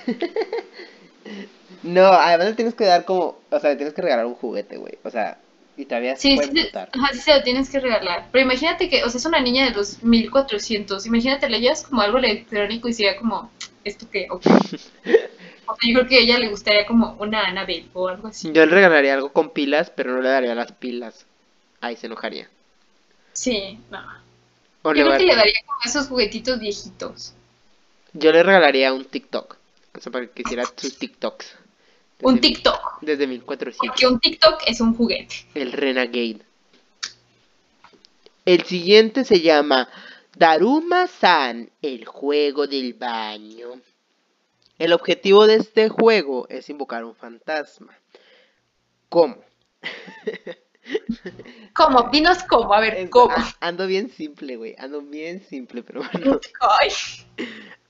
No, 1.84 2.06
además 2.06 2.48
le 2.50 2.54
tienes 2.54 2.76
que 2.76 2.86
dar 2.86 3.06
como, 3.06 3.40
o 3.50 3.60
sea, 3.60 3.72
le 3.72 3.76
tienes 3.76 3.94
que 3.94 4.02
regalar 4.04 4.26
un 4.26 4.36
juguete, 4.36 4.78
güey. 4.78 4.94
O 5.04 5.10
sea, 5.10 5.40
y 5.78 5.86
todavía 5.86 6.16
se 6.16 6.22
Sí, 6.22 6.36
puede 6.36 6.48
sí, 6.50 6.54
se- 6.54 6.60
emputar. 6.62 6.90
ajá, 6.94 7.14
sí 7.14 7.20
se 7.20 7.34
lo 7.36 7.42
tienes 7.44 7.70
que 7.70 7.80
regalar. 7.80 8.28
Pero 8.32 8.46
imagínate 8.46 8.88
que, 8.90 9.04
o 9.04 9.10
sea, 9.10 9.18
es 9.18 9.26
una 9.26 9.40
niña 9.40 9.66
de 9.66 9.72
los 9.72 10.04
1400. 10.04 11.06
Imagínate, 11.08 11.50
le 11.50 11.60
llevas 11.60 11.84
como 11.84 12.02
algo 12.02 12.18
electrónico 12.20 12.88
y 12.88 12.94
sería 12.94 13.16
como, 13.18 13.52
¿esto 13.84 14.06
qué? 14.12 14.28
O, 14.30 14.40
o 15.72 15.76
sea, 15.80 15.90
yo 15.90 16.00
creo 16.00 16.08
que 16.08 16.18
a 16.18 16.20
ella 16.20 16.40
le 16.40 16.50
gustaría 16.50 16.86
como 16.86 17.16
una 17.20 17.46
Annabelle 17.46 17.88
o 17.94 18.08
algo 18.08 18.28
así. 18.28 18.52
Yo 18.52 18.66
le 18.66 18.72
regalaría 18.72 19.14
algo 19.14 19.32
con 19.32 19.52
pilas, 19.52 19.92
pero 19.96 20.14
no 20.14 20.22
le 20.22 20.30
daría 20.30 20.56
las 20.56 20.72
pilas. 20.72 21.26
Ahí 21.80 21.96
se 21.96 22.08
enojaría. 22.08 22.50
Sí, 23.34 23.80
no. 23.90 24.00
O 24.84 24.94
Yo 24.94 25.06
creo 25.06 25.18
que 25.18 25.26
le 25.26 25.36
daría 25.36 25.54
como 25.66 25.80
esos 25.86 26.08
juguetitos 26.08 26.60
viejitos. 26.60 27.34
Yo 28.14 28.32
le 28.32 28.44
regalaría 28.44 28.94
un 28.94 29.06
TikTok. 29.06 29.58
O 29.96 30.00
sea, 30.00 30.12
para 30.12 30.28
que 30.28 30.42
hiciera 30.42 30.64
sus 30.76 30.98
TikToks. 30.98 31.56
Un 32.24 32.40
TikTok. 32.40 33.02
Desde 33.02 33.28
1400. 33.28 33.88
Porque 33.88 34.08
un 34.08 34.20
TikTok 34.20 34.64
es 34.68 34.82
un 34.82 34.96
juguete. 34.96 35.46
El 35.56 35.72
Renegade. 35.72 36.42
El 38.46 38.64
siguiente 38.64 39.24
se 39.24 39.42
llama 39.42 39.88
Daruma-san, 40.36 41.70
el 41.82 42.06
juego 42.06 42.68
del 42.68 42.94
baño. 42.94 43.82
El 44.82 44.94
objetivo 44.94 45.46
de 45.46 45.58
este 45.58 45.90
juego 45.90 46.48
es 46.50 46.68
invocar 46.72 47.06
un 47.06 47.14
fantasma. 47.14 47.96
¿Cómo? 49.10 49.38
¿Cómo? 51.76 52.10
Dinos 52.12 52.42
cómo, 52.50 52.74
a 52.74 52.80
ver, 52.80 53.08
¿cómo? 53.12 53.36
ando 53.60 53.86
bien 53.86 54.10
simple, 54.10 54.56
güey. 54.56 54.74
Ando 54.80 55.04
bien 55.04 55.40
simple, 55.44 55.84
pero 55.84 56.02
bueno. 56.14 56.40
Ay, 56.82 56.90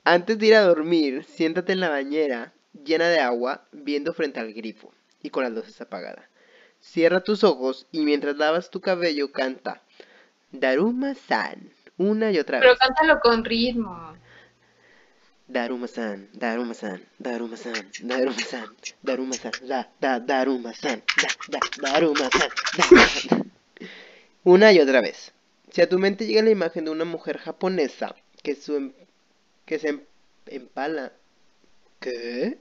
Antes 0.03 0.37
de 0.37 0.47
ir 0.47 0.55
a 0.55 0.63
dormir, 0.63 1.23
siéntate 1.23 1.71
en 1.71 1.79
la 1.79 1.87
bañera 1.87 2.51
llena 2.83 3.07
de 3.07 3.21
agua, 3.21 3.63
viendo 3.71 4.11
frente 4.13 4.41
al 4.41 4.51
grifo 4.51 4.91
y 5.23 5.29
con 5.29 5.45
las 5.45 5.53
luces 5.53 5.79
apagadas. 5.79 6.25
Cierra 6.81 7.23
tus 7.23 7.45
ojos 7.45 7.87
y 7.93 8.01
mientras 8.01 8.35
lavas 8.35 8.69
tu 8.69 8.81
cabello 8.81 9.31
canta 9.31 9.81
Daruma-san 10.51 11.71
una 11.97 12.31
y 12.31 12.39
otra 12.39 12.59
pero 12.59 12.71
vez. 12.71 12.79
cántalo 12.79 13.21
con 13.21 13.45
ritmo. 13.45 14.13
Daruma-san, 15.51 16.29
Daruma-san, 16.33 17.01
Daruma-san, 17.19 17.89
Daruma-san, 18.01 18.67
Daruma-san, 19.03 19.51
da, 19.67 19.89
da, 19.99 20.19
Daruma-san, 20.19 21.03
da, 21.21 21.27
da, 21.49 21.59
Daruma-san, 21.81 22.49
da, 22.77 22.85
da. 23.29 23.43
Una 24.43 24.71
y 24.71 24.79
otra 24.79 25.01
vez. 25.01 25.33
Si 25.71 25.81
a 25.81 25.89
tu 25.89 25.99
mente 25.99 26.25
llega 26.25 26.41
la 26.41 26.51
imagen 26.51 26.85
de 26.85 26.91
una 26.91 27.05
mujer 27.05 27.37
japonesa 27.37 28.15
que 28.43 28.55
su 28.55 28.75
em- 28.77 28.93
que 29.65 29.77
se 29.79 29.89
em- 29.89 30.01
empala. 30.47 31.11
¿Qué? 31.99 32.57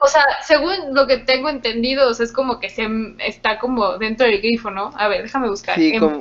O 0.00 0.06
sea, 0.06 0.22
según 0.46 0.94
lo 0.94 1.06
que 1.08 1.18
tengo 1.18 1.48
entendido, 1.50 2.08
o 2.08 2.14
sea, 2.14 2.24
es 2.24 2.32
como 2.32 2.58
que 2.60 2.70
se 2.70 2.86
está 3.18 3.58
como 3.58 3.98
dentro 3.98 4.26
del 4.26 4.40
grifo, 4.40 4.70
¿no? 4.70 4.92
A 4.96 5.08
ver, 5.08 5.22
déjame 5.22 5.48
buscar. 5.50 5.74
Sí, 5.74 5.98
como-. 5.98 6.18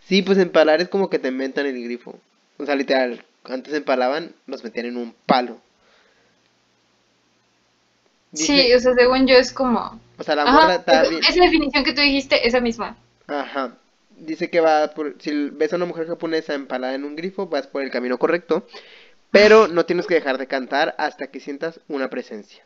Sí, 0.00 0.22
pues 0.22 0.38
empalar 0.38 0.80
es 0.80 0.88
como 0.88 1.10
que 1.10 1.18
te 1.18 1.28
inventan 1.28 1.66
el 1.66 1.84
grifo. 1.84 2.18
O 2.58 2.64
sea, 2.64 2.74
literal, 2.74 3.24
antes 3.48 3.72
empalaban, 3.74 4.34
los 4.46 4.62
metían 4.64 4.86
en 4.86 4.96
un 4.96 5.14
palo. 5.26 5.60
Sí, 8.32 8.72
o 8.74 8.80
sea, 8.80 8.94
según 8.94 9.26
yo 9.26 9.36
es 9.36 9.52
como... 9.52 10.00
o 10.18 10.22
sea, 10.22 10.34
la 10.36 10.44
morra 10.44 10.64
Ajá, 10.64 10.74
está 10.76 11.00
esa- 11.02 11.10
bien. 11.10 11.22
esa 11.24 11.40
definición 11.44 11.84
que 11.84 11.92
tú 11.94 12.00
dijiste, 12.02 12.46
esa 12.46 12.60
misma. 12.60 12.96
Ajá. 13.26 13.76
Dice 14.18 14.50
que 14.50 14.60
va 14.60 14.88
por, 14.94 15.16
si 15.20 15.50
ves 15.50 15.72
a 15.72 15.76
una 15.76 15.84
mujer 15.86 16.06
japonesa 16.06 16.54
empalada 16.54 16.94
en 16.94 17.04
un 17.04 17.16
grifo, 17.16 17.46
vas 17.48 17.66
por 17.66 17.82
el 17.82 17.90
camino 17.90 18.18
correcto, 18.18 18.66
pero 19.30 19.68
no 19.68 19.84
tienes 19.86 20.06
que 20.06 20.14
dejar 20.14 20.38
de 20.38 20.46
cantar 20.46 20.94
hasta 20.98 21.28
que 21.28 21.40
sientas 21.40 21.80
una 21.88 22.08
presencia. 22.10 22.64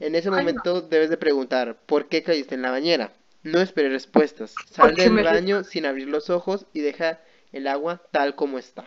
En 0.00 0.14
ese 0.14 0.28
Ay, 0.28 0.32
no. 0.32 0.36
momento 0.38 0.80
debes 0.82 1.10
de 1.10 1.16
preguntar, 1.16 1.76
¿por 1.86 2.08
qué 2.08 2.22
caíste 2.22 2.54
en 2.54 2.62
la 2.62 2.70
bañera? 2.70 3.12
No 3.42 3.60
esperes 3.60 3.92
respuestas. 3.92 4.54
Sal 4.70 4.94
del 4.94 5.12
baño 5.24 5.64
sin 5.64 5.84
abrir 5.86 6.08
los 6.08 6.30
ojos 6.30 6.66
y 6.72 6.80
deja 6.80 7.18
el 7.52 7.66
agua 7.66 8.00
tal 8.12 8.34
como 8.34 8.58
está. 8.58 8.84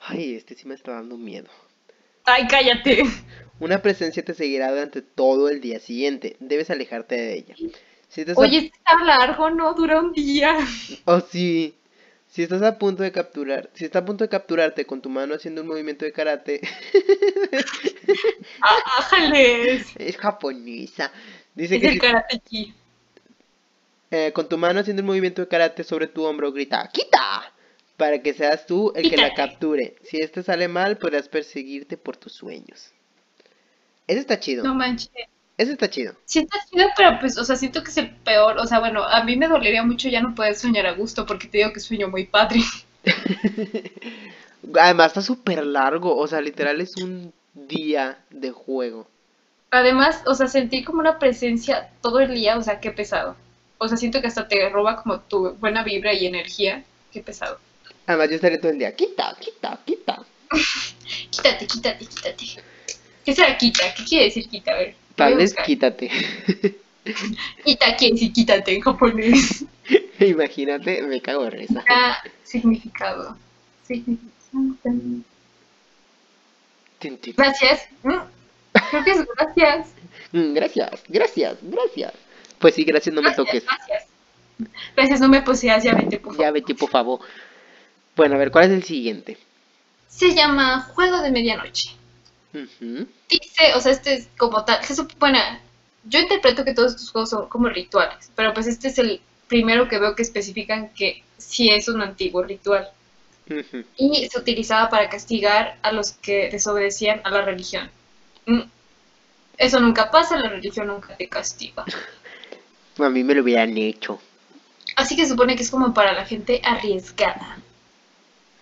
Ay, 0.00 0.34
este 0.34 0.54
sí 0.54 0.66
me 0.66 0.74
está 0.74 0.92
dando 0.92 1.16
miedo. 1.16 1.48
Ay, 2.24 2.46
cállate. 2.48 3.02
Una 3.60 3.82
presencia 3.82 4.24
te 4.24 4.34
seguirá 4.34 4.70
durante 4.70 5.02
todo 5.02 5.48
el 5.48 5.60
día 5.60 5.78
siguiente. 5.80 6.36
Debes 6.40 6.70
alejarte 6.70 7.14
de 7.16 7.34
ella. 7.34 7.54
Si 8.08 8.22
estás 8.22 8.36
a- 8.36 8.40
Oye, 8.40 8.58
este 8.58 8.76
está 8.78 9.02
largo, 9.04 9.50
no 9.50 9.74
dura 9.74 10.00
un 10.00 10.12
día. 10.12 10.56
Oh, 11.04 11.20
sí. 11.20 11.74
Si 12.28 12.42
estás 12.44 12.62
a 12.62 12.78
punto 12.78 13.02
de 13.02 13.10
capturar, 13.12 13.70
si 13.74 13.84
está 13.84 14.00
a 14.00 14.04
punto 14.04 14.24
de 14.24 14.30
capturarte 14.30 14.86
con 14.86 15.02
tu 15.02 15.08
mano 15.10 15.34
haciendo 15.34 15.62
un 15.62 15.68
movimiento 15.68 16.04
de 16.04 16.12
karate, 16.12 16.60
Ájales. 18.60 19.86
es 19.96 20.16
japonesa. 20.16 21.12
Dice 21.54 21.76
Es 21.76 21.80
que 21.80 21.86
el 21.88 21.92
si- 21.94 21.98
karate 21.98 22.38
Kid. 22.40 22.72
eh, 24.12 24.32
con 24.32 24.48
tu 24.48 24.58
mano 24.58 24.80
haciendo 24.80 25.02
un 25.02 25.06
movimiento 25.06 25.42
de 25.42 25.48
karate 25.48 25.84
sobre 25.84 26.06
tu 26.06 26.24
hombro, 26.24 26.52
grita 26.52 26.88
¡Quita! 26.92 27.52
Para 28.00 28.22
que 28.22 28.32
seas 28.32 28.64
tú 28.64 28.94
el 28.96 29.10
que 29.10 29.16
la 29.18 29.34
capture. 29.34 29.94
Si 30.02 30.16
este 30.16 30.42
sale 30.42 30.68
mal, 30.68 30.96
podrás 30.96 31.28
perseguirte 31.28 31.98
por 31.98 32.16
tus 32.16 32.32
sueños. 32.32 32.92
Ese 34.06 34.20
está 34.20 34.40
chido. 34.40 34.64
No 34.64 34.74
manches. 34.74 35.10
Ese 35.58 35.72
está 35.72 35.90
chido. 35.90 36.14
Sí 36.24 36.38
está 36.38 36.56
chido, 36.70 36.88
pero 36.96 37.18
pues, 37.20 37.36
o 37.36 37.44
sea, 37.44 37.56
siento 37.56 37.84
que 37.84 37.90
es 37.90 37.98
el 37.98 38.08
peor. 38.08 38.56
O 38.56 38.66
sea, 38.66 38.78
bueno, 38.80 39.04
a 39.04 39.22
mí 39.24 39.36
me 39.36 39.48
dolería 39.48 39.82
mucho 39.82 40.08
ya 40.08 40.22
no 40.22 40.34
poder 40.34 40.54
soñar 40.54 40.86
a 40.86 40.92
gusto 40.92 41.26
porque 41.26 41.46
te 41.46 41.58
digo 41.58 41.74
que 41.74 41.80
sueño 41.80 42.08
muy 42.08 42.24
padre. 42.24 42.60
Además 44.80 45.08
está 45.08 45.20
súper 45.20 45.66
largo. 45.66 46.16
O 46.16 46.26
sea, 46.26 46.40
literal 46.40 46.80
es 46.80 46.96
un 46.96 47.34
día 47.52 48.16
de 48.30 48.50
juego. 48.50 49.06
Además, 49.72 50.22
o 50.24 50.34
sea, 50.34 50.46
sentí 50.46 50.84
como 50.84 51.00
una 51.00 51.18
presencia 51.18 51.90
todo 52.00 52.20
el 52.20 52.32
día, 52.32 52.56
o 52.56 52.62
sea, 52.62 52.80
qué 52.80 52.92
pesado. 52.92 53.36
O 53.76 53.88
sea, 53.88 53.98
siento 53.98 54.22
que 54.22 54.28
hasta 54.28 54.48
te 54.48 54.70
roba 54.70 54.96
como 55.02 55.20
tu 55.20 55.50
buena 55.56 55.84
vibra 55.84 56.14
y 56.14 56.24
energía. 56.24 56.82
Qué 57.12 57.20
pesado. 57.20 57.58
Además 58.10 58.28
yo 58.28 58.34
estaré 58.34 58.58
todo 58.58 58.72
el 58.72 58.78
día. 58.78 58.92
Quita, 58.96 59.36
quita, 59.38 59.78
quita. 59.84 60.20
Quítate, 61.30 61.66
quítate, 61.66 62.04
quítate. 62.06 62.44
¿Qué 63.24 63.34
será 63.34 63.56
quita? 63.56 63.94
¿Qué 63.94 64.04
quiere 64.04 64.24
decir 64.24 64.48
quita? 64.48 64.72
A 64.72 64.78
ver. 64.78 64.94
Tal 65.14 65.36
vez 65.36 65.54
quítate. 65.54 66.10
Quita 67.64 67.96
quiere 67.96 68.14
decir 68.14 68.32
quítate 68.32 68.74
en 68.74 68.80
japonés. 68.80 69.64
Imagínate, 70.20 71.02
me 71.02 71.20
cago 71.20 71.44
de 71.44 71.50
risa. 71.50 71.84
Ah, 71.88 72.18
significado. 72.42 73.36
Significado. 73.86 75.22
Gracias. 77.36 77.88
Mm, 78.02 78.18
Creo 78.90 79.04
que 79.04 79.10
es 79.12 79.26
gracias. 79.36 79.88
Mm, 80.32 80.52
Gracias, 80.54 81.02
gracias, 81.08 81.56
gracias. 81.62 82.12
Pues 82.58 82.74
sí, 82.74 82.84
gracias, 82.84 83.14
no 83.14 83.22
me 83.22 83.32
toques. 83.32 83.64
Gracias. 83.64 84.04
Gracias, 84.96 85.20
no 85.20 85.28
me 85.28 85.42
poseas, 85.42 85.84
ya 85.84 85.94
vete, 85.94 86.18
por 86.18 86.32
favor. 86.32 86.44
Ya 86.44 86.50
vete, 86.50 86.74
por 86.74 86.90
favor. 86.90 87.20
Bueno, 88.20 88.34
a 88.34 88.38
ver, 88.38 88.50
¿cuál 88.50 88.66
es 88.66 88.72
el 88.72 88.82
siguiente? 88.82 89.38
Se 90.06 90.34
llama 90.34 90.82
Juego 90.94 91.22
de 91.22 91.30
Medianoche. 91.30 91.96
Dice, 92.52 93.74
o 93.74 93.80
sea, 93.80 93.92
este 93.92 94.12
es 94.12 94.28
como 94.36 94.62
tal, 94.62 94.84
se 94.84 94.94
supone, 94.94 95.38
yo 96.04 96.20
interpreto 96.20 96.62
que 96.62 96.74
todos 96.74 96.92
estos 96.92 97.12
juegos 97.12 97.30
son 97.30 97.48
como 97.48 97.70
rituales, 97.70 98.30
pero 98.36 98.52
pues 98.52 98.66
este 98.66 98.88
es 98.88 98.98
el 98.98 99.22
primero 99.48 99.88
que 99.88 99.98
veo 99.98 100.14
que 100.14 100.20
especifican 100.20 100.90
que 100.90 101.22
sí 101.38 101.70
es 101.70 101.88
un 101.88 102.02
antiguo 102.02 102.42
ritual 102.42 102.90
y 103.96 104.28
se 104.30 104.38
utilizaba 104.38 104.90
para 104.90 105.08
castigar 105.08 105.78
a 105.80 105.90
los 105.90 106.12
que 106.12 106.50
desobedecían 106.50 107.22
a 107.24 107.30
la 107.30 107.40
religión. 107.40 107.90
Mm. 108.44 108.64
Eso 109.56 109.80
nunca 109.80 110.10
pasa, 110.10 110.36
la 110.36 110.50
religión 110.50 110.88
nunca 110.88 111.16
te 111.16 111.26
castiga. 111.26 111.86
A 112.98 113.08
mí 113.08 113.24
me 113.24 113.34
lo 113.34 113.40
hubieran 113.40 113.78
hecho. 113.78 114.20
Así 114.94 115.16
que 115.16 115.22
se 115.22 115.30
supone 115.30 115.56
que 115.56 115.62
es 115.62 115.70
como 115.70 115.94
para 115.94 116.12
la 116.12 116.26
gente 116.26 116.60
arriesgada. 116.62 117.56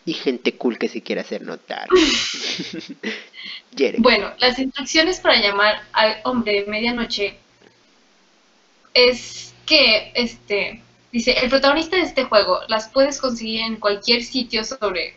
Y 0.09 0.15
gente 0.15 0.57
cool 0.57 0.79
que 0.79 0.89
se 0.89 1.03
quiere 1.03 1.21
hacer 1.21 1.43
notar. 1.43 1.87
Bueno, 3.99 4.33
las 4.39 4.59
instrucciones 4.59 5.21
para 5.21 5.41
llamar 5.41 5.83
al 5.93 6.17
hombre 6.25 6.63
de 6.63 6.67
medianoche 6.67 7.37
es 8.93 9.55
que, 9.67 10.11
este, 10.15 10.83
dice, 11.13 11.33
el 11.39 11.49
protagonista 11.49 11.97
de 11.97 12.03
este 12.03 12.25
juego 12.25 12.61
las 12.67 12.89
puedes 12.89 13.21
conseguir 13.21 13.61
en 13.61 13.77
cualquier 13.77 14.25
sitio 14.25 14.65
sobre 14.65 15.15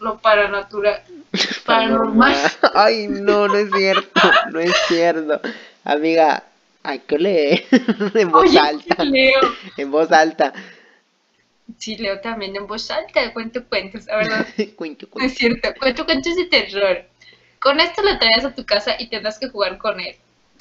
lo 0.00 0.18
paranatural, 0.18 1.02
paranormal. 1.66 2.34
Ay, 2.74 3.06
no, 3.08 3.46
no 3.46 3.56
es 3.56 3.70
cierto. 3.70 4.20
No 4.50 4.58
es 4.58 4.72
cierto. 4.88 5.40
Amiga, 5.84 6.42
hay 6.82 7.00
que 7.00 7.18
leer 7.18 7.64
en 8.14 8.30
voz 8.32 8.48
Oye, 8.48 8.58
alta. 8.58 9.04
leo. 9.04 9.40
En 9.76 9.90
voz 9.90 10.10
alta. 10.10 10.52
Sí, 11.78 11.96
leo 11.96 12.20
también 12.20 12.54
en 12.56 12.66
voz 12.66 12.90
alta, 12.90 13.32
cuento 13.32 13.64
cuentos, 13.68 14.06
la 14.06 14.16
verdad. 14.16 14.46
Cuento, 14.76 15.06
No 15.06 15.10
cuento. 15.10 15.32
es 15.32 15.34
cierto, 15.38 15.68
cuento 15.78 16.04
cuentos 16.04 16.36
de 16.36 16.46
terror. 16.46 17.04
Con 17.60 17.80
esto 17.80 18.02
lo 18.02 18.18
traes 18.18 18.44
a 18.44 18.54
tu 18.54 18.64
casa 18.64 18.96
y 18.98 19.08
tendrás 19.08 19.38
que 19.38 19.48
jugar 19.48 19.78
con 19.78 20.00
él. 20.00 20.16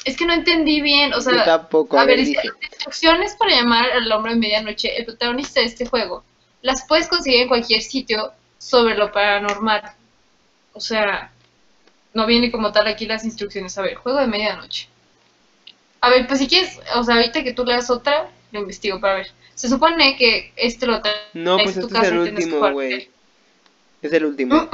Es 0.06 0.18
que 0.18 0.26
no 0.26 0.34
entendí 0.34 0.82
bien, 0.82 1.14
o 1.14 1.18
Yo 1.18 1.22
sea, 1.22 1.44
tampoco. 1.44 1.98
A 1.98 2.02
A 2.02 2.06
ver, 2.06 2.18
ver, 2.18 2.26
dice, 2.26 2.42
dice. 2.42 2.66
instrucciones 2.66 3.36
para 3.36 3.56
llamar 3.56 3.92
al 3.92 4.12
hombre 4.12 4.34
de 4.34 4.40
medianoche, 4.40 4.96
el 4.98 5.06
protagonista 5.06 5.60
de 5.60 5.68
este 5.68 5.86
juego. 5.86 6.24
Las 6.62 6.86
puedes 6.88 7.08
conseguir 7.08 7.42
en 7.42 7.48
cualquier 7.48 7.82
sitio 7.82 8.32
sobre 8.58 8.96
lo 8.96 9.12
paranormal. 9.12 9.94
O 10.74 10.80
sea, 10.80 11.32
no 12.14 12.26
viene 12.26 12.52
como 12.52 12.72
tal 12.72 12.88
aquí 12.88 13.06
las 13.06 13.26
instrucciones. 13.26 13.78
A 13.78 13.82
ver, 13.84 13.96
juego 13.96 14.20
de 14.20 14.28
medianoche. 14.28 14.88
A 16.02 16.10
ver, 16.10 16.28
pues 16.28 16.40
si 16.40 16.48
quieres, 16.48 16.80
o 16.96 17.04
sea, 17.04 17.16
ahorita 17.16 17.44
que 17.44 17.54
tú 17.54 17.64
leas 17.66 17.90
otra, 17.90 18.30
lo 18.52 18.60
investigo 18.60 19.00
para 19.00 19.16
ver. 19.16 19.32
Se 19.62 19.70
supone 19.70 20.16
que 20.18 20.52
este 20.56 20.88
lo 20.88 21.00
traes 21.04 21.18
No, 21.36 21.58
pues 21.58 21.78
este 21.78 21.96
es 21.96 22.04
el 22.06 22.10
que 22.24 22.30
último, 22.32 22.72
güey. 22.72 23.10
Es 24.02 24.12
el 24.12 24.26
último. 24.26 24.68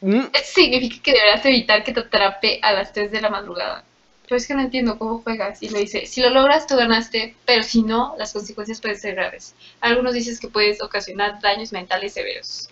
Mm. 0.00 0.18
Esto 0.32 0.38
significa 0.62 0.96
que 1.02 1.12
deberás 1.12 1.44
evitar 1.44 1.84
que 1.84 1.92
te 1.92 2.00
atrape 2.00 2.58
a 2.62 2.72
las 2.72 2.90
3 2.94 3.10
de 3.12 3.20
la 3.20 3.28
madrugada. 3.28 3.84
Pero 4.24 4.36
es 4.38 4.46
que 4.46 4.54
no 4.54 4.62
entiendo 4.62 4.96
cómo 4.96 5.18
juegas. 5.18 5.62
Y 5.62 5.68
lo 5.68 5.78
dice, 5.78 6.06
si 6.06 6.22
lo 6.22 6.30
logras, 6.30 6.66
tú 6.66 6.74
ganaste, 6.76 7.34
pero 7.44 7.62
si 7.62 7.82
no, 7.82 8.14
las 8.16 8.32
consecuencias 8.32 8.80
pueden 8.80 8.98
ser 8.98 9.14
graves. 9.16 9.54
Algunos 9.82 10.14
dicen 10.14 10.38
que 10.40 10.48
puedes 10.48 10.80
ocasionar 10.80 11.38
daños 11.42 11.70
mentales 11.72 12.14
severos. 12.14 12.70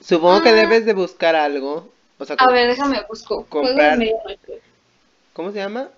Supongo 0.00 0.40
que 0.42 0.48
Ah. 0.48 0.54
debes 0.54 0.86
de 0.86 0.94
buscar 0.94 1.36
algo. 1.36 1.92
O 2.16 2.24
sea, 2.24 2.36
A 2.38 2.50
ver, 2.50 2.66
déjame 2.68 3.02
busco. 3.10 3.42
De 3.42 3.48
Comprar- 3.50 3.98
medianoche. 3.98 4.62
¿cómo 5.34 5.52
se 5.52 5.58
llama? 5.58 5.90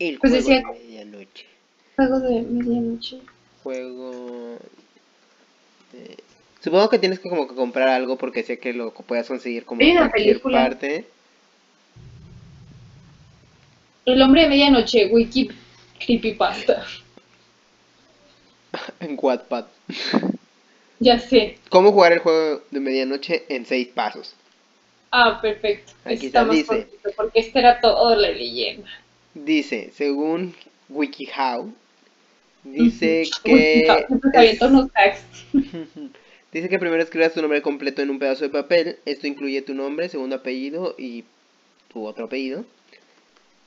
El 0.00 0.18
Pues 0.18 0.32
juego 0.32 0.36
decía- 0.48 0.62
de 0.66 0.80
medianoche. 0.84 1.46
Juego 1.94 2.18
de 2.18 2.42
medianoche. 2.42 3.18
Juego. 3.70 4.58
de- 5.92 6.16
Supongo 6.62 6.88
que 6.88 7.00
tienes 7.00 7.18
que 7.18 7.28
como 7.28 7.48
que 7.48 7.56
comprar 7.56 7.88
algo 7.88 8.16
porque 8.16 8.44
sé 8.44 8.60
que 8.60 8.72
lo 8.72 8.92
puedas 8.92 9.26
conseguir 9.26 9.64
como 9.64 9.82
en 9.82 9.96
cualquier 9.96 10.12
película. 10.24 10.68
parte. 10.68 11.04
El 14.04 14.22
hombre 14.22 14.42
de 14.42 14.48
medianoche, 14.50 15.06
wiki 15.06 15.50
creepypasta. 15.98 16.86
En 19.00 19.18
Wattpad. 19.20 19.64
Ya 21.00 21.18
sé. 21.18 21.58
¿Cómo 21.68 21.90
jugar 21.92 22.12
el 22.12 22.20
juego 22.20 22.62
de 22.70 22.80
medianoche 22.80 23.44
en 23.48 23.66
seis 23.66 23.88
pasos? 23.88 24.34
Ah, 25.10 25.40
perfecto. 25.42 25.92
Aquí 26.04 26.14
está, 26.26 26.26
está 26.26 26.44
más 26.44 26.56
dice. 26.56 26.66
cortito, 26.68 27.10
porque 27.16 27.40
este 27.40 27.58
era 27.58 27.80
todo 27.80 28.14
la 28.16 28.30
leyenda. 28.30 28.88
Dice, 29.34 29.90
según 29.94 30.54
WikiHow, 30.88 31.74
dice 32.72 33.24
que 33.44 34.06
dice 36.52 36.68
que 36.68 36.78
primero 36.78 37.02
escribas 37.02 37.32
tu 37.32 37.40
nombre 37.40 37.62
completo 37.62 38.02
en 38.02 38.10
un 38.10 38.18
pedazo 38.18 38.44
de 38.44 38.50
papel. 38.50 38.98
Esto 39.04 39.26
incluye 39.26 39.62
tu 39.62 39.74
nombre, 39.74 40.08
segundo 40.08 40.36
apellido 40.36 40.94
y 40.98 41.24
tu 41.92 42.04
otro 42.04 42.26
apellido. 42.26 42.64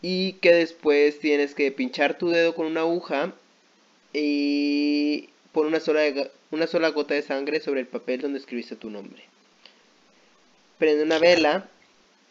Y 0.02 0.34
que 0.34 0.54
después 0.54 1.20
tienes 1.20 1.56
que 1.56 1.72
pinchar 1.72 2.18
tu 2.18 2.30
dedo 2.30 2.56
con 2.56 2.66
una 2.68 2.82
aguja 2.82 3.34
y 4.14 5.30
pon 5.52 5.68
una 5.68 5.80
sola, 5.80 6.02
una 6.52 6.68
sola 6.68 6.90
gota 6.90 7.14
de 7.14 7.22
sangre 7.22 7.60
sobre 7.60 7.82
el 7.82 7.88
papel 7.88 8.22
donde 8.22 8.40
escribiste 8.40 8.76
tu 8.76 8.90
nombre. 8.90 9.24
Prende 10.78 11.04
una 11.04 11.20
vela 11.20 11.70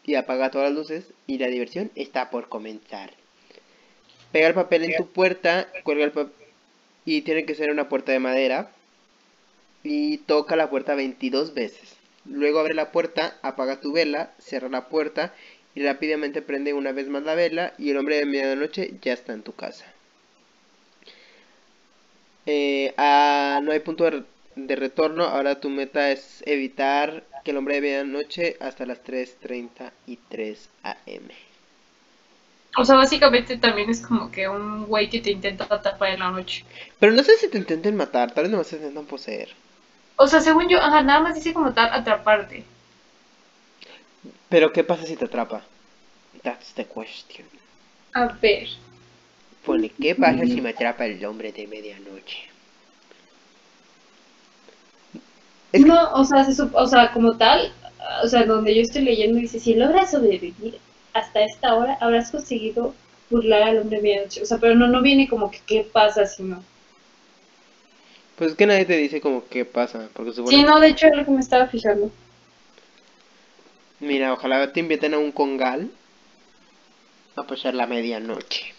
y 0.05 0.15
apaga 0.15 0.49
todas 0.49 0.69
las 0.69 0.77
luces 0.77 1.13
y 1.27 1.37
la 1.37 1.47
diversión 1.47 1.91
está 1.95 2.31
por 2.31 2.49
comenzar. 2.49 3.13
Pega 4.31 4.47
el 4.47 4.53
papel 4.53 4.83
en 4.83 4.95
tu 4.95 5.07
puerta, 5.07 5.67
cuelga 5.83 6.05
el 6.05 6.11
papel 6.11 6.38
y 7.09 7.23
tiene 7.23 7.43
que 7.43 7.55
ser 7.55 7.71
una 7.71 7.89
puerta 7.89 8.11
de 8.11 8.19
madera 8.19 8.69
y 9.83 10.19
toca 10.19 10.55
la 10.55 10.69
puerta 10.69 10.93
22 10.93 11.55
veces. 11.55 11.95
Luego 12.25 12.59
abre 12.59 12.75
la 12.75 12.91
puerta, 12.91 13.39
apaga 13.41 13.81
tu 13.81 13.91
vela, 13.91 14.31
cierra 14.37 14.69
la 14.69 14.89
puerta 14.89 15.33
y 15.73 15.83
rápidamente 15.83 16.43
prende 16.43 16.73
una 16.73 16.91
vez 16.91 17.07
más 17.07 17.23
la 17.23 17.33
vela 17.33 17.73
y 17.79 17.89
el 17.89 17.97
hombre 17.97 18.17
de 18.17 18.25
medianoche 18.25 18.93
ya 19.01 19.13
está 19.13 19.33
en 19.33 19.41
tu 19.41 19.53
casa. 19.53 19.85
Eh, 22.45 22.93
ah, 22.97 23.59
no 23.63 23.71
hay 23.71 23.79
punto 23.79 24.03
de, 24.03 24.23
de 24.55 24.75
retorno, 24.75 25.23
ahora 25.23 25.59
tu 25.59 25.69
meta 25.69 26.11
es 26.11 26.43
evitar 26.45 27.23
que 27.43 27.49
el 27.51 27.57
hombre 27.57 27.75
de 27.75 27.81
medianoche 27.81 28.55
hasta 28.59 28.85
las 28.85 29.03
3.33 29.03 30.57
am. 30.83 31.48
O 32.77 32.85
sea, 32.85 32.95
básicamente 32.95 33.57
también 33.57 33.89
es 33.89 34.01
como 34.05 34.31
que 34.31 34.47
un 34.47 34.85
güey 34.85 35.09
que 35.09 35.19
te 35.19 35.31
intenta 35.31 35.65
atrapar 35.69 36.11
en 36.11 36.19
la 36.19 36.31
noche. 36.31 36.63
Pero 36.99 37.11
no 37.11 37.23
sé 37.23 37.35
si 37.37 37.49
te 37.49 37.57
intenten 37.57 37.95
matar, 37.95 38.31
tal 38.31 38.43
vez 38.43 38.51
nomás 38.51 38.67
te 38.69 38.75
intentan 38.77 39.05
poseer. 39.05 39.49
O 40.15 40.27
sea, 40.27 40.39
según 40.41 40.67
yo, 40.69 40.77
ajá, 40.79 41.01
nada 41.01 41.19
más 41.21 41.35
dice 41.35 41.53
como 41.53 41.73
tal 41.73 41.91
atraparte. 41.93 42.63
Pero 44.49 44.71
¿qué 44.71 44.83
pasa 44.83 45.05
si 45.05 45.15
te 45.15 45.25
atrapa? 45.25 45.63
That's 46.43 46.73
the 46.73 46.85
question. 46.85 47.47
A 48.13 48.27
ver. 48.41 48.67
Pone, 49.65 49.89
¿qué 49.89 50.15
pasa 50.15 50.45
si 50.45 50.61
me 50.61 50.69
atrapa 50.69 51.05
el 51.05 51.23
hombre 51.25 51.51
de 51.51 51.67
medianoche? 51.67 52.37
Es 55.71 55.83
que- 55.83 55.87
No, 55.89 56.11
o 56.13 56.23
sea, 56.23 56.43
se 56.45 56.61
o 56.61 56.87
sea, 56.87 57.11
como 57.11 57.37
tal, 57.37 57.73
o 58.23 58.27
sea, 58.27 58.43
donde 58.45 58.75
yo 58.75 58.81
estoy 58.81 59.03
leyendo 59.03 59.39
dice, 59.39 59.59
si 59.59 59.75
logras 59.75 60.11
sobrevivir 60.11 60.79
hasta 61.13 61.41
esta 61.41 61.75
hora, 61.75 61.97
habrás 61.99 62.31
conseguido 62.31 62.93
burlar 63.29 63.63
al 63.63 63.79
hombre 63.79 64.01
medianoche. 64.01 64.41
O 64.41 64.45
sea, 64.45 64.57
pero 64.57 64.75
no, 64.75 64.87
no 64.87 65.01
viene 65.01 65.27
como 65.27 65.51
que 65.51 65.59
qué 65.65 65.87
pasa 65.91 66.25
si 66.25 66.43
no. 66.43 66.63
Pues 68.37 68.51
es 68.51 68.57
que 68.57 68.65
nadie 68.65 68.85
te 68.85 68.95
dice 68.95 69.19
como 69.19 69.45
qué 69.47 69.65
pasa, 69.65 70.07
porque 70.13 70.31
supone... 70.31 70.55
Sí, 70.55 70.63
no, 70.63 70.79
de 70.79 70.87
hecho 70.87 71.07
es 71.07 71.15
lo 71.15 71.25
que 71.25 71.31
me 71.31 71.41
estaba 71.41 71.67
fijando. 71.67 72.09
Mira, 73.99 74.31
ojalá 74.31 74.71
te 74.71 74.79
inviten 74.79 75.13
a 75.13 75.17
un 75.17 75.31
congal 75.31 75.91
a 77.35 77.43
pasar 77.43 77.73
la 77.73 77.85
medianoche. 77.85 78.73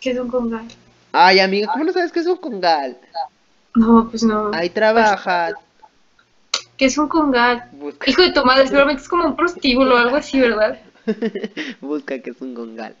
¿Qué 0.00 0.10
es 0.10 0.18
un 0.18 0.28
congal? 0.28 0.66
Ay, 1.12 1.40
amiga, 1.40 1.68
¿cómo 1.72 1.84
no 1.84 1.92
sabes 1.92 2.12
qué 2.12 2.20
es 2.20 2.26
un 2.26 2.36
congal? 2.36 2.96
No, 3.74 4.08
pues 4.08 4.22
no. 4.22 4.50
Ahí 4.54 4.70
trabajas. 4.70 5.54
¿Qué 6.76 6.86
es 6.86 6.98
un 6.98 7.08
congal? 7.08 7.68
Busca, 7.72 8.10
Hijo 8.10 8.22
de 8.22 8.32
tu 8.32 8.44
madre, 8.44 8.66
seguramente 8.66 9.02
es 9.02 9.08
como 9.08 9.26
un 9.26 9.36
prostíbulo 9.36 9.94
o 9.94 9.98
algo 9.98 10.16
así, 10.16 10.40
¿verdad? 10.40 10.80
busca 11.80 12.18
qué 12.18 12.30
es 12.30 12.40
un 12.40 12.54
congal. 12.54 12.96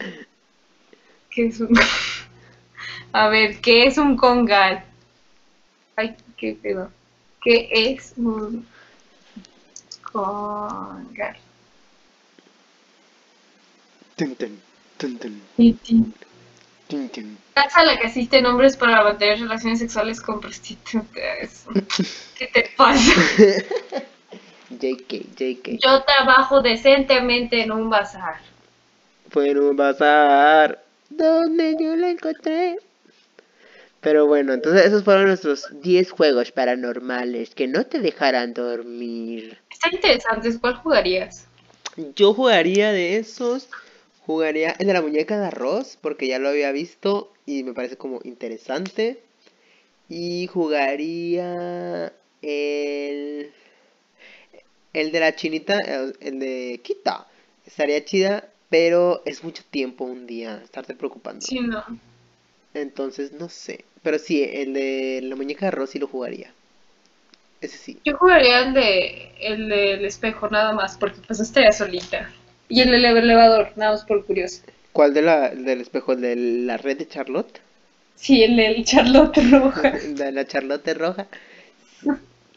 ¿Qué 1.30 1.46
es 1.46 1.60
un... 1.60 1.70
A 3.12 3.28
ver, 3.28 3.60
¿qué 3.60 3.86
es 3.86 3.98
un 3.98 4.16
congal? 4.16 4.84
Ay, 5.96 6.16
qué 6.36 6.56
pedo. 6.60 6.90
¿Qué 7.42 7.68
es 7.70 8.14
un 8.16 8.66
congal? 10.10 11.36
Tun, 14.16 14.34
tun, 14.36 14.60
tun, 14.98 15.18
tun, 15.18 16.12
Tin, 16.92 17.08
tin. 17.08 17.24
tun, 17.24 17.24
tun. 17.24 17.38
Casa 17.54 17.80
a 17.80 17.84
la 17.84 17.98
que 17.98 18.06
asisten 18.06 18.44
hombres 18.44 18.76
para 18.76 19.02
mantener 19.02 19.40
relaciones 19.40 19.78
sexuales 19.78 20.20
con 20.20 20.40
prostitutas. 20.40 21.64
¿Qué 22.38 22.46
te 22.48 22.70
pasa? 22.76 23.12
JK, 24.68 25.34
JK. 25.34 25.78
Yo 25.82 26.02
trabajo 26.02 26.60
decentemente 26.60 27.62
en 27.62 27.72
un 27.72 27.88
bazar. 27.88 28.40
Fue 29.30 29.50
en 29.50 29.58
un 29.58 29.76
bazar 29.76 30.84
donde 31.08 31.76
yo 31.80 31.96
la 31.96 32.10
encontré. 32.10 32.78
Pero 34.02 34.26
bueno, 34.26 34.52
entonces 34.52 34.84
esos 34.84 35.02
fueron 35.02 35.26
nuestros 35.26 35.68
10 35.80 36.10
juegos 36.10 36.52
paranormales 36.52 37.54
que 37.54 37.68
no 37.68 37.86
te 37.86 38.00
dejarán 38.00 38.52
dormir. 38.52 39.58
Están 39.70 39.94
interesantes, 39.94 40.58
¿cuál 40.58 40.74
jugarías? 40.74 41.46
Yo 42.16 42.34
jugaría 42.34 42.92
de 42.92 43.16
esos, 43.16 43.68
jugaría 44.26 44.74
el 44.78 44.86
de 44.86 44.92
la 44.92 45.02
muñeca 45.02 45.38
de 45.38 45.46
arroz, 45.46 45.98
porque 46.00 46.26
ya 46.26 46.38
lo 46.38 46.48
había 46.48 46.72
visto 46.72 47.32
y 47.46 47.64
me 47.64 47.74
parece 47.74 47.96
como 47.96 48.20
interesante. 48.24 49.20
Y 50.08 50.46
jugaría 50.46 52.12
el... 52.42 53.52
El 54.92 55.10
de 55.10 55.20
la 55.20 55.34
chinita, 55.34 55.78
el, 55.78 56.16
el 56.20 56.38
de 56.38 56.80
Kita. 56.82 57.26
Estaría 57.66 58.04
chida, 58.04 58.48
pero 58.68 59.22
es 59.24 59.42
mucho 59.42 59.62
tiempo 59.70 60.04
un 60.04 60.26
día 60.26 60.60
estarte 60.62 60.94
preocupando. 60.94 61.40
Sí, 61.40 61.60
no. 61.60 61.82
Entonces, 62.74 63.32
no 63.32 63.48
sé. 63.48 63.84
Pero 64.02 64.18
sí, 64.18 64.42
el 64.42 64.74
de 64.74 65.20
la 65.22 65.36
muñeca 65.36 65.66
de 65.66 65.68
arroz 65.68 65.90
sí 65.90 65.98
lo 65.98 66.08
jugaría. 66.08 66.52
Ese 67.60 67.78
sí. 67.78 67.98
Yo 68.04 68.16
jugaría 68.16 68.60
el 68.66 68.74
de 68.74 69.32
el 69.40 69.68
del 69.68 70.04
espejo 70.04 70.48
nada 70.48 70.72
más, 70.72 70.98
porque 70.98 71.20
pues 71.26 71.40
estaría 71.40 71.72
solita. 71.72 72.30
Y 72.72 72.80
el 72.80 72.94
elevador, 72.94 73.72
nada 73.76 73.92
más 73.92 74.04
por 74.04 74.24
curioso. 74.26 74.62
¿Cuál 74.92 75.12
de 75.12 75.20
la, 75.20 75.48
el 75.48 75.66
del 75.66 75.82
espejo? 75.82 76.12
¿El 76.12 76.22
de 76.22 76.34
la 76.36 76.78
red 76.78 76.96
de 76.96 77.06
Charlotte? 77.06 77.60
Sí, 78.14 78.42
el 78.42 78.56
del 78.56 78.84
Charlotte 78.86 79.36
Roja. 79.50 79.98
¿El 79.98 80.16
de 80.16 80.32
la 80.32 80.46
Charlotte 80.46 80.94
roja? 80.96 81.28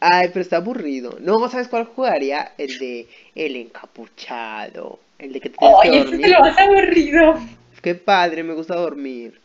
Ay, 0.00 0.28
pero 0.28 0.40
está 0.42 0.56
aburrido. 0.58 1.18
No, 1.20 1.48
¿sabes 1.50 1.68
cuál 1.68 1.84
jugaría? 1.86 2.52
El 2.58 2.78
de 2.78 3.08
el 3.34 3.56
encapuchado. 3.56 5.00
El 5.18 5.32
de 5.32 5.40
que 5.40 5.50
te 5.50 5.58
tienes 5.58 5.78
Ay, 5.82 5.90
que 5.90 5.90
dormir. 5.90 6.20
te 6.20 6.28
lo 6.28 6.40
vas 6.40 6.58
aburrido. 6.58 7.40
Qué 7.82 7.94
padre, 7.94 8.42
me 8.42 8.54
gusta 8.54 8.74
dormir. 8.76 9.40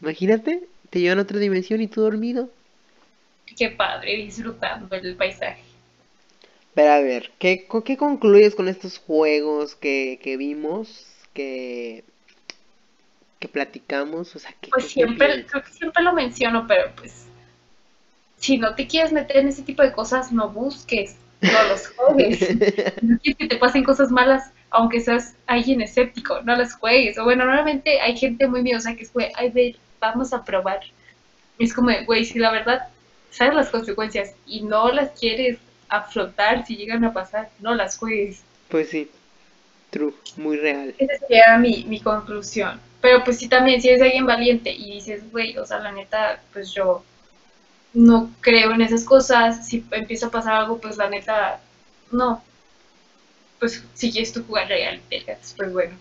Imagínate, 0.00 0.68
te 0.90 1.00
llevan 1.00 1.18
a 1.18 1.22
otra 1.22 1.40
dimensión 1.40 1.80
y 1.80 1.88
tú 1.88 2.02
dormido. 2.02 2.48
Qué 3.56 3.70
padre, 3.70 4.16
disfrutando 4.16 4.94
el 4.96 5.16
paisaje. 5.16 5.62
Pero 6.74 6.92
a 6.92 7.00
ver, 7.00 7.30
¿qué, 7.38 7.66
qué 7.84 7.96
concluyes 7.96 8.54
con 8.54 8.68
estos 8.68 8.98
juegos 8.98 9.76
que, 9.76 10.18
que 10.22 10.36
vimos? 10.36 11.06
Que, 11.32 12.04
que 13.38 13.48
platicamos. 13.48 14.34
O 14.34 14.38
sea, 14.38 14.54
¿qué, 14.60 14.70
Pues 14.70 14.88
siempre, 14.88 15.46
creo 15.46 15.62
que 15.62 15.72
siempre 15.72 16.02
lo 16.02 16.12
menciono, 16.12 16.66
pero 16.66 16.90
pues 16.96 17.26
si 18.36 18.58
no 18.58 18.74
te 18.74 18.86
quieres 18.86 19.12
meter 19.12 19.38
en 19.38 19.48
ese 19.48 19.62
tipo 19.62 19.82
de 19.82 19.92
cosas, 19.92 20.32
no 20.32 20.50
busques, 20.50 21.16
no 21.40 21.62
los 21.68 21.88
juegues. 21.88 22.40
No 23.02 23.18
quieres 23.18 23.38
que 23.38 23.48
te 23.48 23.56
pasen 23.56 23.84
cosas 23.84 24.10
malas, 24.10 24.50
aunque 24.70 25.00
seas 25.00 25.34
alguien 25.46 25.80
escéptico, 25.80 26.42
no 26.42 26.56
las 26.56 26.74
juegues. 26.74 27.16
O 27.18 27.24
bueno, 27.24 27.44
normalmente 27.44 28.00
hay 28.00 28.16
gente 28.16 28.48
muy 28.48 28.62
miedosa 28.62 28.96
que 28.96 29.04
es, 29.04 29.12
güey, 29.12 29.30
ay, 29.36 29.50
ve, 29.50 29.76
vamos 30.00 30.32
a 30.32 30.44
probar. 30.44 30.80
Es 31.58 31.72
como, 31.72 31.90
güey, 32.04 32.24
si 32.24 32.38
la 32.40 32.50
verdad 32.50 32.88
sabes 33.30 33.54
las 33.54 33.70
consecuencias 33.70 34.34
y 34.46 34.62
no 34.62 34.90
las 34.92 35.18
quieres 35.18 35.58
afrontar 35.96 36.66
si 36.66 36.76
llegan 36.76 37.04
a 37.04 37.12
pasar, 37.12 37.50
no 37.60 37.74
las 37.74 37.98
juegues. 37.98 38.42
Pues 38.68 38.90
sí, 38.90 39.10
true, 39.90 40.14
muy 40.36 40.56
real. 40.56 40.94
Esa 40.98 41.18
sería 41.18 41.58
mi, 41.58 41.84
mi 41.84 42.00
conclusión. 42.00 42.80
Pero 43.00 43.22
pues 43.22 43.38
sí 43.38 43.48
también, 43.48 43.82
si 43.82 43.88
eres 43.88 44.02
alguien 44.02 44.26
valiente 44.26 44.72
y 44.72 44.94
dices, 44.94 45.30
güey, 45.30 45.58
o 45.58 45.66
sea, 45.66 45.78
la 45.78 45.92
neta, 45.92 46.42
pues 46.52 46.72
yo 46.72 47.04
no 47.92 48.30
creo 48.40 48.72
en 48.72 48.80
esas 48.80 49.04
cosas, 49.04 49.66
si 49.66 49.84
empieza 49.90 50.26
a 50.26 50.30
pasar 50.30 50.54
algo, 50.54 50.78
pues 50.80 50.96
la 50.96 51.08
neta, 51.08 51.60
no. 52.10 52.42
Pues 53.60 53.84
si 53.94 54.10
quieres 54.10 54.32
tú 54.32 54.42
jugar 54.44 54.68
real, 54.68 55.00
pues 55.56 55.72
bueno. 55.72 55.96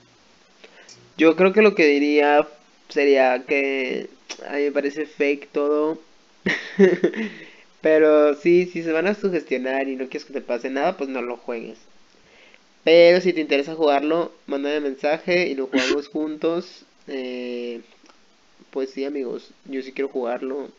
Yo 1.18 1.36
creo 1.36 1.54
que 1.54 1.62
lo 1.62 1.76
que 1.76 1.86
diría 1.86 2.48
sería 2.90 3.44
que 3.46 4.10
a 4.48 4.54
mí 4.54 4.64
me 4.64 4.72
parece 4.72 5.06
fake 5.06 5.52
todo. 5.52 6.00
Pero 7.84 8.36
sí, 8.36 8.66
si 8.66 8.84
se 8.84 8.94
van 8.94 9.08
a 9.08 9.16
sugestionar 9.16 9.88
y 9.90 9.96
no 9.96 10.06
quieres 10.10 10.26
que 10.26 10.34
te 10.34 10.42
pase 10.42 10.72
nada, 10.72 10.98
pues 10.98 11.10
no 11.12 11.22
lo 11.22 11.38
juegues. 11.38 11.80
Pero 12.84 13.22
si 13.22 13.34
te 13.34 13.42
interesa 13.42 13.76
jugarlo, 13.76 14.34
mándame 14.48 14.80
mensaje 14.82 15.48
y 15.50 15.56
lo 15.56 15.68
jugamos 15.68 16.08
juntos. 16.14 16.86
Eh, 17.08 17.82
pues 18.72 18.92
sí, 18.92 19.06
amigos, 19.06 19.54
yo 19.66 19.82
sí 19.82 19.94
quiero 19.94 20.10
jugarlo. 20.10 20.72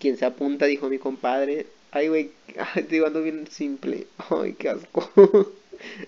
Quien 0.00 0.16
se 0.18 0.26
apunta, 0.26 0.66
dijo 0.66 0.88
mi 0.90 0.98
compadre. 0.98 1.66
Ay, 1.92 2.08
güey, 2.08 2.32
ay, 2.58 2.82
estoy 2.82 2.98
jugando 2.98 3.22
bien 3.22 3.46
simple. 3.50 4.08
Ay, 4.30 4.54
qué 4.54 4.70
asco. 4.70 5.10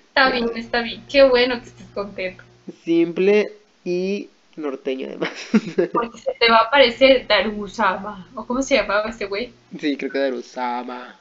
Está 0.09 0.31
bien, 0.31 0.47
está 0.57 0.83
bien. 0.83 1.05
Qué 1.09 1.23
bueno 1.25 1.61
que 1.61 1.69
estés 1.69 1.89
contento. 1.95 2.45
simple 2.85 3.53
y 3.85 4.31
norteño 4.57 5.07
además. 5.07 5.31
Porque 5.93 6.19
se 6.19 6.33
te 6.39 6.51
va 6.51 6.59
a 6.59 6.65
aparecer 6.67 7.27
Darusama. 7.27 8.29
¿O 8.35 8.47
cómo 8.47 8.63
se 8.63 8.77
llamaba 8.77 9.11
ese 9.11 9.27
güey? 9.27 9.53
Sí, 9.79 9.97
creo 9.97 10.11
que 10.11 10.19
Darusama. 10.19 11.17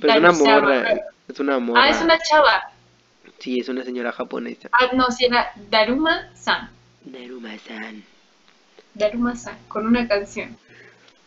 Pero 0.00 0.12
es 0.12 0.18
una 0.18 0.32
morra. 0.32 1.00
Es 1.28 1.40
una 1.40 1.58
morra. 1.58 1.82
Ah, 1.84 1.90
es 1.90 2.00
una 2.00 2.18
chava. 2.18 2.70
Sí, 3.38 3.60
es 3.60 3.68
una 3.68 3.84
señora 3.84 4.12
japonesa. 4.12 4.68
Ah, 4.72 4.90
no, 4.94 5.10
sí 5.10 5.24
era 5.24 5.52
Daruma-san. 5.70 6.70
Daruma-san. 7.04 8.04
Daruma-san, 8.94 9.56
con 9.68 9.86
una 9.86 10.06
canción 10.06 10.56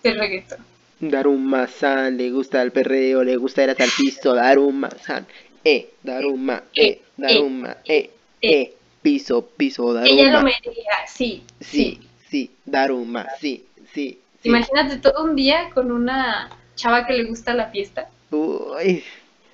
de 0.04 0.14
reggaeton. 0.14 0.60
Daruma-san, 1.00 2.16
le 2.18 2.32
gusta 2.32 2.62
el 2.62 2.72
perreo, 2.72 3.24
le 3.24 3.36
gusta 3.36 3.64
ir 3.64 3.72
hasta 3.72 3.84
el 3.84 3.92
piso. 3.98 4.34
Daruma-san. 4.34 5.26
Eh, 5.64 5.90
Daruma, 6.04 6.64
eh, 6.76 6.88
Eh, 6.88 7.02
Daruma, 7.18 7.78
eh, 7.86 8.12
eh. 8.42 8.74
Piso, 9.06 9.46
piso, 9.56 9.92
Ella 10.04 10.24
lo 10.26 10.32
Daruma. 10.40 10.42
merecía, 10.64 10.92
sí, 11.08 11.44
Sí, 11.60 12.00
sí, 12.28 12.50
Daruma, 12.66 13.28
sí, 13.40 13.64
sí, 13.94 14.20
sí. 14.42 14.50
Imagínate 14.50 14.98
todo 14.98 15.24
un 15.26 15.36
día 15.36 15.70
con 15.76 15.92
una 15.92 16.50
chava 16.74 17.06
que 17.06 17.14
le 17.14 17.26
gusta 17.26 17.54
la 17.54 17.68
fiesta. 17.68 18.10
Uy, 18.32 19.04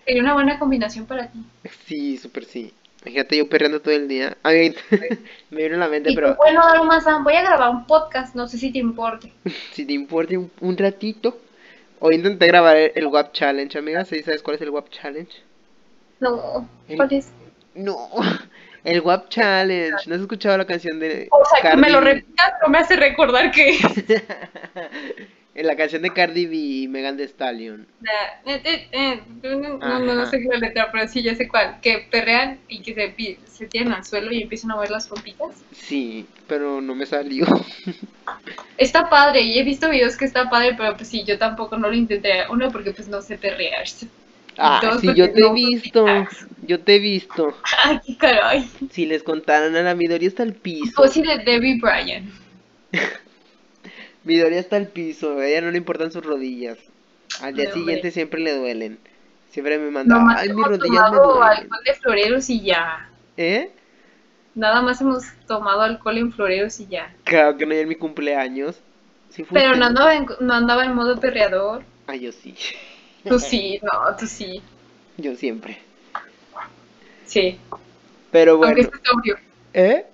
Sería 0.06 0.22
una 0.22 0.36
buena 0.36 0.58
combinación 0.58 1.06
para 1.06 1.28
ti. 1.28 1.40
sí, 1.86 2.18
súper 2.18 2.46
sí. 2.46 2.72
Imagínate 3.02 3.36
yo 3.36 3.50
perreando 3.50 3.82
todo 3.82 3.94
el 3.94 4.08
día. 4.08 4.38
A 4.42 4.52
mí 4.52 4.74
me 5.52 5.64
vino 5.64 5.76
a 5.76 5.80
la 5.80 5.90
mente, 5.90 6.12
Y 6.12 6.16
pero 6.16 6.36
bueno, 6.36 6.62
Daruma-san, 6.66 7.26
voy 7.26 7.34
a 7.34 7.42
grabar 7.42 7.72
un 7.72 7.86
podcast, 7.86 8.36
no 8.36 8.48
sé 8.48 8.58
si 8.58 8.72
te 8.72 8.80
importe. 8.80 9.34
si 9.74 9.84
te 9.86 9.92
importa 9.92 10.40
un, 10.40 10.50
un 10.62 10.78
ratito. 10.78 11.38
Hoy 12.00 12.16
intenté 12.16 12.48
grabar 12.48 12.78
el, 12.78 12.94
el 12.96 13.08
WAP 13.08 13.34
Challenge, 13.34 13.78
amiga. 13.78 14.06
¿Sí 14.06 14.24
sabes 14.24 14.42
cuál 14.42 14.56
es 14.56 14.62
el 14.62 14.70
WAP 14.70 14.90
Challenge? 14.92 15.32
No, 16.22 16.70
¿cuál 16.96 17.12
es? 17.12 17.28
No, 17.76 18.10
el 18.84 19.02
WAP 19.02 19.30
Challenge. 19.30 20.08
¿No 20.08 20.16
has 20.16 20.22
escuchado 20.22 20.58
la 20.58 20.66
canción 20.66 21.00
de 21.00 21.28
O 21.32 21.44
sea, 21.46 21.72
que 21.72 21.78
me 21.78 21.90
lo 21.90 22.02
repitas, 22.02 22.54
no 22.62 22.70
me 22.70 22.80
hace 22.80 22.96
recordar 22.96 23.52
que... 23.52 23.78
En 25.54 25.68
la 25.68 25.76
canción 25.76 26.02
de 26.02 26.12
Cardi 26.12 26.46
B 26.46 26.56
y 26.56 26.88
Megan 26.88 27.18
Thee 27.18 27.28
Stallion. 27.28 27.88
La- 28.02 28.54
eh, 28.54 28.62
eh, 28.64 28.88
eh, 28.92 29.22
no, 29.44 29.78
no, 29.78 30.16
no, 30.16 30.26
sé 30.26 30.44
cuál 30.44 30.62
letra, 30.62 30.90
pero 30.92 31.08
sí, 31.08 31.22
ya 31.22 31.36
sé 31.36 31.48
cuál. 31.48 31.80
Que 31.82 32.08
perrean 32.10 32.60
y 32.68 32.82
que 32.82 32.94
se, 32.94 33.40
se 33.52 33.66
tiran 33.68 33.94
al 33.94 34.06
suelo 34.06 34.32
y 34.32 34.42
empiezan 34.44 34.72
a 34.72 34.80
ver 34.80 34.90
las 34.90 35.08
pompitas. 35.08 35.50
Sí, 35.72 36.26
pero 36.48 36.82
no 36.82 36.96
me 36.96 37.06
salió. 37.06 37.46
Está 38.78 39.10
padre, 39.10 39.42
y 39.42 39.60
he 39.60 39.64
visto 39.64 39.90
videos 39.90 40.18
que 40.18 40.26
está 40.26 40.50
padre, 40.50 40.74
pero 40.76 40.96
pues 40.96 41.08
sí, 41.08 41.24
yo 41.24 41.38
tampoco 41.38 41.78
no 41.78 41.88
lo 41.88 41.94
intenté. 41.94 42.44
Uno, 42.50 42.72
porque 42.72 42.92
pues 42.92 43.08
no 43.08 43.22
sé 43.22 43.38
perrear. 43.38 43.84
Ah, 44.58 44.98
sí, 45.00 45.14
yo 45.16 45.32
te 45.32 45.40
he 45.40 45.42
no 45.42 45.54
visto. 45.54 46.06
Yo 46.64 46.80
te 46.82 46.96
he 46.96 47.00
visto. 47.00 47.56
Ay, 47.84 48.00
qué 48.06 48.18
caray. 48.18 48.70
Si 48.92 49.06
les 49.06 49.24
contaran 49.24 49.76
a 49.76 49.82
la 49.82 49.96
Midori 49.96 50.28
hasta 50.28 50.44
el 50.44 50.54
piso. 50.54 51.02
O 51.02 51.08
sí 51.08 51.22
de 51.22 51.38
Debbie 51.40 51.80
Bryan. 51.80 52.30
Midori 54.24 54.58
hasta 54.58 54.78
el 54.78 54.88
piso. 54.88 55.38
A 55.40 55.48
ella 55.48 55.62
no 55.62 55.72
le 55.72 55.78
importan 55.78 56.12
sus 56.12 56.24
rodillas. 56.26 56.78
Al 57.42 57.56
día 57.56 57.66
No, 57.70 57.74
siguiente 57.74 58.00
hombre. 58.08 58.12
siempre 58.12 58.40
le 58.42 58.56
duelen. 58.58 59.00
Siempre 59.50 59.78
me 59.80 59.90
manda, 59.92 60.16
Nomás 60.16 60.40
ay, 60.42 60.50
mis 60.54 60.66
rodillas 60.66 61.12
me 61.12 61.18
duelen. 61.18 61.44
alcohol 61.44 61.80
de 61.86 61.94
floreros 61.96 62.50
y 62.50 62.62
ya. 62.62 63.10
¿Eh? 63.38 63.72
Nada 64.54 64.82
más 64.82 65.00
hemos 65.02 65.24
tomado 65.48 65.82
alcohol 65.82 66.18
en 66.18 66.32
floreros 66.32 66.80
y 66.80 66.88
ya. 66.88 67.14
Claro 67.24 67.58
que 67.58 67.66
no 67.66 67.74
en 67.74 67.88
mi 67.88 67.96
cumpleaños. 67.96 68.80
Sí 69.30 69.46
Pero 69.52 69.76
no 69.76 69.86
andaba 69.86 70.14
en, 70.16 70.28
no 70.42 70.54
andaba 70.54 70.86
en 70.86 70.94
modo 70.94 71.20
perreador. 71.20 71.84
Ah, 72.08 72.16
yo 72.16 72.32
sí. 72.32 72.54
Tú 73.28 73.40
sí, 73.40 73.80
no, 73.82 74.16
tú 74.18 74.26
sí. 74.26 74.62
Yo 75.18 75.36
siempre. 75.36 75.78
Sí. 77.26 77.58
Pero 78.32 78.54
Aunque 78.54 78.68
bueno. 78.68 78.82
estés 78.82 79.02
sobrio. 79.04 79.38
¿Eh? 79.74 80.06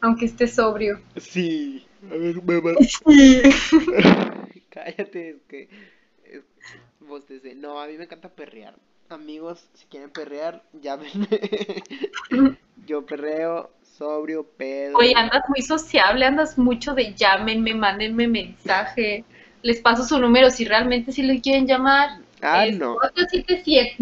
Aunque 0.00 0.24
estés 0.24 0.54
sobrio. 0.54 1.00
Sí. 1.16 1.86
A 2.10 2.14
ver, 2.14 2.42
mamá. 2.42 2.72
Sí. 2.80 3.42
Cállate, 4.70 5.30
es 5.30 5.42
que. 5.48 5.68
Es, 6.24 6.42
bostecé. 7.00 7.54
No, 7.54 7.80
a 7.80 7.86
mí 7.86 7.96
me 7.96 8.04
encanta 8.04 8.28
perrear. 8.28 8.74
Amigos, 9.08 9.68
si 9.74 9.86
quieren 9.86 10.10
perrear, 10.10 10.62
llámenme. 10.72 11.26
Yo 12.86 13.04
perreo, 13.04 13.70
sobrio, 13.98 14.44
pedo. 14.44 14.96
Oye, 14.96 15.12
andas 15.16 15.42
muy 15.48 15.62
sociable, 15.62 16.24
andas 16.24 16.56
mucho 16.56 16.94
de 16.94 17.14
llámenme, 17.14 17.74
mándenme 17.74 18.28
mensaje. 18.28 19.24
Les 19.62 19.80
paso 19.80 20.04
su 20.04 20.18
número 20.18 20.50
si 20.50 20.64
realmente 20.64 21.12
si 21.12 21.22
le 21.22 21.40
quieren 21.40 21.66
llamar. 21.66 22.20
Ah, 22.42 22.66
Es 22.66 22.78
no. 22.78 22.94
477. 22.96 23.96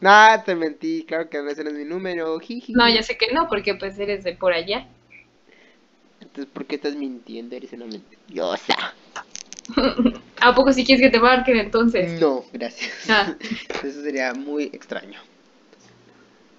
Nah, 0.00 0.38
te 0.44 0.54
mentí. 0.54 1.04
Claro 1.06 1.28
que 1.28 1.38
no 1.42 1.50
ese 1.50 1.64
no 1.64 1.70
es 1.70 1.76
mi 1.76 1.84
número. 1.84 2.38
jiji. 2.38 2.72
No, 2.72 2.88
ya 2.88 3.02
sé 3.02 3.16
que 3.16 3.32
no, 3.32 3.48
porque 3.48 3.74
pues 3.74 3.98
eres 3.98 4.24
de 4.24 4.34
por 4.34 4.52
allá. 4.52 4.86
Entonces, 6.20 6.46
¿por 6.52 6.66
qué 6.66 6.76
estás 6.76 6.94
mintiendo? 6.94 7.56
Eres 7.56 7.72
una 7.72 7.86
mentirosa. 7.86 8.94
¿A 10.40 10.54
poco 10.54 10.72
si 10.72 10.84
quieres 10.84 11.02
que 11.02 11.10
te 11.10 11.20
marquen 11.20 11.56
entonces? 11.58 12.20
No, 12.20 12.44
gracias. 12.52 13.08
Ah. 13.08 13.34
Eso 13.84 14.02
sería 14.02 14.32
muy 14.34 14.64
extraño. 14.64 15.20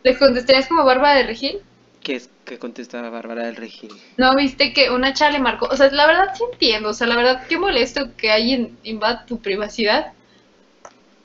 ¿Les 0.04 0.18
contestarías 0.18 0.68
como 0.68 0.86
Barba 0.86 1.14
de 1.14 1.24
Regil? 1.24 1.60
¿Qué 2.02 2.16
es 2.16 2.30
que 2.46 2.58
contesta 2.58 3.08
Bárbara 3.10 3.46
del 3.46 3.58
Regil? 3.58 3.92
No, 4.18 4.34
viste 4.36 4.74
que 4.74 4.90
una 4.90 5.14
chava 5.14 5.32
le 5.32 5.40
marcó. 5.40 5.68
O 5.70 5.76
sea, 5.76 5.92
la 5.92 6.08
verdad 6.08 6.34
sí 6.34 6.44
entiendo. 6.52 6.90
O 6.90 6.94
sea, 6.94 7.08
la 7.08 7.18
verdad, 7.18 7.46
qué 7.48 7.58
molesto 7.58 8.16
que 8.16 8.32
alguien 8.32 8.78
invada 8.84 9.26
tu 9.26 9.40
privacidad. 9.42 10.14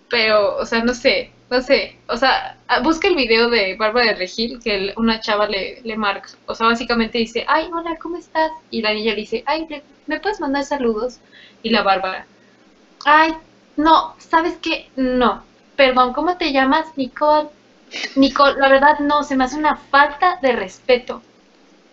Pero, 0.08 0.56
o 0.56 0.66
sea, 0.66 0.82
no 0.84 0.94
sé, 0.94 1.36
no 1.50 1.60
sé. 1.60 2.02
O 2.08 2.16
sea, 2.16 2.62
ah, 2.68 2.80
busca 2.82 3.08
el 3.08 3.16
video 3.16 3.48
de 3.50 3.76
Bárbara 3.76 4.08
de 4.08 4.14
Regil 4.16 4.58
que 4.62 4.92
una 4.96 5.20
chava 5.20 5.46
le, 5.48 5.80
le 5.82 5.96
marca. 5.96 6.28
O 6.46 6.54
sea, 6.54 6.66
básicamente 6.68 7.18
dice, 7.18 7.44
ay, 7.48 7.68
hola, 7.72 7.96
¿cómo 8.00 8.16
estás? 8.16 8.50
Y 8.70 8.82
la 8.82 8.92
niña 8.94 9.12
le 9.14 9.20
dice, 9.22 9.42
ay, 9.46 9.66
¿me- 9.68 9.86
¿me 10.06 10.20
puedes 10.20 10.40
mandar 10.40 10.64
saludos? 10.64 11.22
Y 11.62 11.70
la 11.70 11.82
Bárbara, 11.82 12.30
ay, 13.04 13.32
no, 13.76 14.16
¿sabes 14.18 14.58
qué? 14.60 14.92
No. 14.96 15.50
Perdón, 15.76 16.12
¿cómo 16.12 16.36
te 16.38 16.52
llamas, 16.52 16.86
Nicole? 16.96 17.50
Nicole, 18.16 18.56
la 18.60 18.68
verdad 18.70 18.98
no, 19.00 19.22
se 19.24 19.36
me 19.36 19.44
hace 19.44 19.58
una 19.58 19.76
falta 19.90 20.38
de 20.42 20.52
respeto 20.52 21.26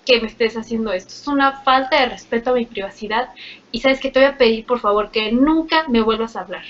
que 0.06 0.22
me 0.22 0.28
estés 0.28 0.56
haciendo 0.58 0.94
esto. 0.94 1.14
Es 1.14 1.28
una 1.28 1.62
falta 1.64 2.02
de 2.02 2.08
respeto 2.10 2.52
a 2.52 2.56
mi 2.56 2.66
privacidad. 2.68 3.30
Y 3.72 3.82
sabes 3.82 4.00
que 4.02 4.12
te 4.12 4.20
voy 4.20 4.30
a 4.30 4.38
pedir, 4.38 4.66
por 4.68 4.80
favor, 4.80 5.12
que 5.12 5.32
nunca 5.34 5.86
me 5.90 6.02
vuelvas 6.02 6.36
a 6.36 6.42
hablar. 6.42 6.66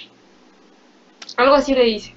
Algo 1.41 1.55
así 1.55 1.73
le 1.73 1.83
dice. 1.85 2.13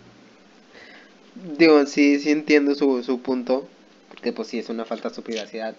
Digo, 1.58 1.84
sí, 1.86 2.20
sí 2.20 2.30
entiendo 2.30 2.74
su, 2.74 3.02
su 3.02 3.18
punto. 3.20 3.66
Porque 4.08 4.32
pues 4.32 4.48
sí, 4.48 4.58
es 4.58 4.68
una 4.68 4.84
falta 4.84 5.08
de 5.08 5.14
su 5.14 5.22
privacidad. 5.22 5.74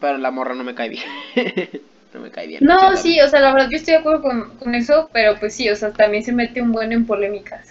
Pero 0.00 0.18
la 0.18 0.30
morra 0.30 0.54
no 0.54 0.64
me 0.64 0.74
cae 0.74 0.88
bien. 0.88 1.04
no 2.14 2.20
me 2.20 2.30
cae 2.30 2.46
bien. 2.46 2.64
No, 2.64 2.96
sí, 2.96 3.20
o 3.20 3.28
sea, 3.28 3.40
la 3.40 3.52
verdad 3.52 3.68
yo 3.70 3.76
estoy 3.76 3.94
de 3.94 4.00
acuerdo 4.00 4.22
con, 4.22 4.56
con 4.56 4.74
eso, 4.74 5.08
pero 5.12 5.38
pues 5.38 5.54
sí, 5.54 5.68
o 5.70 5.76
sea, 5.76 5.92
también 5.92 6.22
se 6.22 6.32
mete 6.32 6.60
un 6.60 6.72
buen 6.72 6.92
en 6.92 7.06
polémicas. 7.06 7.68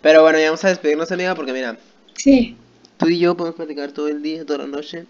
Pero 0.00 0.22
bueno, 0.22 0.38
ya 0.38 0.46
vamos 0.46 0.64
a 0.64 0.68
despedirnos, 0.68 1.10
amiga, 1.10 1.34
porque 1.34 1.52
mira, 1.52 1.76
Sí. 2.14 2.56
tú 2.96 3.08
y 3.08 3.18
yo 3.18 3.36
podemos 3.36 3.56
platicar 3.56 3.92
todo 3.92 4.08
el 4.08 4.22
día, 4.22 4.44
toda 4.44 4.60
la 4.60 4.66
noche. 4.66 5.06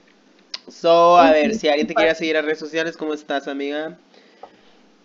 So, 0.68 1.18
a 1.18 1.30
ver, 1.30 1.54
si 1.54 1.68
alguien 1.68 1.86
te 1.86 1.94
quiere 1.94 2.14
seguir 2.14 2.36
a 2.36 2.42
redes 2.42 2.58
sociales, 2.58 2.96
¿cómo 2.96 3.14
estás, 3.14 3.48
amiga? 3.48 3.96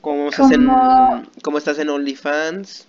¿Cómo 0.04 0.28
estás 0.28 0.52
en, 0.52 0.66
Como- 0.68 1.24
cómo 1.42 1.58
estás 1.58 1.80
en 1.80 1.90
OnlyFans? 1.90 2.86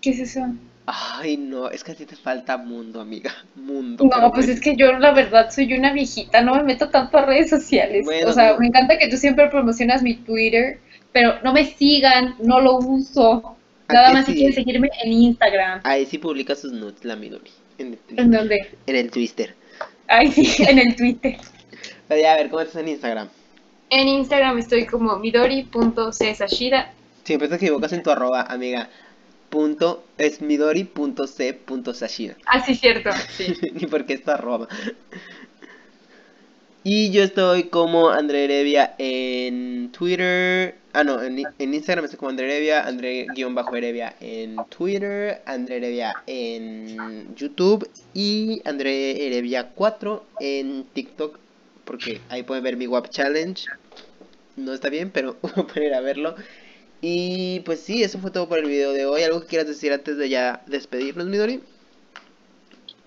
¿Qué 0.00 0.10
es 0.10 0.20
eso? 0.20 0.46
Ay, 0.86 1.36
no, 1.36 1.68
es 1.70 1.82
que 1.82 1.90
a 1.90 1.94
ti 1.96 2.06
te 2.06 2.14
falta 2.14 2.56
mundo, 2.56 3.00
amiga. 3.00 3.32
Mundo. 3.56 4.04
No, 4.04 4.30
pues 4.30 4.46
bueno. 4.46 4.52
es 4.52 4.60
que 4.60 4.76
yo 4.76 4.92
la 4.92 5.10
verdad 5.12 5.50
soy 5.50 5.74
una 5.74 5.92
viejita, 5.92 6.40
no 6.40 6.54
me 6.54 6.62
meto 6.62 6.88
tanto 6.88 7.18
a 7.18 7.26
redes 7.26 7.50
sociales. 7.50 8.04
Bueno, 8.04 8.28
o 8.28 8.32
sea, 8.32 8.52
no. 8.52 8.58
me 8.60 8.68
encanta 8.68 8.96
que 8.96 9.08
tú 9.08 9.16
siempre 9.16 9.48
promocionas 9.48 10.04
mi 10.04 10.14
Twitter, 10.14 10.78
pero 11.12 11.34
no 11.42 11.52
me 11.52 11.64
sigan, 11.64 12.36
no 12.38 12.60
lo 12.60 12.78
uso. 12.78 13.56
¿A 13.88 13.92
Nada 13.92 14.12
más 14.12 14.26
si 14.26 14.32
sí? 14.32 14.38
quieren 14.38 14.54
seguirme 14.54 14.88
en 15.02 15.12
Instagram. 15.12 15.80
Ahí 15.82 16.06
sí 16.06 16.18
publica 16.18 16.54
sus 16.54 16.70
nudes, 16.70 17.04
la 17.04 17.16
Midori. 17.16 17.50
¿En 17.78 17.98
dónde? 18.30 18.76
en 18.86 18.94
el 18.94 19.10
Twitter. 19.10 19.56
Ay, 20.06 20.30
sí, 20.30 20.62
en 20.62 20.78
el 20.78 20.94
Twitter. 20.94 21.38
Pero 22.08 22.20
ya, 22.22 22.34
a 22.34 22.36
ver, 22.36 22.50
¿cómo 22.50 22.60
estás 22.62 22.82
en 22.82 22.88
Instagram? 22.88 23.28
En 23.90 24.06
Instagram 24.06 24.56
estoy 24.58 24.86
como 24.86 25.18
midori.csashida. 25.18 26.92
Siempre 27.24 27.48
te 27.48 27.56
equivocas 27.56 27.92
en 27.92 28.04
tu 28.04 28.10
arroba, 28.10 28.42
amiga. 28.42 28.88
Punto, 29.50 30.04
es 30.16 30.40
midori.c.sashida. 30.40 32.36
Ah, 32.46 32.64
sí, 32.64 32.76
cierto, 32.76 33.10
sí. 33.36 33.52
Ni 33.74 33.86
porque 33.86 34.14
es 34.14 34.22
tu 34.22 34.30
arroba. 34.30 34.68
Y 36.84 37.10
yo 37.10 37.24
estoy 37.24 37.64
como 37.64 38.10
André 38.10 38.44
Heredia 38.44 38.94
en 38.96 39.90
Twitter. 39.90 40.76
Ah, 40.92 41.02
no, 41.02 41.20
en, 41.20 41.42
en 41.58 41.74
Instagram 41.74 42.04
estoy 42.04 42.18
como 42.18 42.30
André 42.30 42.46
Heredia, 42.46 42.86
André-Heredia 42.86 44.14
en 44.20 44.56
Twitter, 44.68 45.42
André 45.46 45.76
Heredia 45.78 46.14
en 46.28 47.34
YouTube 47.34 47.88
y 48.14 48.62
André 48.64 49.26
Heredia 49.26 49.70
4 49.74 50.24
en 50.38 50.84
TikTok. 50.94 51.38
Porque 51.90 52.20
ahí 52.28 52.44
pueden 52.44 52.62
ver 52.62 52.76
mi 52.76 52.86
WAP 52.86 53.08
Challenge. 53.08 53.66
No 54.54 54.72
está 54.72 54.88
bien, 54.90 55.10
pero 55.10 55.34
pueden 55.40 55.82
ir 55.82 55.94
a 55.94 56.00
verlo. 56.00 56.36
Y 57.00 57.58
pues 57.64 57.80
sí, 57.80 58.04
eso 58.04 58.20
fue 58.20 58.30
todo 58.30 58.48
por 58.48 58.60
el 58.60 58.66
video 58.66 58.92
de 58.92 59.06
hoy. 59.06 59.24
¿Algo 59.24 59.40
que 59.40 59.48
quieras 59.48 59.66
decir 59.66 59.92
antes 59.92 60.16
de 60.16 60.28
ya 60.28 60.62
despedirnos, 60.66 61.26
Midori? 61.26 61.60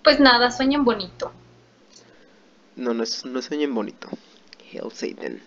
Pues 0.03 0.19
nada, 0.19 0.51
sueñen 0.51 0.83
bonito. 0.83 1.31
No, 2.75 2.93
no, 2.93 3.05
no 3.23 3.41
sueñen 3.41 3.73
bonito. 3.73 4.09
Hell 4.73 4.91
Satan. 4.91 5.41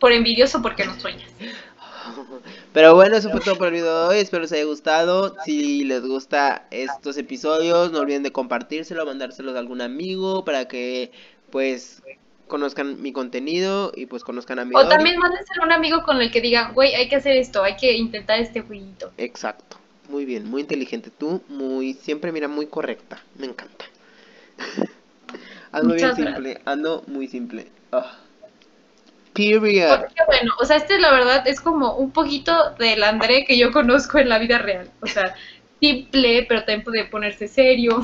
Por 0.00 0.10
envidioso 0.10 0.60
porque 0.60 0.84
no 0.84 0.98
sueñas. 0.98 1.30
Pero 2.72 2.96
bueno, 2.96 3.16
eso 3.16 3.30
fue 3.30 3.42
todo 3.42 3.58
por 3.58 3.68
el 3.68 3.74
video 3.74 4.08
de 4.08 4.16
hoy. 4.16 4.18
Espero 4.22 4.42
les 4.42 4.50
haya 4.50 4.64
gustado. 4.64 5.36
Si 5.44 5.84
les 5.84 6.02
gusta 6.02 6.66
estos 6.72 7.16
episodios, 7.16 7.92
no 7.92 8.00
olviden 8.00 8.24
de 8.24 8.32
compartírselo, 8.32 9.06
mandárselos 9.06 9.54
a 9.54 9.60
algún 9.60 9.82
amigo 9.82 10.44
para 10.44 10.66
que 10.66 11.12
pues 11.50 12.02
conozcan 12.50 13.00
mi 13.00 13.12
contenido 13.12 13.92
y 13.96 14.04
pues 14.04 14.22
conozcan 14.22 14.58
a 14.58 14.66
mi 14.66 14.74
O 14.76 14.86
también 14.86 15.18
mándenselo 15.18 15.62
a 15.62 15.66
un 15.66 15.72
amigo 15.72 16.02
con 16.02 16.20
el 16.20 16.30
que 16.30 16.42
digan, 16.42 16.74
güey, 16.74 16.94
hay 16.94 17.08
que 17.08 17.16
hacer 17.16 17.36
esto, 17.36 17.62
hay 17.62 17.76
que 17.76 17.94
intentar 17.94 18.38
este 18.38 18.60
jueguito. 18.60 19.10
Exacto. 19.16 19.78
Muy 20.10 20.26
bien, 20.26 20.50
muy 20.50 20.60
inteligente. 20.60 21.10
Tú, 21.16 21.42
muy, 21.48 21.94
siempre 21.94 22.32
mira, 22.32 22.48
muy 22.48 22.66
correcta. 22.66 23.22
Me 23.36 23.46
encanta. 23.46 23.86
ando 25.72 25.94
bien 25.94 26.14
simple, 26.14 26.60
ando 26.66 27.04
muy 27.06 27.28
simple. 27.28 27.68
Ah. 27.92 28.18
Period. 29.32 30.00
Porque 30.00 30.22
bueno, 30.26 30.52
o 30.60 30.64
sea, 30.66 30.76
este 30.76 30.98
la 30.98 31.12
verdad 31.12 31.46
es 31.46 31.60
como 31.60 31.94
un 31.94 32.10
poquito 32.10 32.74
del 32.78 33.02
André 33.04 33.44
que 33.46 33.56
yo 33.56 33.70
conozco 33.70 34.18
en 34.18 34.28
la 34.28 34.38
vida 34.38 34.58
real. 34.58 34.90
O 35.00 35.06
sea, 35.06 35.34
simple, 35.78 36.44
pero 36.48 36.64
también 36.64 36.82
puede 36.82 37.04
ponerse 37.04 37.46
serio. 37.46 38.02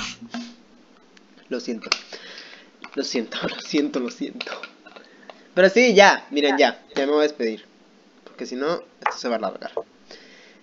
Lo 1.49 1.61
siento. 1.61 1.91
Lo 2.97 3.05
siento, 3.05 3.39
lo 3.49 3.61
siento, 3.61 4.01
lo 4.01 4.11
siento. 4.11 4.51
Pero 5.55 5.69
sí, 5.71 5.95
ya, 5.95 6.27
miren, 6.31 6.59
ya. 6.59 6.83
Ya 6.95 7.07
me 7.07 7.13
voy 7.13 7.21
a 7.21 7.23
despedir. 7.23 7.65
Porque 8.25 8.45
si 8.47 8.57
no, 8.57 8.83
esto 9.01 9.17
se 9.17 9.29
va 9.29 9.37
a 9.37 9.39
alargar. 9.39 9.71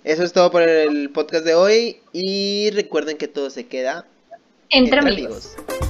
Eso 0.04 0.24
es 0.24 0.34
todo 0.34 0.52
por 0.52 0.62
el 0.62 1.10
podcast 1.12 1.46
de 1.46 1.56
hoy. 1.56 2.02
Y 2.12 2.70
recuerden 2.72 3.18
que 3.18 3.28
todo 3.28 3.50
se 3.50 3.68
queda 3.68 4.06
Entre 4.70 5.00
amigos. 5.00 5.56
amigos. 5.58 5.83